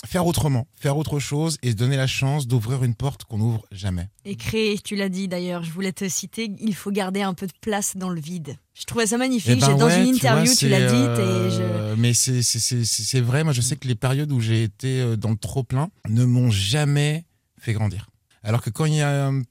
faire 0.06 0.26
autrement, 0.26 0.66
faire 0.78 0.96
autre 0.96 1.18
chose 1.18 1.58
et 1.62 1.70
se 1.72 1.76
donner 1.76 1.96
la 1.96 2.06
chance 2.06 2.46
d'ouvrir 2.46 2.82
une 2.84 2.94
porte 2.94 3.24
qu'on 3.24 3.38
n'ouvre 3.38 3.66
jamais. 3.70 4.08
Et 4.24 4.34
créer, 4.36 4.78
tu 4.78 4.96
l'as 4.96 5.08
dit 5.08 5.28
d'ailleurs, 5.28 5.62
je 5.62 5.70
voulais 5.70 5.92
te 5.92 6.08
citer, 6.08 6.50
il 6.60 6.74
faut 6.74 6.90
garder 6.90 7.22
un 7.22 7.34
peu 7.34 7.46
de 7.46 7.52
place 7.60 7.96
dans 7.96 8.08
le 8.08 8.20
vide. 8.20 8.56
Je 8.74 8.84
trouvais 8.86 9.06
ça 9.06 9.18
magnifique. 9.18 9.52
Eh 9.56 9.60
ben 9.60 9.66
J'ai- 9.66 9.74
dans 9.74 9.86
ouais, 9.86 10.06
une 10.06 10.14
tu 10.14 10.20
vois, 10.26 10.30
interview, 10.40 10.54
tu, 10.54 10.68
l'as 10.68 10.86
dit. 10.90 10.94
euh, 10.96 11.48
Et 11.48 11.50
je... 11.96 12.00
Mais 12.00 12.14
c'est- 12.14 12.42
c'est- 12.42 12.58
c'est 12.58 12.84
c'est- 12.84 13.02
c'est 13.02 13.20
vrai, 13.20 13.44
moi 13.44 13.52
je 13.52 13.60
sais 13.60 13.76
que 13.76 13.86
les 13.86 13.94
périodes 13.94 14.32
où 14.32 14.40
j'ai 14.40 14.62
été 14.62 15.00
euh, 15.00 15.16
dans 15.16 15.30
le 15.30 15.36
trop-plein 15.36 15.90
ne 16.08 16.24
m'ont 16.24 16.50
jamais 16.50 17.24
fait 17.60 17.72
grandir. 17.74 18.08
Alors 18.42 18.62
que 18.62 18.70
quand 18.70 18.86
il 18.86 18.94
y 18.94 19.02
a 19.02 19.26
un 19.26 19.42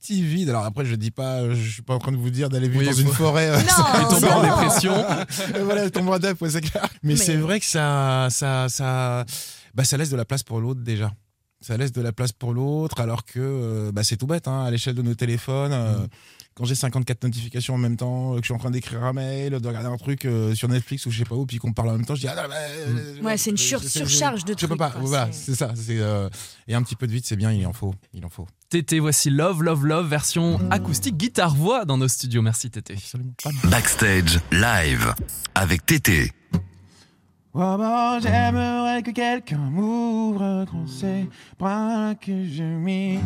petit 0.00 0.22
vide, 0.22 0.48
alors 0.48 0.64
après 0.64 0.86
je 0.86 0.94
dis 0.94 1.10
pas, 1.10 1.52
je 1.54 1.70
suis 1.70 1.82
pas 1.82 1.94
en 1.94 1.98
train 1.98 2.12
de 2.12 2.16
vous 2.16 2.30
dire 2.30 2.48
d'aller 2.48 2.68
vivre 2.68 2.80
Oui, 2.80 2.86
dans 2.86 2.92
faut- 2.94 3.00
une 3.02 3.08
forêt. 3.12 3.50
euh, 3.50 3.58
Non, 3.60 3.68
ça- 3.68 4.06
Tu 4.14 4.20
tombes 4.20 4.30
en 4.30 4.42
dépression. 4.42 5.04
Voilà, 5.64 5.90
tombe 5.90 6.08
en 6.08 6.18
dep, 6.18 6.40
ouais, 6.40 6.48
c'est 6.50 6.62
clair. 6.62 6.88
Mais, 7.02 7.12
Mais- 7.12 7.16
c'est 7.16 7.36
vrai 7.36 7.60
que 7.60 7.66
ça, 7.66 8.28
ça, 8.30 8.70
ça, 8.70 9.26
bah, 9.74 9.84
ça 9.84 9.96
laisse 9.96 10.10
de 10.10 10.16
la 10.16 10.24
place 10.24 10.42
pour 10.42 10.60
l'autre 10.60 10.80
déjà. 10.82 11.12
Ça 11.62 11.76
laisse 11.76 11.92
de 11.92 12.00
la 12.00 12.12
place 12.12 12.32
pour 12.32 12.54
l'autre, 12.54 13.00
alors 13.00 13.26
que 13.26 13.38
euh, 13.38 13.92
bah, 13.92 14.02
c'est 14.02 14.16
tout 14.16 14.26
bête, 14.26 14.48
hein, 14.48 14.64
à 14.64 14.70
l'échelle 14.70 14.94
de 14.94 15.02
nos 15.02 15.14
téléphones. 15.14 15.72
euh, 15.74 16.06
Quand 16.54 16.64
j'ai 16.64 16.74
54 16.74 17.22
notifications 17.22 17.74
en 17.74 17.78
même 17.78 17.98
temps, 17.98 18.32
euh, 18.32 18.36
que 18.36 18.40
je 18.42 18.46
suis 18.46 18.54
en 18.54 18.58
train 18.58 18.70
d'écrire 18.70 19.04
un 19.04 19.12
mail, 19.12 19.52
de 19.60 19.68
regarder 19.68 19.88
un 19.90 19.98
truc 19.98 20.24
euh, 20.24 20.54
sur 20.54 20.68
Netflix 20.68 21.04
ou 21.04 21.10
je 21.10 21.18
sais 21.18 21.24
pas 21.26 21.34
où, 21.34 21.44
puis 21.44 21.58
qu'on 21.58 21.74
parle 21.74 21.90
en 21.90 21.92
même 21.98 22.06
temps, 22.06 22.14
je 22.14 22.22
dis 22.22 22.28
ah, 22.28 22.34
non, 22.34 22.48
bah, 22.48 23.28
Ouais, 23.28 23.36
c'est 23.36 23.50
une 23.50 23.58
sur- 23.58 23.82
surcharge 23.84 24.46
de 24.46 24.52
Je 24.56 24.62
peux 24.62 24.68
trucs, 24.68 24.78
pas. 24.78 24.90
quoi, 24.90 25.02
Voilà, 25.02 25.28
c'est- 25.32 25.54
ça. 25.54 25.72
c'est, 25.76 25.98
euh, 25.98 26.30
et 26.66 26.74
un 26.74 26.82
petit 26.82 26.96
peu 26.96 27.06
de 27.06 27.12
vide, 27.12 27.26
c'est 27.26 27.36
bien. 27.36 27.52
Il 27.52 27.66
en 27.66 27.74
faut. 27.74 27.94
Il 28.14 28.24
en 28.24 28.30
faut. 28.30 28.46
Tété, 28.70 28.98
voici 28.98 29.28
Love, 29.28 29.62
Love, 29.62 29.84
Love, 29.84 30.08
version 30.08 30.58
acoustique, 30.70 31.18
guitare-voix 31.18 31.84
dans 31.84 31.98
nos 31.98 32.08
studios. 32.08 32.40
Merci 32.40 32.70
Tété. 32.70 32.94
Absolument. 32.94 33.32
Backstage 33.64 34.40
live 34.50 35.14
avec 35.54 35.84
Tété. 35.84 36.32
Oh 37.52 37.76
bon, 37.76 38.20
j'aimerais 38.20 39.02
que 39.02 39.10
quelqu'un 39.10 39.58
m'ouvre 39.72 40.66
ses 40.86 41.28
bras, 41.58 42.14
que 42.14 42.44
je 42.46 42.62
m'y 42.62 43.18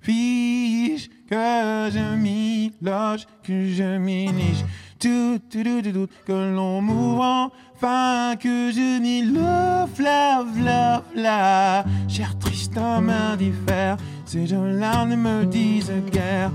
fiche, 0.00 1.10
que 1.28 1.90
je 1.92 2.16
m'y 2.16 2.72
loge, 2.80 3.26
que 3.42 3.68
je 3.68 3.98
m'y 3.98 4.32
niche. 4.32 4.64
Tout, 4.98 5.38
tout, 5.50 5.62
tout, 5.62 5.82
tout, 5.82 5.92
tout, 5.92 6.08
que 6.26 6.54
l'on 6.54 6.80
mourra, 6.80 7.50
enfin 7.74 8.36
que 8.36 8.70
je 8.72 8.98
m'y 8.98 9.20
love, 9.20 10.00
love, 10.00 10.58
love, 10.58 11.02
la. 11.14 11.84
Cher 12.08 12.38
triste 12.38 12.78
homme 12.78 13.10
indiffère, 13.10 13.98
ces 14.24 14.46
gens-là 14.46 15.04
ne 15.04 15.16
me 15.16 15.44
disent 15.44 15.92
guère, 16.10 16.50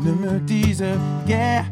ne 0.00 0.10
me 0.10 0.40
disent 0.40 0.84
guère. 1.24 1.66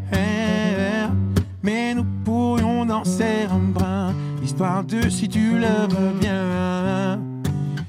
Mais 1.67 1.95
nous 1.95 2.05
pourrions 2.25 2.66
un 2.91 3.73
brin, 3.73 4.15
histoire 4.43 4.85
de 4.85 5.09
si 5.09 5.29
tu 5.29 5.59
le 5.59 5.87
veux 5.89 6.13
bien. 6.21 7.19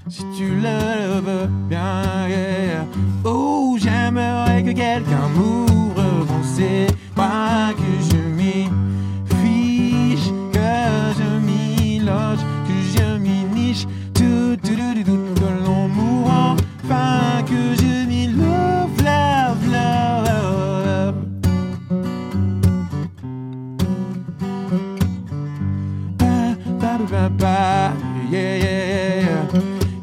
Si 0.10 0.24
tu 0.38 0.48
le 0.48 1.20
veux 1.20 1.48
bien, 1.70 2.28
yeah. 2.28 2.86
Oh, 3.24 3.78
j'aimerais 3.80 4.64
que 4.64 4.72
quelqu'un 4.72 5.28
m'ouvre 5.36 6.26
français, 6.26 6.88
pas 7.16 7.74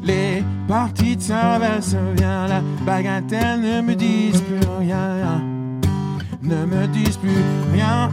Les 0.03 0.43
parties 0.67 1.15
de 1.15 1.21
Saint-Vincent 1.21 1.97
viens 2.15 2.47
la 2.47 2.61
bagatelle 2.85 3.61
ne 3.61 3.81
me 3.81 3.95
disent 3.95 4.41
plus 4.41 4.59
rien, 4.79 5.41
ne 6.41 6.65
me 6.65 6.87
disent 6.87 7.17
plus 7.17 7.31
rien. 7.73 8.09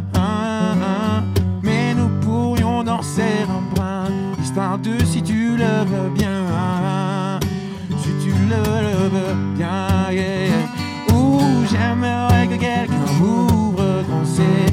Mais 1.63 1.95
nous 1.95 2.09
pourrions 2.21 2.83
danser 2.83 3.47
un 3.49 3.75
brin, 3.75 4.07
histoire 4.43 4.79
de 4.79 4.99
si 5.05 5.23
tu 5.23 5.57
le 5.57 5.85
veux 5.87 6.11
bien, 6.15 7.39
si 7.99 8.11
tu 8.25 8.33
le 8.49 8.63
veux 9.09 9.35
bien, 9.57 10.11
yeah. 10.11 11.15
Ou 11.15 11.41
j'aimerais 11.71 12.47
que 12.49 12.57
quelqu'un 12.57 13.13
m'ouvre 13.21 14.03
danser, 14.09 14.72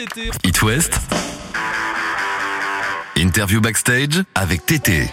Tété. 0.00 0.30
It 0.44 0.62
West. 0.62 0.98
Interview 3.18 3.60
backstage 3.60 4.22
avec 4.34 4.64
Tété. 4.64 5.10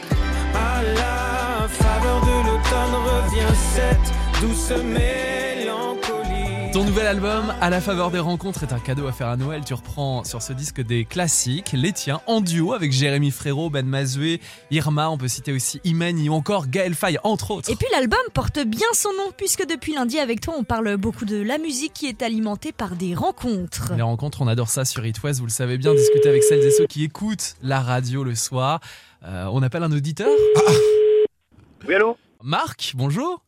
À 0.54 0.82
la 0.82 1.68
faveur 1.68 2.22
de 2.22 2.48
l'automne 2.48 2.96
revient 3.04 3.54
cette 3.74 4.42
douce 4.42 4.70
mélancolie. 4.70 5.37
Ton 6.74 6.84
nouvel 6.84 7.08
album, 7.08 7.54
À 7.62 7.70
la 7.70 7.82
faveur 7.82 8.12
des 8.12 8.20
rencontres, 8.20 8.64
est 8.64 8.74
un 8.74 8.80
cadeau 8.80 9.08
à 9.08 9.12
faire 9.12 9.28
à 9.28 9.38
Noël. 9.38 9.64
Tu 9.66 9.74
reprends 9.74 10.24
sur 10.24 10.42
ce 10.42 10.54
disque 10.54 10.82
des 10.82 11.06
classiques, 11.06 11.72
les 11.74 11.92
tiens, 11.92 12.22
en 12.28 12.42
duo 12.42 12.74
avec 12.74 12.92
Jérémy 12.92 13.32
Frérot, 13.32 13.70
Ben 13.70 13.86
Mazoué, 13.86 14.42
Irma, 14.70 15.10
on 15.10 15.18
peut 15.18 15.28
citer 15.28 15.52
aussi 15.54 15.80
Imani 15.86 16.30
ou 16.30 16.34
encore 16.34 16.68
Gaël 16.68 16.94
Faye, 16.94 17.18
entre 17.24 17.52
autres. 17.52 17.70
Et 17.72 17.76
puis 17.76 17.88
l'album 17.92 18.20
porte 18.34 18.60
bien 18.60 18.88
son 18.94 19.10
nom 19.14 19.32
puisque 19.36 19.66
depuis 19.68 19.94
lundi 19.94 20.20
avec 20.20 20.42
toi 20.42 20.56
on 20.58 20.64
parle 20.64 20.98
beaucoup 20.98 21.26
de 21.26 21.42
la 21.42 21.58
musique 21.58 21.94
qui 21.94 22.08
est 22.08 22.22
alimentée 22.22 22.72
par 22.72 22.96
des 22.96 23.16
rencontres. 23.16 23.94
Les 23.96 24.02
rencontres, 24.04 24.42
on 24.42 24.48
adore 24.48 24.70
ça 24.70 24.86
sur 24.86 25.06
It 25.06 25.22
West, 25.24 25.40
vous 25.40 25.46
le 25.46 25.52
savez 25.52 25.78
bien, 25.78 25.96
discuter 25.96 26.30
avec 26.30 26.44
celles 26.44 26.64
et 26.64 26.72
ceux 26.72 26.86
qui 26.86 27.04
écoutent 27.04 27.56
la 27.62 27.80
radio 27.82 28.24
le 28.24 28.36
soir. 28.36 28.82
Euh, 29.26 29.46
on 29.52 29.64
appelle 29.64 29.84
un 29.84 29.92
auditeur 29.92 30.30
Oui, 31.88 31.96
allô? 31.96 32.18
Marc, 32.44 32.94
bonjour 32.96 33.42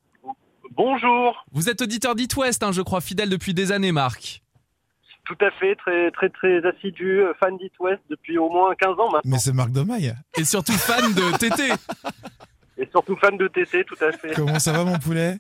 Bonjour. 0.79 1.45
Vous 1.51 1.67
êtes 1.67 1.81
auditeur 1.81 2.15
d'It 2.15 2.33
West, 2.37 2.63
hein, 2.63 2.71
je 2.71 2.81
crois, 2.81 3.01
fidèle 3.01 3.27
depuis 3.27 3.53
des 3.53 3.73
années, 3.73 3.91
Marc. 3.91 4.41
Tout 5.25 5.35
à 5.41 5.51
fait, 5.51 5.75
très 5.75 6.09
très 6.11 6.29
très 6.29 6.65
assidu, 6.65 7.19
euh, 7.19 7.33
fan 7.37 7.57
d'It 7.57 7.73
West 7.81 7.99
depuis 8.09 8.37
au 8.37 8.49
moins 8.49 8.73
15 8.75 8.91
ans 8.91 9.11
maintenant. 9.11 9.21
Mais 9.25 9.39
c'est 9.39 9.51
Marc 9.51 9.71
Domaille. 9.71 10.15
Et 10.37 10.45
surtout 10.45 10.71
fan 10.71 11.13
de 11.13 11.37
TT. 11.37 11.73
Et 12.77 12.87
surtout 12.91 13.17
fan 13.17 13.35
de 13.35 13.49
TT, 13.49 13.83
tout 13.83 14.01
à 14.01 14.13
fait. 14.13 14.33
Comment 14.33 14.57
ça 14.57 14.71
va, 14.71 14.85
mon 14.85 14.97
poulet? 14.99 15.39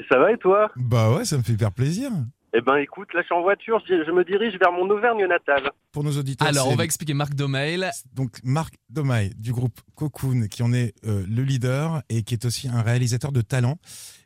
Et 0.00 0.04
ça 0.06 0.18
va 0.18 0.30
et 0.32 0.36
toi? 0.36 0.70
Bah 0.76 1.10
ouais, 1.12 1.24
ça 1.24 1.38
me 1.38 1.42
fait 1.42 1.54
hyper 1.54 1.72
plaisir. 1.72 2.10
Eh 2.56 2.60
ben 2.60 2.76
écoute, 2.76 3.12
là 3.14 3.20
je 3.20 3.26
suis 3.26 3.34
en 3.34 3.42
voiture, 3.42 3.82
je, 3.88 4.04
je 4.04 4.10
me 4.12 4.22
dirige 4.24 4.56
vers 4.60 4.70
mon 4.70 4.88
Auvergne 4.88 5.26
natale. 5.26 5.72
Pour 5.90 6.04
nos 6.04 6.12
auditeurs, 6.16 6.46
Alors, 6.46 6.68
on 6.68 6.76
va 6.76 6.84
expliquer 6.84 7.12
Marc 7.12 7.34
Domail. 7.34 7.90
donc 8.14 8.38
Marc 8.44 8.74
Domaille 8.90 9.30
du 9.36 9.52
groupe 9.52 9.80
Cocoon, 9.96 10.46
qui 10.48 10.62
en 10.62 10.72
est 10.72 10.94
euh, 11.04 11.24
le 11.28 11.42
leader 11.42 12.02
et 12.08 12.22
qui 12.22 12.32
est 12.34 12.44
aussi 12.44 12.68
un 12.68 12.80
réalisateur 12.80 13.32
de 13.32 13.40
talent 13.40 13.78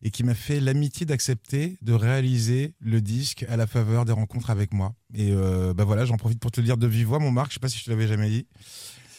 et 0.02 0.10
qui 0.10 0.24
m'a 0.24 0.34
fait 0.34 0.60
l'amitié 0.60 1.06
d'accepter 1.06 1.78
de 1.80 1.94
réaliser 1.94 2.74
le 2.80 3.00
disque 3.00 3.46
à 3.48 3.56
la 3.56 3.66
faveur 3.66 4.04
des 4.04 4.12
rencontres 4.12 4.50
avec 4.50 4.74
moi. 4.74 4.92
Et 5.14 5.32
euh, 5.32 5.72
bah 5.72 5.84
voilà, 5.84 6.04
j'en 6.04 6.18
profite 6.18 6.38
pour 6.38 6.50
te 6.50 6.60
le 6.60 6.66
dire 6.66 6.76
de 6.76 6.86
vive 6.86 7.06
voix, 7.06 7.20
mon 7.20 7.30
Marc. 7.30 7.48
Je 7.48 7.54
sais 7.54 7.60
pas 7.60 7.68
si 7.68 7.78
je 7.78 7.86
te 7.86 7.90
l'avais 7.90 8.08
jamais 8.08 8.28
dit, 8.28 8.46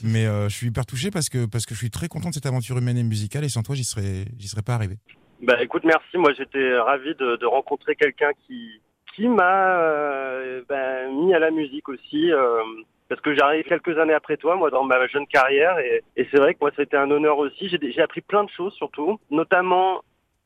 mais 0.04 0.28
euh, 0.28 0.50
je 0.50 0.56
suis 0.56 0.68
hyper 0.68 0.86
touché 0.86 1.10
parce 1.10 1.30
que 1.30 1.48
parce 1.48 1.66
que 1.66 1.74
je 1.74 1.80
suis 1.80 1.90
très 1.90 2.10
content 2.10 2.30
de 2.30 2.36
cette 2.36 2.46
aventure 2.46 2.78
humaine 2.78 2.98
et 3.00 3.04
musicale 3.04 3.44
et 3.44 3.50
sans 3.50 3.64
toi, 3.64 3.74
j'y 3.74 3.86
serais 3.86 4.26
j'y 4.38 4.48
serais 4.48 4.62
pas 4.62 4.76
arrivé. 4.76 4.98
Bah 5.42 5.64
écoute, 5.64 5.84
merci, 5.84 6.18
moi 6.18 6.32
j'étais 6.38 6.78
ravi 6.78 7.16
de, 7.16 7.38
de 7.38 7.46
rencontrer 7.48 7.96
quelqu'un 7.96 8.32
qui, 8.46 8.82
qui 9.20 9.28
m'a 9.28 9.78
euh, 9.82 10.64
ben, 10.70 11.12
mis 11.14 11.34
à 11.34 11.40
la 11.40 11.52
musique 11.52 11.90
aussi. 11.90 12.32
euh, 12.32 12.64
parce 13.10 13.22
que 13.22 13.36
j'arrive 13.36 13.66
quelques 13.66 13.98
années 13.98 14.14
après 14.14 14.38
toi, 14.38 14.56
moi, 14.56 14.70
dans 14.70 14.84
ma 14.84 15.06
jeune 15.08 15.26
carrière, 15.26 15.80
et, 15.80 16.04
et 16.16 16.28
c'est 16.30 16.38
vrai 16.38 16.54
que 16.54 16.60
moi, 16.62 16.70
c'était 16.76 16.96
un 16.96 17.10
honneur 17.10 17.40
aussi. 17.40 17.68
J'ai 17.68 18.02
appris 18.02 18.22
plein 18.22 18.44
de 18.44 18.50
choses, 18.52 18.74
surtout, 18.76 19.20
notamment 19.32 20.02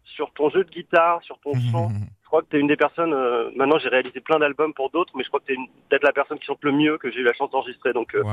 sur 0.05 0.32
ton 0.32 0.49
jeu 0.49 0.63
de 0.63 0.69
guitare, 0.69 1.21
sur 1.24 1.38
ton 1.39 1.51
chant. 1.71 1.89
Je 2.21 2.28
crois 2.28 2.41
que 2.41 2.47
tu 2.49 2.57
es 2.57 2.59
une 2.61 2.67
des 2.67 2.78
personnes. 2.78 3.13
euh, 3.13 3.51
maintenant, 3.55 3.78
j'ai 3.80 3.89
réalisé 3.89 4.21
plein 4.21 4.39
d'albums 4.39 4.74
pour 4.74 4.89
d'autres, 4.89 5.13
mais 5.15 5.24
je 5.24 5.28
crois 5.28 5.41
que 5.41 5.45
tu 5.47 5.53
es 5.53 5.57
peut-être 5.89 6.03
la 6.03 6.13
personne 6.13 6.39
qui 6.39 6.45
chante 6.45 6.63
le 6.63 6.71
mieux 6.71 6.97
que 6.97 7.11
j'ai 7.11 7.19
eu 7.19 7.24
la 7.24 7.34
chance 7.34 7.51
d'enregistrer. 7.51 7.91
Donc, 7.93 8.15
euh, 8.15 8.24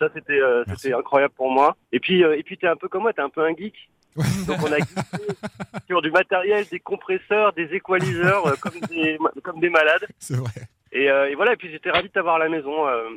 ça, 0.00 0.08
c'était 0.14 0.40
euh, 0.40 0.64
incroyable 0.98 1.34
pour 1.36 1.50
moi. 1.50 1.76
Et 1.92 2.00
puis, 2.00 2.22
et 2.22 2.42
puis, 2.42 2.56
t'es 2.56 2.66
un 2.66 2.76
peu 2.76 2.88
comme 2.88 3.02
moi, 3.02 3.12
t'es 3.12 3.22
un 3.22 3.28
peu 3.28 3.44
un 3.44 3.54
geek. 3.54 3.74
Donc, 4.46 4.58
on 4.62 4.72
a 4.72 4.76
sur 5.86 6.02
du 6.02 6.10
matériel, 6.10 6.64
des 6.70 6.80
compresseurs, 6.80 7.52
des 7.52 7.72
équaliseurs, 7.74 8.46
euh, 8.46 8.54
comme 8.60 8.78
des 8.88 9.18
comme 9.42 9.60
des 9.60 9.70
malades. 9.70 10.06
C'est 10.18 10.36
vrai. 10.36 10.50
Et, 10.92 11.10
euh, 11.10 11.28
et 11.30 11.34
voilà. 11.34 11.52
Et 11.52 11.56
puis, 11.56 11.70
j'étais 11.70 11.90
ravi 11.90 12.08
de 12.08 12.12
t'avoir 12.12 12.36
à 12.36 12.38
la 12.38 12.48
maison. 12.48 12.86
euh, 12.88 13.08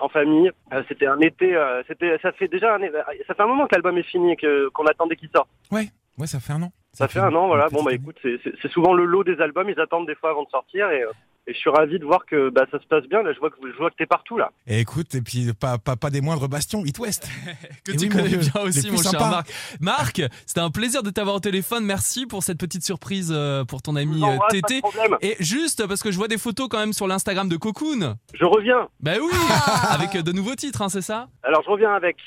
en 0.00 0.08
famille, 0.08 0.48
c'était 0.86 1.08
un 1.08 1.18
été. 1.18 1.60
c'était, 1.88 2.16
ça 2.22 2.30
fait 2.30 2.46
déjà 2.46 2.76
un, 2.76 2.78
ça 3.26 3.34
fait 3.34 3.42
un 3.42 3.48
moment 3.48 3.66
que 3.66 3.74
l'album 3.74 3.98
est 3.98 4.04
fini 4.04 4.30
et 4.34 4.36
que 4.36 4.68
qu'on 4.68 4.86
attendait 4.86 5.16
qu'il 5.16 5.28
sorte. 5.30 5.48
Ouais, 5.72 5.88
ouais, 6.18 6.28
ça 6.28 6.38
fait 6.38 6.52
un 6.52 6.62
an. 6.62 6.70
Ça, 6.92 7.08
fait 7.08 7.18
un 7.18 7.34
an, 7.34 7.48
voilà. 7.48 7.68
Bon 7.68 7.82
bah 7.82 7.90
année. 7.90 8.00
écoute, 8.00 8.16
c'est- 8.22 8.68
souvent 8.68 8.92
le 8.94 9.04
lot 9.04 9.24
des 9.24 9.40
albums. 9.40 9.68
Ils 9.68 9.80
attendent 9.80 10.06
des 10.06 10.14
fois 10.14 10.30
avant 10.30 10.44
de 10.44 10.50
sortir 10.50 10.88
et, 10.92 11.02
Et 11.50 11.54
je 11.54 11.58
suis 11.58 11.70
ravi 11.70 11.98
de 11.98 12.04
voir 12.04 12.26
que 12.26 12.50
bah, 12.50 12.66
ça 12.70 12.78
se 12.78 12.86
passe 12.86 13.04
bien. 13.04 13.22
Là, 13.22 13.32
je 13.32 13.38
vois 13.38 13.48
que, 13.48 13.56
je 13.62 13.76
vois 13.78 13.88
que 13.90 13.96
t'es 13.96 14.04
partout, 14.04 14.36
là. 14.36 14.50
Et 14.66 14.80
écoute, 14.80 15.14
et 15.14 15.22
puis 15.22 15.50
pas, 15.58 15.78
pas, 15.78 15.96
pas 15.96 16.10
des 16.10 16.20
moindres 16.20 16.46
bastions, 16.46 16.84
It 16.84 16.98
West. 16.98 17.26
que 17.84 17.92
Eh 17.92 17.96
tu 17.96 18.04
oui, 18.04 18.08
connais 18.10 18.36
bien 18.36 18.60
aussi, 18.62 18.82
plus 18.86 19.02
mon 19.02 19.10
cher. 19.10 19.18
Marc. 19.18 19.48
Marc, 19.80 20.22
c'était 20.44 20.60
un 20.60 20.70
plaisir 20.70 21.02
de 21.02 21.08
t'avoir 21.08 21.36
au 21.36 21.40
téléphone. 21.40 21.86
Merci 21.86 22.26
pour 22.26 22.42
cette 22.42 22.58
petite 22.58 22.84
surprise 22.84 23.32
euh, 23.34 23.64
pour 23.64 23.80
ton 23.80 23.96
ami 23.96 24.22
euh, 24.22 24.36
Tété. 24.50 24.82
Et 25.22 25.36
juste 25.40 25.86
parce 25.86 26.02
que 26.02 26.12
je 26.12 26.18
vois 26.18 26.28
des 26.28 26.36
photos 26.36 26.68
quand 26.68 26.80
même 26.80 26.92
sur 26.92 27.06
l'Instagram 27.06 27.48
de 27.48 27.56
Cocoon. 27.56 28.16
Je 28.34 28.44
reviens. 28.44 28.86
Bah 29.00 29.12
oui, 29.18 29.32
Ah. 29.64 29.94
avec 29.94 30.16
euh, 30.16 30.22
de 30.22 30.32
nouveaux 30.32 30.54
titres, 30.54 30.82
hein, 30.82 30.90
c'est 30.90 31.00
ça? 31.00 31.28
Alors, 31.42 31.62
je 31.64 31.70
reviens 31.70 31.94
avec. 31.94 32.18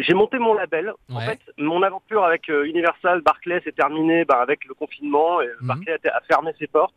J'ai 0.00 0.12
monté 0.14 0.38
mon 0.38 0.52
label. 0.52 0.92
En 1.10 1.20
fait, 1.20 1.38
mon 1.56 1.82
aventure 1.82 2.24
avec 2.24 2.48
Universal, 2.48 3.22
Barclay 3.22 3.62
s'est 3.64 3.72
terminée 3.72 4.26
bah, 4.26 4.38
avec 4.42 4.66
le 4.66 4.74
confinement. 4.74 5.40
Et 5.40 5.46
Mhm. 5.62 5.66
Barclay 5.68 5.92
a, 6.04 6.16
a 6.16 6.20
fermé 6.28 6.50
ses 6.58 6.66
portes. 6.66 6.94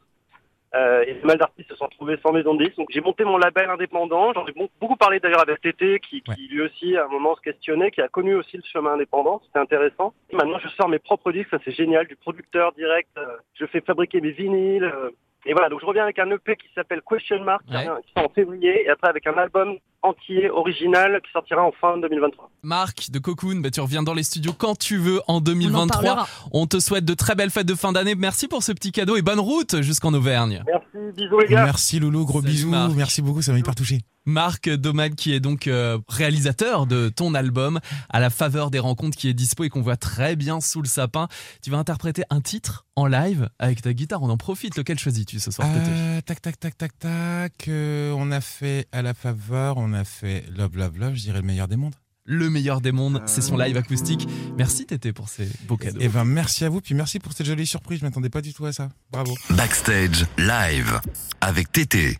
Euh, 0.75 1.03
et 1.07 1.13
pas 1.15 1.27
mal 1.27 1.37
d'artistes 1.37 1.69
se 1.69 1.75
sont 1.75 1.85
retrouvés 1.85 2.17
sans 2.23 2.31
maison 2.31 2.55
de 2.55 2.63
disque. 2.63 2.77
Donc, 2.77 2.87
j'ai 2.91 3.01
monté 3.01 3.23
mon 3.23 3.37
label 3.37 3.69
indépendant. 3.69 4.33
J'en 4.33 4.45
ai 4.47 4.53
beaucoup 4.81 4.95
parlé 4.95 5.19
d'ailleurs 5.19 5.41
avec 5.41 5.61
Tété, 5.61 5.99
qui, 5.99 6.23
lui 6.49 6.61
aussi, 6.61 6.97
à 6.97 7.05
un 7.05 7.07
moment, 7.09 7.35
se 7.35 7.41
questionnait, 7.41 7.91
qui 7.91 8.01
a 8.01 8.07
connu 8.07 8.33
aussi 8.33 8.57
le 8.57 8.63
chemin 8.63 8.93
indépendant. 8.93 9.39
C'était 9.45 9.59
intéressant. 9.59 10.13
Et 10.31 10.35
maintenant, 10.35 10.57
je 10.57 10.67
sors 10.69 10.89
mes 10.89 10.97
propres 10.99 11.31
disques. 11.31 11.49
Ça, 11.51 11.59
c'est 11.63 11.71
génial. 11.71 12.07
Du 12.07 12.15
producteur 12.15 12.71
direct. 12.73 13.09
Euh, 13.17 13.25
je 13.53 13.65
fais 13.67 13.81
fabriquer 13.81 14.19
mes 14.21 14.31
vinyles. 14.31 14.83
euh, 14.85 15.11
et 15.45 15.51
voilà, 15.53 15.67
donc 15.69 15.81
je 15.81 15.85
reviens 15.85 16.03
avec 16.03 16.17
un 16.19 16.31
EP 16.31 16.55
qui 16.55 16.69
s'appelle 16.73 17.01
Question 17.07 17.43
Mark, 17.43 17.63
Ouais. 17.69 17.85
qui 18.05 18.13
sort 18.13 18.25
en 18.25 18.33
février, 18.33 18.83
et 18.85 18.89
après 18.89 19.09
avec 19.09 19.27
un 19.27 19.33
album 19.37 19.77
entier, 20.03 20.49
original, 20.49 21.19
qui 21.25 21.31
sortira 21.31 21.61
en 21.63 21.71
fin 21.79 21.97
2023. 21.97 22.49
Marc 22.63 23.09
de 23.11 23.19
Cocoon, 23.19 23.57
bah, 23.61 23.71
tu 23.71 23.81
reviens 23.81 24.03
dans 24.03 24.13
les 24.13 24.23
studios 24.23 24.53
quand 24.53 24.77
tu 24.77 24.97
veux 24.97 25.19
en 25.27 25.33
On 25.33 25.37
en 25.37 25.41
2023. 25.41 25.87
parlera. 25.87 26.27
On 26.51 26.67
te 26.67 26.79
souhaite 26.79 27.05
de 27.05 27.13
très 27.13 27.35
belles 27.35 27.49
fêtes 27.49 27.67
de 27.67 27.75
fin 27.75 27.91
d'année. 27.91 28.15
Merci 28.15 28.47
pour 28.47 28.63
ce 28.63 28.71
petit 28.71 28.91
cadeau 28.91 29.15
et 29.15 29.21
bonne 29.21 29.39
route 29.39 29.81
jusqu'en 29.81 30.13
Auvergne. 30.13 30.63
Merci, 30.67 31.15
bisous 31.17 31.39
les 31.39 31.47
gars. 31.47 31.65
Merci 31.65 31.99
Loulou, 31.99 32.25
gros 32.25 32.41
Salut, 32.41 32.53
bisous. 32.53 32.69
Marc. 32.69 32.93
Merci 32.95 33.21
beaucoup, 33.21 33.41
ça 33.41 33.51
m'a 33.51 33.59
hyper 33.59 33.75
touché. 33.75 33.99
Marc 34.25 34.69
Domad 34.69 35.15
qui 35.15 35.33
est 35.33 35.41
donc 35.41 35.67
euh, 35.67 35.97
réalisateur 36.07 36.85
de 36.87 37.09
ton 37.09 37.33
album 37.33 37.81
à 38.09 38.21
la 38.21 38.29
faveur 38.29 38.71
des 38.71 38.79
rencontres 38.79 39.17
qui 39.17 39.27
est 39.27 39.33
dispo 39.33 39.65
et 39.65 39.69
qu'on 39.69 39.81
voit 39.81 39.97
très 39.97 40.37
bien 40.37 40.61
sous 40.61 40.81
le 40.81 40.87
sapin. 40.87 41.27
Tu 41.61 41.69
vas 41.69 41.77
interpréter 41.77 42.23
un 42.29 42.39
titre 42.39 42.85
en 42.95 43.05
live 43.05 43.49
avec 43.59 43.81
ta 43.81 43.91
guitare. 43.91 44.23
On 44.23 44.29
en 44.29 44.37
profite. 44.37 44.77
Lequel 44.77 44.97
choisis-tu 44.97 45.39
ce 45.41 45.51
soir 45.51 45.67
Euh, 45.69 46.21
tac, 46.21 46.41
tac, 46.41 46.57
tac, 46.57 46.77
tac, 46.77 46.97
tac. 46.99 47.67
euh, 47.67 48.13
on 48.17 48.31
a 48.31 48.39
fait 48.39 48.87
à 48.93 49.01
la 49.01 49.13
faveur, 49.13 49.75
on 49.77 49.92
a 49.93 50.03
fait 50.03 50.45
Love, 50.55 50.77
Love, 50.77 50.97
Love, 50.97 51.15
je 51.15 51.21
dirais 51.21 51.39
le 51.39 51.45
meilleur 51.45 51.67
des 51.67 51.75
mondes. 51.75 51.95
Le 52.25 52.49
meilleur 52.49 52.79
des 52.79 52.93
mondes, 52.93 53.21
c'est 53.25 53.41
son 53.41 53.57
live 53.57 53.75
acoustique. 53.75 54.27
Merci 54.57 54.85
Tété 54.85 55.11
pour 55.11 55.27
ces 55.27 55.49
beaux 55.67 55.75
cadeaux. 55.75 55.99
Et 55.99 56.07
ben 56.07 56.23
merci 56.23 56.63
à 56.63 56.69
vous, 56.69 56.79
puis 56.79 56.95
merci 56.95 57.19
pour 57.19 57.33
cette 57.33 57.45
jolie 57.45 57.67
surprise. 57.67 57.99
Je 57.99 58.05
m'attendais 58.05 58.29
pas 58.29 58.41
du 58.41 58.53
tout 58.53 58.65
à 58.65 58.71
ça. 58.71 58.89
Bravo. 59.11 59.35
Backstage 59.49 60.25
live 60.37 61.01
avec 61.41 61.71
Tété. 61.73 62.17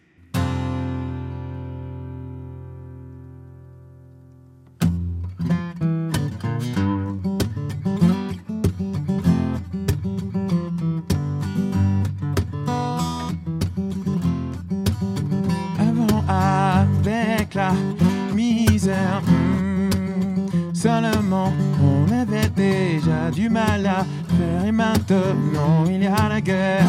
Du 23.34 23.50
mal 23.50 23.86
à 23.86 24.06
faire 24.38 24.66
Et 24.66 24.72
maintenant 24.72 25.86
il 25.88 26.04
y 26.04 26.08
a 26.08 26.30
la 26.30 26.42
guerre 26.42 26.86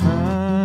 Ah. 0.00 0.64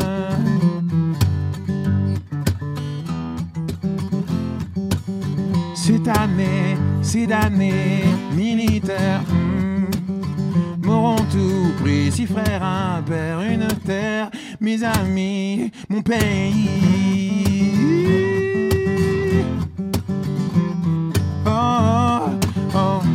Cette 5.76 6.08
année, 6.08 6.78
ces 7.02 7.30
années 7.32 8.04
militaires 8.34 9.22
hmm, 9.30 10.86
m'auront 10.86 11.24
tout 11.32 11.74
pris. 11.82 12.10
Si 12.12 12.26
frère, 12.26 12.64
un 12.64 13.02
père, 13.02 13.42
une 13.42 13.68
terre, 13.86 14.30
mes 14.62 14.82
amis, 14.84 15.72
mon 15.90 16.02
pays. 16.02 16.70
Oh, 21.46 21.50
oh, 21.50 22.30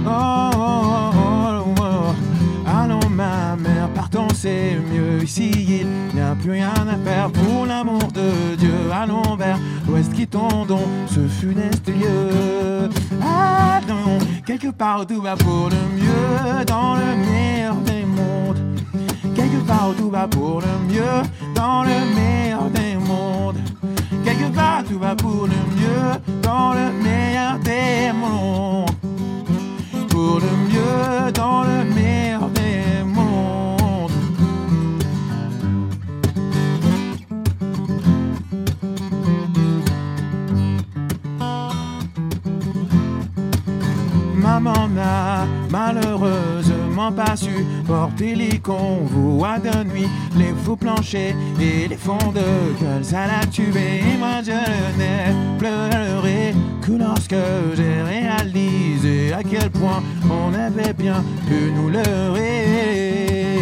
oh, 0.09 1.11
oh, 1.14 1.74
oh. 1.80 2.14
Allons, 2.66 3.09
ma 3.11 3.56
mère, 3.56 3.88
partons, 3.94 4.28
c'est 4.34 4.78
mieux. 4.92 5.22
Ici, 5.22 5.50
il 5.50 5.86
n'y 6.14 6.20
a 6.20 6.34
plus 6.34 6.52
rien 6.52 6.72
à 6.72 6.96
faire 7.09 7.30
pour 7.30 7.66
l'amour 7.66 8.09
de 8.12 8.56
Dieu. 8.56 8.74
Allons 8.92 9.36
vers 9.36 9.59
l'ouest, 9.86 10.12
quittons 10.12 10.64
donc 10.66 10.86
ce 11.09 11.20
funeste 11.26 11.88
lieu. 11.88 12.88
Allons, 13.22 14.18
quelque 14.46 14.68
part 14.68 15.00
où 15.00 15.04
tout 15.04 15.22
va 15.22 15.36
pour 15.36 15.70
le 15.70 15.76
mieux, 15.98 16.64
dans 16.66 16.96
le 16.96 17.16
meilleur 17.30 17.74
des 17.76 18.04
mondes. 18.04 18.78
Quelque 19.34 19.66
part 19.66 19.90
où 19.90 19.94
tout 19.94 20.11
va 20.11 20.28
pour 20.28 20.61
le 20.61 20.92
mieux, 20.92 21.22
dans 21.54 21.82
le 21.84 22.14
meilleur 22.14 22.68
des 22.70 22.96
mondes. 22.96 23.59
Quelque 24.24 24.54
part 24.54 24.84
tout 24.88 24.98
va 24.98 25.14
pour 25.14 25.46
le 25.46 25.59
mieux, 25.76 26.40
dans 26.42 26.74
le 26.74 26.92
meilleur 27.02 27.59
des 27.61 28.12
mondes. 28.12 28.88
Pour 30.18 30.40
le 30.40 30.52
mieux, 30.68 31.30
dans 31.32 31.62
le 31.62 31.84
meilleur 31.94 32.48
des 32.48 33.04
mondes. 33.04 34.10
Maman 44.34 44.88
n'a 44.88 45.46
malheureusement 45.70 47.12
pas 47.12 47.36
su 47.36 47.64
porter 47.86 48.34
les 48.34 48.58
convois 48.58 49.60
de 49.60 49.88
les 50.36 50.53
faux 50.64 50.76
planchers 50.76 51.34
et 51.61 51.88
les 51.88 51.96
fonds 51.96 52.32
de 52.34 52.40
gueule, 52.80 53.05
ça 53.05 53.26
l'a 53.26 53.46
tué. 53.51 54.01
Et 54.14 54.16
moi 54.18 54.40
je 54.44 54.53
n'ai 54.99 55.34
pleuré 55.59 56.55
que 56.82 56.92
lorsque 56.92 57.34
j'ai 57.76 58.03
réalisé 58.03 59.32
à 59.32 59.42
quel 59.42 59.70
point 59.70 60.03
on 60.30 60.53
avait 60.55 60.92
bien 60.92 61.22
pu 61.46 61.72
nous 61.74 61.88
leurrer. 61.90 63.59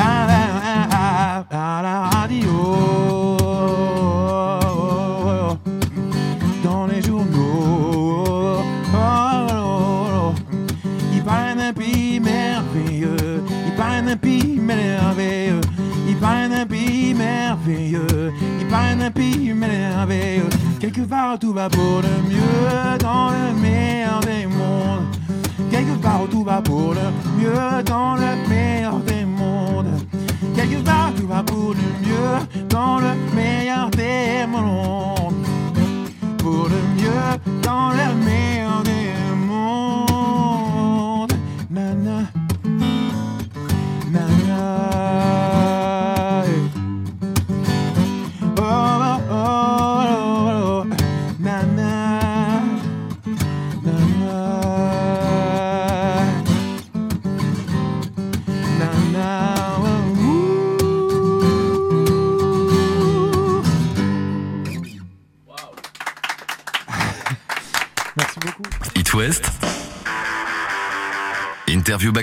À- 0.00 1.44
à 1.50 1.82
la 1.82 2.00
radio 2.10 3.36
d'un 14.08 14.16
pays 14.16 14.58
merveilleux, 14.58 15.60
il 16.08 16.16
parle 16.16 16.48
d'un 16.48 16.64
pays 16.64 17.12
merveilleux, 17.12 18.32
il 18.58 18.66
parle 18.66 18.96
d'un 18.96 19.10
pays 19.10 19.52
merveilleux. 19.52 20.48
Quelque 20.80 21.02
part 21.02 21.38
tout 21.38 21.52
va 21.52 21.68
pour 21.68 22.00
le 22.00 22.30
mieux 22.30 22.98
dans 23.00 23.30
le 23.30 23.60
meilleur 23.60 24.20
des 24.20 24.46
mondes. 24.46 25.08
Quelque 25.70 26.02
part 26.02 26.22
tout 26.30 26.42
va 26.42 26.62
pour 26.62 26.94
le 26.94 27.06
mieux 27.38 27.82
dans 27.84 28.14
le 28.14 28.48
meilleur 28.48 28.98
des 29.00 29.26
mondes. 29.26 29.92
Quelque 30.56 30.82
part 30.82 31.12
tout 31.14 31.26
va 31.26 31.42
pour 31.42 31.74
le 31.74 32.06
mieux 32.06 32.64
dans 32.70 33.00
le 33.00 33.12
meilleur 33.36 33.90
des 33.90 34.46
mondes 34.48 35.34
pour 36.38 36.66
le 36.68 36.80
mieux 36.96 37.60
dans 37.62 37.90
le 37.90 38.24
meilleur 38.24 38.82
des 38.84 38.90
mondes. 38.92 38.97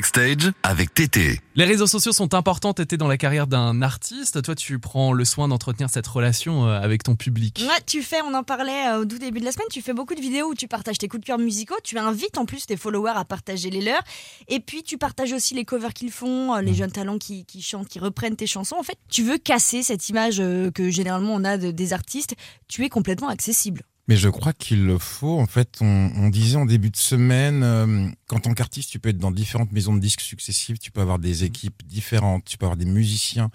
Backstage 0.05 0.51
avec 0.63 0.93
Tété. 0.93 1.39
Les 1.55 1.65
réseaux 1.65 1.87
sociaux 1.87 2.11
sont 2.11 2.33
importants, 2.33 2.73
Tété, 2.73 2.97
dans 2.97 3.07
la 3.07 3.17
carrière 3.17 3.47
d'un 3.47 3.81
artiste. 3.81 4.41
Toi, 4.41 4.53
tu 4.55 4.77
prends 4.77 5.13
le 5.13 5.25
soin 5.25 5.47
d'entretenir 5.47 5.89
cette 5.89 6.05
relation 6.05 6.67
euh, 6.67 6.79
avec 6.79 7.03
ton 7.03 7.15
public. 7.15 7.59
Ouais, 7.61 7.81
tu 7.87 8.03
fais, 8.03 8.21
on 8.21 8.33
en 8.33 8.43
parlait 8.43 8.87
euh, 8.89 8.99
au 9.01 9.05
tout 9.05 9.17
début 9.17 9.39
de 9.39 9.45
la 9.45 9.51
semaine, 9.51 9.67
tu 9.71 9.81
fais 9.81 9.93
beaucoup 9.93 10.13
de 10.15 10.21
vidéos 10.21 10.49
où 10.51 10.55
tu 10.55 10.67
partages 10.67 10.97
tes 10.97 11.07
coups 11.07 11.21
de 11.21 11.25
cœur 11.25 11.39
musicaux, 11.39 11.75
tu 11.83 11.97
invites 11.97 12.37
en 12.37 12.45
plus 12.45 12.65
tes 12.67 12.77
followers 12.77 13.13
à 13.15 13.25
partager 13.25 13.69
les 13.69 13.81
leurs, 13.81 14.03
et 14.47 14.59
puis 14.59 14.83
tu 14.83 14.97
partages 14.97 15.33
aussi 15.33 15.55
les 15.55 15.65
covers 15.65 15.93
qu'ils 15.93 16.11
font, 16.11 16.53
euh, 16.55 16.61
les 16.61 16.73
jeunes 16.73 16.91
talents 16.91 17.17
qui, 17.17 17.45
qui 17.45 17.61
chantent, 17.61 17.87
qui 17.87 17.99
reprennent 17.99 18.35
tes 18.35 18.47
chansons. 18.47 18.75
En 18.79 18.83
fait, 18.83 18.97
tu 19.09 19.23
veux 19.23 19.37
casser 19.37 19.81
cette 19.83 20.07
image 20.09 20.37
que 20.73 20.89
généralement 20.91 21.33
on 21.33 21.43
a 21.43 21.57
de- 21.57 21.71
des 21.71 21.93
artistes, 21.93 22.35
tu 22.67 22.83
es 22.83 22.89
complètement 22.89 23.29
accessible. 23.29 23.81
Mais 24.07 24.17
je 24.17 24.29
crois 24.29 24.53
qu'il 24.53 24.85
le 24.85 24.99
faut. 24.99 25.39
En 25.39 25.47
fait, 25.47 25.79
on, 25.81 26.11
on 26.15 26.29
disait 26.29 26.57
en 26.57 26.65
début 26.65 26.91
de 26.91 26.97
semaine, 26.97 27.63
euh, 27.63 28.07
qu'en 28.27 28.39
tant 28.39 28.53
qu'artiste, 28.53 28.91
tu 28.91 28.99
peux 28.99 29.09
être 29.09 29.17
dans 29.17 29.31
différentes 29.31 29.71
maisons 29.71 29.95
de 29.95 29.99
disques 29.99 30.21
successives, 30.21 30.77
tu 30.77 30.91
peux 30.91 31.01
avoir 31.01 31.17
des 31.17 31.43
équipes 31.43 31.81
différentes, 31.85 32.45
tu 32.45 32.57
peux 32.57 32.65
avoir 32.65 32.77
des 32.77 32.85
musiciens 32.85 33.49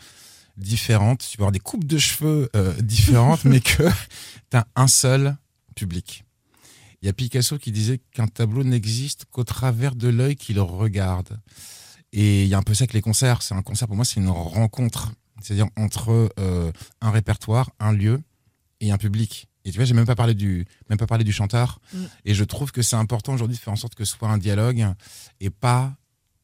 différentes, 0.57 1.27
tu 1.29 1.37
peux 1.37 1.45
avoir 1.45 1.53
des 1.53 1.61
coupes 1.61 1.85
de 1.85 1.99
cheveux 1.99 2.51
euh, 2.57 2.75
différentes, 2.83 3.45
mais 3.45 3.61
que 3.61 3.85
tu 4.51 4.57
as 4.57 4.67
un 4.75 4.89
seul 4.89 5.37
public. 5.77 6.25
Il 7.03 7.07
y 7.07 7.09
a 7.09 7.13
Picasso 7.13 7.57
qui 7.57 7.73
disait 7.73 8.01
qu'un 8.13 8.27
tableau 8.27 8.65
n'existe 8.65 9.25
qu'au 9.31 9.45
travers 9.45 9.95
de 9.95 10.09
l'œil 10.09 10.37
qui 10.37 10.53
le 10.53 10.63
regarde. 10.63 11.41
Et 12.13 12.43
il 12.43 12.49
y 12.49 12.55
a 12.55 12.59
un 12.59 12.63
peu 12.63 12.75
ça 12.75 12.83
avec 12.83 12.93
les 12.93 13.01
concerts. 13.01 13.41
C'est 13.43 13.55
un 13.55 13.63
concert, 13.63 13.87
pour 13.87 13.97
moi, 13.97 14.05
c'est 14.05 14.21
une 14.21 14.29
rencontre. 14.29 15.13
C'est-à-dire 15.41 15.69
entre 15.77 16.31
euh, 16.39 16.73
un 17.01 17.11
répertoire, 17.11 17.71
un 17.79 17.93
lieu 17.93 18.21
et 18.81 18.91
un 18.91 18.99
public. 18.99 19.49
Et 19.65 19.71
tu 19.73 19.77
vois, 19.79 19.85
j'ai 19.85 19.95
même 19.95 20.07
pas 20.07 20.15
parlé 20.17 20.35
du, 20.35 20.67
même 20.89 20.99
pas 20.99 21.07
parlé 21.07 21.25
du 21.25 21.33
chanteur. 21.33 21.81
Mm. 21.93 21.99
Et 22.25 22.35
je 22.35 22.45
trouve 22.45 22.73
que 22.73 22.83
c'est 22.83 22.97
important 22.97 23.35
aujourd'hui 23.35 23.57
de 23.57 23.61
faire 23.63 23.73
en 23.73 23.77
sorte 23.77 23.95
que 23.95 24.05
ce 24.05 24.17
soit 24.17 24.29
un 24.29 24.39
dialogue 24.39 24.87
et 25.41 25.51
pas 25.51 25.95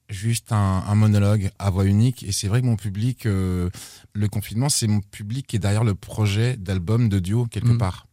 juste 0.09 0.53
un, 0.53 0.85
un 0.87 0.95
monologue 0.95 1.51
à 1.59 1.71
voix 1.71 1.85
unique. 1.87 2.23
Et 2.23 2.31
c'est 2.33 2.47
vrai 2.49 2.61
que 2.61 2.67
mon 2.67 2.77
public, 2.77 3.27
euh, 3.27 3.71
le 4.13 4.29
confinement, 4.29 4.69
c'est 4.69 4.87
mon 4.87 5.01
public 5.01 5.47
qui 5.47 5.57
est 5.57 5.59
derrière 5.59 5.83
le 5.85 5.95
projet 5.95 6.57
d'album 6.57 7.09
de 7.09 7.19
duo 7.19 7.47
quelque 7.47 7.73
Mm. 7.73 7.79
part. 7.79 8.07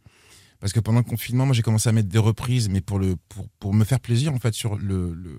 Parce 0.60 0.72
que 0.72 0.80
pendant 0.80 1.00
le 1.00 1.04
confinement, 1.04 1.44
moi 1.44 1.54
j'ai 1.54 1.60
commencé 1.62 1.90
à 1.90 1.92
mettre 1.92 2.08
des 2.08 2.18
reprises, 2.18 2.70
mais 2.70 2.80
pour, 2.80 2.98
le, 2.98 3.16
pour, 3.28 3.46
pour 3.60 3.74
me 3.74 3.84
faire 3.84 4.00
plaisir 4.00 4.32
en 4.32 4.38
fait 4.38 4.54
sur, 4.54 4.76
le, 4.78 5.12
le- 5.12 5.38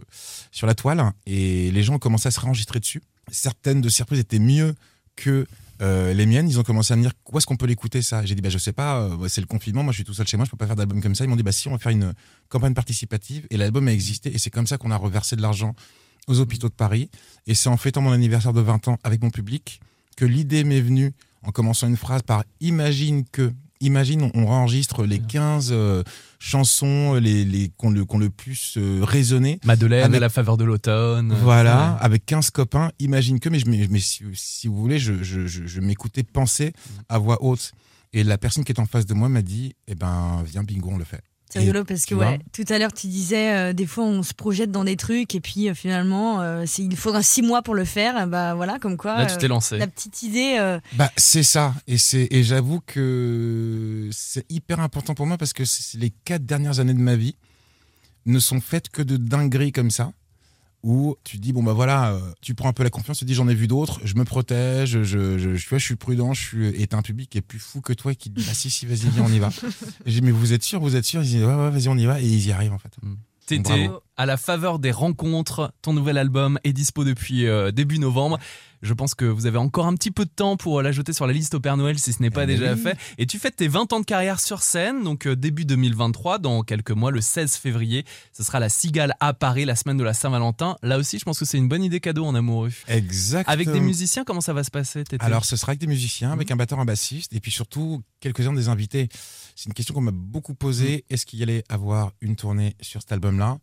sur 0.52 0.68
la 0.68 0.76
toile. 0.76 1.12
Et 1.26 1.72
les 1.72 1.82
gens 1.82 1.96
ont 1.96 2.00
commencé 2.00 2.28
à 2.28 2.32
se 2.32 2.40
réenregistrer 2.40 2.80
dessus. 2.80 3.02
Certaines 3.32 3.82
de 3.82 3.90
ces 3.90 4.04
reprises 4.04 4.20
étaient 4.20 4.38
mieux 4.38 4.76
que 5.16 5.48
euh, 5.82 6.14
les 6.14 6.26
miennes. 6.26 6.50
Ils 6.50 6.60
ont 6.60 6.64
commencé 6.64 6.94
à 6.94 6.96
me 6.96 7.02
dire 7.02 7.12
où 7.32 7.38
est-ce 7.38 7.46
qu'on 7.46 7.58
peut 7.58 7.66
l'écouter 7.66 8.02
ça? 8.02 8.26
J'ai 8.26 8.36
dit 8.36 8.42
bah 8.42 8.50
je 8.50 8.58
sais 8.58 8.74
pas, 8.74 9.02
euh, 9.02 9.28
c'est 9.28 9.42
le 9.42 9.48
confinement, 9.48 9.84
moi 9.84 9.92
je 9.92 9.98
suis 9.98 10.04
tout 10.04 10.14
seul 10.14 10.28
chez 10.28 10.38
moi, 10.38 10.46
je 10.46 10.52
peux 10.52 10.58
pas 10.58 10.68
faire 10.68 10.76
d'album 10.76 11.02
comme 11.02 11.16
ça. 11.16 11.24
Ils 11.24 11.28
m'ont 11.28 11.36
dit 11.36 11.44
bah 11.44 11.52
si 11.52 11.68
on 11.68 11.72
va 11.72 11.78
faire 11.78 11.92
une 11.92 12.14
campagne 12.50 12.74
participative 12.74 13.46
et 13.50 13.58
l'album 13.58 13.88
a 13.88 13.94
existé 13.94 14.34
et 14.34 14.38
c'est 14.38 14.50
comme 14.50 14.68
ça 14.68 14.78
qu'on 14.78 14.92
a 14.92 14.98
reversé 14.98 15.36
de 15.36 15.42
l'argent 15.42 15.76
aux 16.28 16.40
hôpitaux 16.40 16.70
de 16.70 16.74
Paris. 16.74 17.10
Et 17.48 17.56
c'est 17.56 17.70
en 17.70 17.78
fêtant 17.78 18.02
mon 18.02 18.12
anniversaire 18.12 18.54
de 18.54 18.62
20 18.62 18.88
ans 18.88 18.98
avec 19.04 19.22
mon 19.22 19.30
public 19.30 19.82
que 20.18 20.26
l'idée 20.26 20.64
m'est 20.64 20.82
venue 20.82 21.14
en 21.44 21.52
commençant 21.52 21.88
une 21.88 21.98
phrase 21.98 22.22
par 22.24 22.44
imagine 22.62 23.26
que. 23.26 23.54
Imagine, 23.82 24.32
on, 24.34 24.48
enregistre 24.48 25.06
les 25.06 25.20
15 25.20 25.70
euh, 25.72 26.04
chansons 26.40 27.16
les, 27.16 27.44
les, 27.46 27.70
qu'on 27.78 27.90
le, 27.90 28.06
qu'on 28.06 28.18
le 28.18 28.30
plus 28.30 28.76
euh. 28.78 29.02
Madeleine, 29.66 30.04
Avec- 30.06 30.18
à 30.18 30.20
la 30.20 30.30
faveur 30.30 30.58
de 30.58 30.64
l'automne. 30.64 31.34
Voilà, 31.42 31.92
Ouais. 31.94 31.98
avec 32.06 32.26
15 32.26 32.52
copains. 32.52 32.92
Imagine 33.00 33.40
que, 33.40 33.50
mais, 33.50 33.60
je, 33.60 33.66
mais, 33.68 33.88
mais 33.90 34.00
si, 34.00 34.24
si 34.34 34.68
vous 34.68 34.78
voulez, 34.78 34.98
je, 35.00 35.22
je, 35.24 35.46
je, 35.48 35.66
je 35.68 35.80
m'écoutais 35.82 36.24
penser 36.24 36.74
à 37.10 37.18
voix 37.18 37.38
haute. 37.44 37.74
Et 38.14 38.24
la 38.24 38.38
personne 38.38 38.64
qui 38.64 38.72
est 38.72 38.80
en 38.80 38.86
face 38.86 39.06
de 39.06 39.14
moi 39.14 39.28
m'a 39.28 39.42
dit 39.42 39.74
Eh 39.88 39.96
ben, 39.96 40.42
viens, 40.46 40.64
bingo, 40.64 40.90
on 40.94 40.98
le 40.98 41.04
fait. 41.04 41.22
Rigolo 41.56 41.84
parce 41.84 42.06
que 42.06 42.16
ouais, 42.16 42.40
tout 42.54 42.66
à 42.70 42.78
l'heure 42.78 42.94
tu 42.94 43.08
disais 43.08 43.54
euh, 43.56 43.74
des 43.74 43.86
fois 43.86 44.04
on 44.04 44.24
se 44.24 44.34
projette 44.34 44.72
dans 44.72 44.84
des 44.84 44.96
trucs 44.96 45.36
et 45.36 45.40
puis 45.40 45.70
euh, 45.70 45.74
finalement 45.74 46.42
euh, 46.42 46.66
il 46.78 46.96
faudra 46.96 47.24
six 47.24 47.42
mois 47.42 47.62
pour 47.62 47.76
le 47.76 47.86
faire. 47.86 48.28
Bah 48.28 48.56
voilà 48.56 48.80
comme 48.80 48.98
quoi. 48.98 49.18
Là, 49.18 49.26
tu 49.26 49.38
t'es 49.38 49.46
euh, 49.46 49.50
lancé. 49.50 49.78
La 49.78 49.88
petite 49.88 50.24
idée. 50.24 50.80
Bah, 50.94 51.12
c'est 51.18 51.44
ça. 51.44 51.74
Et, 51.88 51.98
c'est, 51.98 52.28
et 52.32 52.44
j'avoue 52.44 52.82
que 52.86 54.10
c'est 54.12 54.46
hyper 54.50 54.80
important 54.80 55.14
pour 55.14 55.26
moi 55.26 55.38
parce 55.38 55.54
que 55.54 55.64
les 55.98 56.10
quatre 56.10 56.46
dernières 56.46 56.80
années 56.80 56.94
de 56.94 57.00
ma 57.00 57.16
vie 57.16 57.36
ne 58.26 58.40
sont 58.40 58.62
faites 58.62 58.90
que 58.90 59.02
de 59.02 59.18
dingueries 59.18 59.72
comme 59.72 59.92
ça. 59.92 60.12
Où 60.88 61.16
tu 61.24 61.40
dis, 61.40 61.52
bon, 61.52 61.64
bah 61.64 61.74
voilà, 61.74 62.12
euh, 62.12 62.20
tu 62.42 62.54
prends 62.54 62.70
un 62.70 62.74
peu 62.74 62.84
la 62.84 62.92
confiance, 62.92 63.18
tu 63.18 63.26
dis, 63.26 63.34
j'en 63.34 63.48
ai 63.48 63.56
vu 63.56 63.66
d'autres, 63.66 64.00
je 64.04 64.14
me 64.14 64.24
protège, 64.24 65.02
je, 65.02 65.36
je, 65.36 65.56
je, 65.56 65.78
suis 65.78 65.96
prudent, 65.96 66.36
je 66.36 66.42
suis, 66.42 66.68
et 66.80 66.86
t'as 66.86 66.98
un 66.98 67.02
public 67.02 67.28
qui 67.28 67.40
est 67.40 67.42
plus 67.42 67.58
fou 67.58 67.82
que 67.82 67.92
toi 67.92 68.12
et 68.12 68.16
qui 68.16 68.30
te 68.30 68.40
dit, 68.40 68.46
bah 68.46 68.54
si, 68.54 68.70
si, 68.70 68.86
vas-y, 68.86 69.10
viens, 69.10 69.24
on 69.26 69.32
y 69.32 69.40
va. 69.40 69.50
J'ai 70.06 70.22
dit, 70.22 70.28
mais 70.28 70.32
vous 70.32 70.54
êtes 70.54 70.62
sûr, 70.62 70.80
vous 70.80 70.96
êtes 70.96 71.06
sûr? 71.06 71.24
Ils 71.24 71.30
disent, 71.30 71.44
ouais, 71.44 71.56
ouais, 71.56 71.72
vas-y, 71.72 71.88
on 71.90 71.98
y 71.98 72.06
va. 72.06 72.22
Et 72.22 72.28
ils 72.28 72.46
y 72.46 72.52
arrivent, 72.52 72.74
en 72.74 72.78
fait. 72.78 72.96
Tété, 73.46 73.90
à 74.18 74.26
la 74.26 74.38
faveur 74.38 74.80
des 74.80 74.92
rencontres, 74.92 75.72
ton 75.82 75.94
nouvel 75.94 76.18
album 76.18 76.60
est 76.64 76.74
dispo 76.74 77.04
depuis 77.04 77.46
euh, 77.48 77.72
début 77.72 78.00
novembre. 78.00 78.40
Je 78.82 78.94
pense 78.94 79.16
que 79.16 79.26
vous 79.26 79.46
avez 79.48 79.58
encore 79.58 79.88
un 79.88 79.96
petit 79.96 80.12
peu 80.12 80.26
de 80.26 80.30
temps 80.30 80.58
pour 80.58 80.80
euh, 80.80 80.84
l'ajouter 80.84 81.12
sur 81.14 81.26
la 81.26 81.34
liste 81.34 81.56
au 81.56 81.60
Père 81.60 81.76
Noël 81.78 81.98
si 81.98 82.14
ce 82.14 82.22
n'est 82.22 82.30
pas 82.30 82.44
Eh 82.44 82.48
déjà 82.48 82.74
oui. 82.74 82.80
fait. 82.80 82.98
Et 83.18 83.26
tu 83.26 83.40
fêtes 83.40 83.56
tes 83.56 83.68
20 83.68 83.94
ans 83.94 84.00
de 84.00 84.06
carrière 84.06 84.40
sur 84.40 84.62
scène, 84.62 85.04
donc 85.04 85.26
euh, 85.28 85.36
début 85.36 85.66
2023, 85.66 86.38
dans 86.40 86.62
quelques 86.62 86.92
mois, 86.92 87.10
le 87.12 87.22
16 87.22 87.56
février. 87.56 88.06
Ce 88.32 88.44
sera 88.44 88.60
la 88.60 88.70
Cigale 88.70 89.16
à 89.20 89.34
Paris, 89.34 89.66
la 89.66 89.76
semaine 89.76 89.98
de 89.98 90.04
la 90.04 90.14
Saint-Valentin. 90.14 90.76
Là 90.84 90.98
aussi, 90.98 91.18
je 91.20 91.26
pense 91.26 91.40
que 91.40 91.46
c'est 91.46 91.58
une 91.58 91.68
bonne 91.68 91.84
idée 91.84 92.00
cadeau 92.00 92.26
en 92.26 92.36
amoureux. 92.36 92.70
Exactement. 92.88 93.52
Avec 93.54 93.72
des 93.72 93.80
musiciens, 93.80 94.24
comment 94.24 94.42
ça 94.42 94.54
va 94.54 94.64
se 94.64 94.72
passer, 94.72 95.04
Tété? 95.04 95.24
Alors, 95.26 95.46
ce 95.46 95.56
sera 95.56 95.72
avec 95.72 95.80
des 95.80 95.88
musiciens, 95.88 96.32
avec 96.32 96.52
un 96.52 96.56
batteur, 96.56 96.80
un 96.80 96.86
bassiste, 96.86 97.34
et 97.34 97.40
puis 97.40 97.52
surtout 97.52 98.02
quelques-uns 98.20 98.54
des 98.54 98.70
invités. 98.70 99.10
C'est 99.56 99.68
une 99.68 99.74
question 99.74 99.94
qu'on 99.96 100.02
m'a 100.02 100.12
beaucoup 100.12 100.54
posée. 100.54 101.06
Est-ce 101.10 101.26
qu'il 101.26 101.40
y 101.40 101.44
allait 101.44 101.64
avoir 101.70 102.12
une 102.22 102.36
tournée 102.36 102.76
sur 102.82 103.02
cet 103.02 103.12
album-là? 103.14 103.58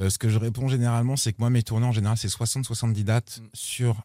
Euh, 0.00 0.08
Ce 0.10 0.18
que 0.18 0.28
je 0.30 0.38
réponds 0.38 0.68
généralement, 0.68 1.16
c'est 1.16 1.32
que 1.32 1.38
moi, 1.40 1.50
mes 1.50 1.62
tournées, 1.62 1.86
en 1.86 1.92
général, 1.92 2.16
c'est 2.16 2.28
60-70 2.28 3.04
dates 3.04 3.40
sur 3.52 4.02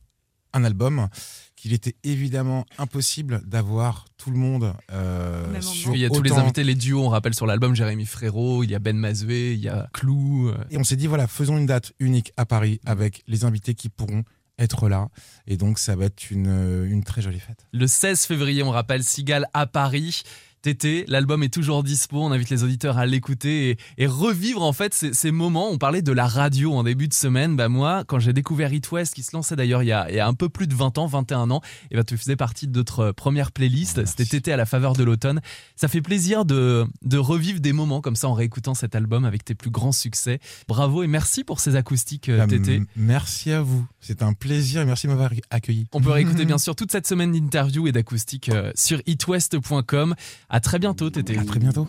un 0.53 0.65
album, 0.65 1.07
qu'il 1.55 1.71
était 1.71 1.95
évidemment 2.03 2.65
impossible 2.77 3.41
d'avoir 3.45 4.03
tout 4.17 4.31
le 4.31 4.37
monde 4.37 4.73
euh, 4.91 5.61
sur 5.61 5.95
Il 5.95 6.01
y 6.01 6.05
a 6.05 6.09
tous 6.09 6.21
les 6.21 6.33
invités, 6.33 6.65
les 6.65 6.75
duos, 6.75 7.01
on 7.05 7.07
rappelle 7.07 7.33
sur 7.33 7.45
l'album 7.45 7.73
Jérémy 7.73 8.05
Frérot, 8.05 8.63
il 8.65 8.71
y 8.71 8.75
a 8.75 8.79
Ben 8.79 8.97
Mazoué, 8.97 9.53
il 9.53 9.61
y 9.61 9.69
a 9.69 9.87
Clou. 9.93 10.49
euh, 10.49 10.57
Et 10.69 10.77
on 10.77 10.83
s'est 10.83 10.97
dit, 10.97 11.07
voilà, 11.07 11.27
faisons 11.27 11.57
une 11.57 11.67
date 11.67 11.93
unique 11.99 12.33
à 12.35 12.45
Paris 12.45 12.81
avec 12.85 13.23
les 13.27 13.45
invités 13.45 13.75
qui 13.75 13.87
pourront 13.87 14.25
être 14.59 14.89
là. 14.89 15.07
Et 15.47 15.55
donc, 15.55 15.79
ça 15.79 15.95
va 15.95 16.03
être 16.05 16.29
une, 16.31 16.85
une 16.85 17.05
très 17.05 17.21
jolie 17.21 17.39
fête. 17.39 17.65
Le 17.71 17.87
16 17.87 18.25
février, 18.25 18.61
on 18.61 18.71
rappelle 18.71 19.05
Cigale 19.05 19.47
à 19.53 19.67
Paris. 19.67 20.23
Tété, 20.61 21.05
l'album 21.07 21.41
est 21.43 21.51
toujours 21.53 21.83
dispo, 21.83 22.21
on 22.21 22.31
invite 22.31 22.49
les 22.51 22.63
auditeurs 22.63 22.97
à 22.99 23.05
l'écouter 23.07 23.71
et, 23.71 23.77
et 23.97 24.05
revivre 24.05 24.61
en 24.61 24.73
fait 24.73 24.93
ces, 24.93 25.11
ces 25.13 25.31
moments. 25.31 25.69
On 25.71 25.77
parlait 25.79 26.01
de 26.03 26.11
la 26.11 26.27
radio 26.27 26.73
en 26.73 26.83
début 26.83 27.07
de 27.07 27.13
semaine. 27.15 27.55
Bah 27.55 27.67
moi, 27.67 28.03
quand 28.05 28.19
j'ai 28.19 28.31
découvert 28.33 28.71
It 28.71 28.91
West, 28.91 29.15
qui 29.15 29.23
se 29.23 29.35
lançait 29.35 29.55
d'ailleurs 29.55 29.81
il, 29.81 29.87
y 29.87 29.91
a- 29.91 30.07
il 30.09 30.15
y 30.15 30.19
a 30.19 30.27
un 30.27 30.33
peu 30.35 30.49
plus 30.49 30.67
de 30.67 30.75
20 30.75 30.97
ans, 30.99 31.07
21 31.07 31.49
ans, 31.49 31.61
et 31.89 31.95
bah 31.95 32.03
tu 32.03 32.15
faisais 32.15 32.35
partie 32.35 32.67
de 32.67 32.77
notre 32.77 33.11
première 33.11 33.51
playlist. 33.51 34.05
C'était 34.05 34.25
Tété 34.25 34.53
à 34.53 34.57
la 34.57 34.65
faveur 34.67 34.93
de 34.93 35.03
l'automne. 35.03 35.41
Ça 35.75 35.87
fait 35.87 36.01
plaisir 36.01 36.45
de, 36.45 36.85
de 37.01 37.17
revivre 37.17 37.59
des 37.59 37.73
moments 37.73 38.01
comme 38.01 38.15
ça 38.15 38.27
en 38.29 38.33
réécoutant 38.33 38.75
cet 38.75 38.95
album 38.95 39.25
avec 39.25 39.43
tes 39.43 39.55
plus 39.55 39.71
grands 39.71 39.91
succès. 39.91 40.39
Bravo 40.67 41.01
et 41.03 41.07
merci 41.07 41.43
pour 41.43 41.59
ces 41.59 41.75
acoustiques, 41.75 42.29
euh, 42.29 42.37
Bah, 42.37 42.47
Tété. 42.47 42.81
Merci 42.95 43.51
à 43.51 43.61
vous. 43.63 43.85
C'est 43.99 44.21
un 44.21 44.33
plaisir 44.33 44.81
et 44.81 44.85
merci 44.85 45.07
de 45.07 45.11
m'avoir 45.11 45.31
accueilli. 45.49 45.87
On 45.91 46.01
peut 46.01 46.11
réécouter 46.11 46.45
bien 46.45 46.57
sûr 46.59 46.75
toute 46.75 46.91
cette 46.91 47.07
semaine 47.07 47.31
d'interviews 47.31 47.87
et 47.87 47.91
d'acoustiques 47.91 48.49
euh, 48.49 48.71
sur 48.75 49.01
itwest.com. 49.07 50.15
À 50.53 50.59
très 50.59 50.79
bientôt, 50.79 51.09
Tété. 51.09 51.37
À 51.37 51.45
très 51.45 51.61
bientôt. 51.61 51.87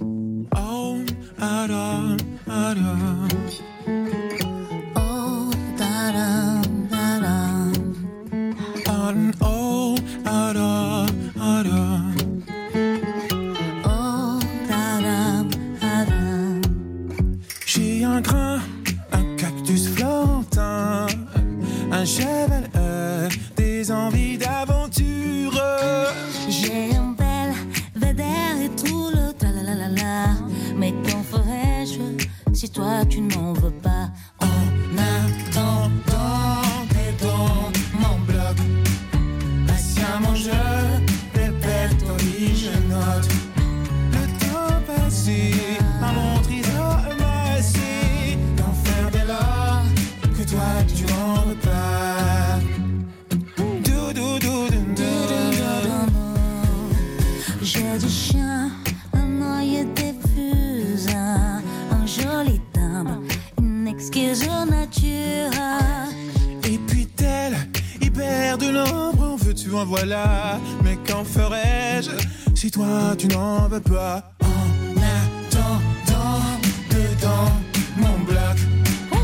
Oh, 0.57 0.97
Adam, 1.41 2.17
Adam. 2.49 3.27
Oh, 4.95 5.51
da-dum, 5.77 6.63
da-dum. 6.89 7.73
Adam, 8.87 9.31
oh, 9.41 9.97
Adam, 10.25 11.07
Adam. 11.41 12.15
Oh, 13.85 14.39
da-dum, 14.69 15.49
da-dum. 15.81 16.61
J'ai 17.67 18.05
un 18.05 18.21
grain, 18.21 18.61
un 19.11 19.37
cactus 19.37 19.89
flottant, 19.89 21.07
un 21.91 22.05
cheval, 22.05 22.71
euh, 22.77 23.29
des 23.57 23.91
envies 23.91 24.39
d'aventure. 24.39 25.61
J'ai 26.49 26.97
si 32.63 32.71
toi 32.71 33.05
tu 33.11 33.21
n'en 33.21 33.55
veux 33.55 33.73
pas? 33.73 33.92
Et 66.65 66.79
puis 66.87 67.07
tel 67.07 67.55
hyper 68.01 68.57
de 68.57 68.71
l'ombre, 68.71 69.33
en 69.33 69.37
veux-tu, 69.37 69.75
en 69.75 69.85
voilà. 69.85 70.59
Mais 70.83 70.97
qu'en 71.07 71.23
ferais-je 71.23 72.13
si 72.55 72.71
toi 72.71 73.15
tu 73.19 73.27
n'en 73.27 73.69
veux 73.69 73.81
pas? 73.81 74.33
En 74.41 74.97
attendant, 74.97 76.41
dedans 76.89 77.53
mon 77.99 78.19
bloc, 78.25 78.57
oh. 79.13 79.17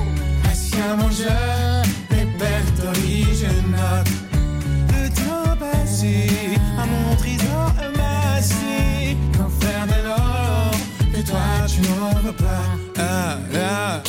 Asciemment 0.50 1.10
je 1.10 2.14
répertorie, 2.14 3.28
je 3.32 3.46
note 3.46 4.10
le 4.92 5.08
temps 5.08 5.56
passé 5.58 6.28
à 6.76 6.84
mon 6.84 7.16
trésor 7.16 7.72
amassé. 7.80 9.16
Qu'en 9.34 9.48
faire 9.48 9.86
de 9.86 10.06
l'or? 10.06 10.70
Que 11.14 11.22
toi 11.22 11.66
tu 11.66 11.80
n'en 11.80 12.10
veux 12.20 12.32
pas? 12.32 12.64
Ah, 12.98 13.38
là. 13.54 14.02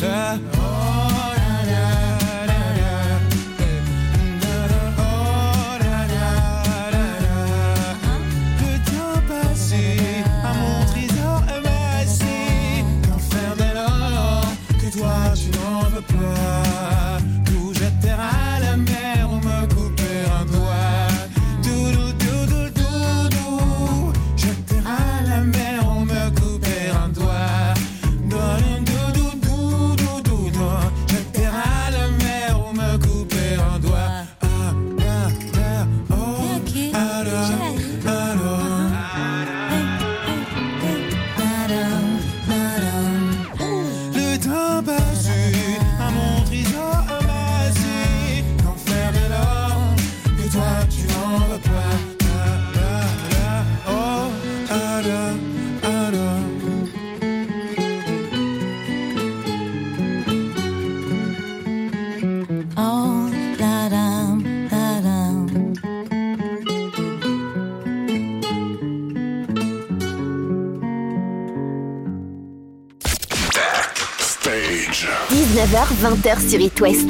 19h, 75.70 75.86
20h 76.02 76.48
sur 76.50 76.60
It 76.60 76.80
West. 76.80 77.08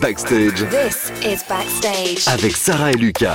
Backstage 0.00 0.64
This 0.70 1.10
is 1.24 1.42
Backstage. 1.48 2.28
avec 2.28 2.56
Sarah 2.56 2.92
et 2.92 2.96
Lucas. 2.96 3.34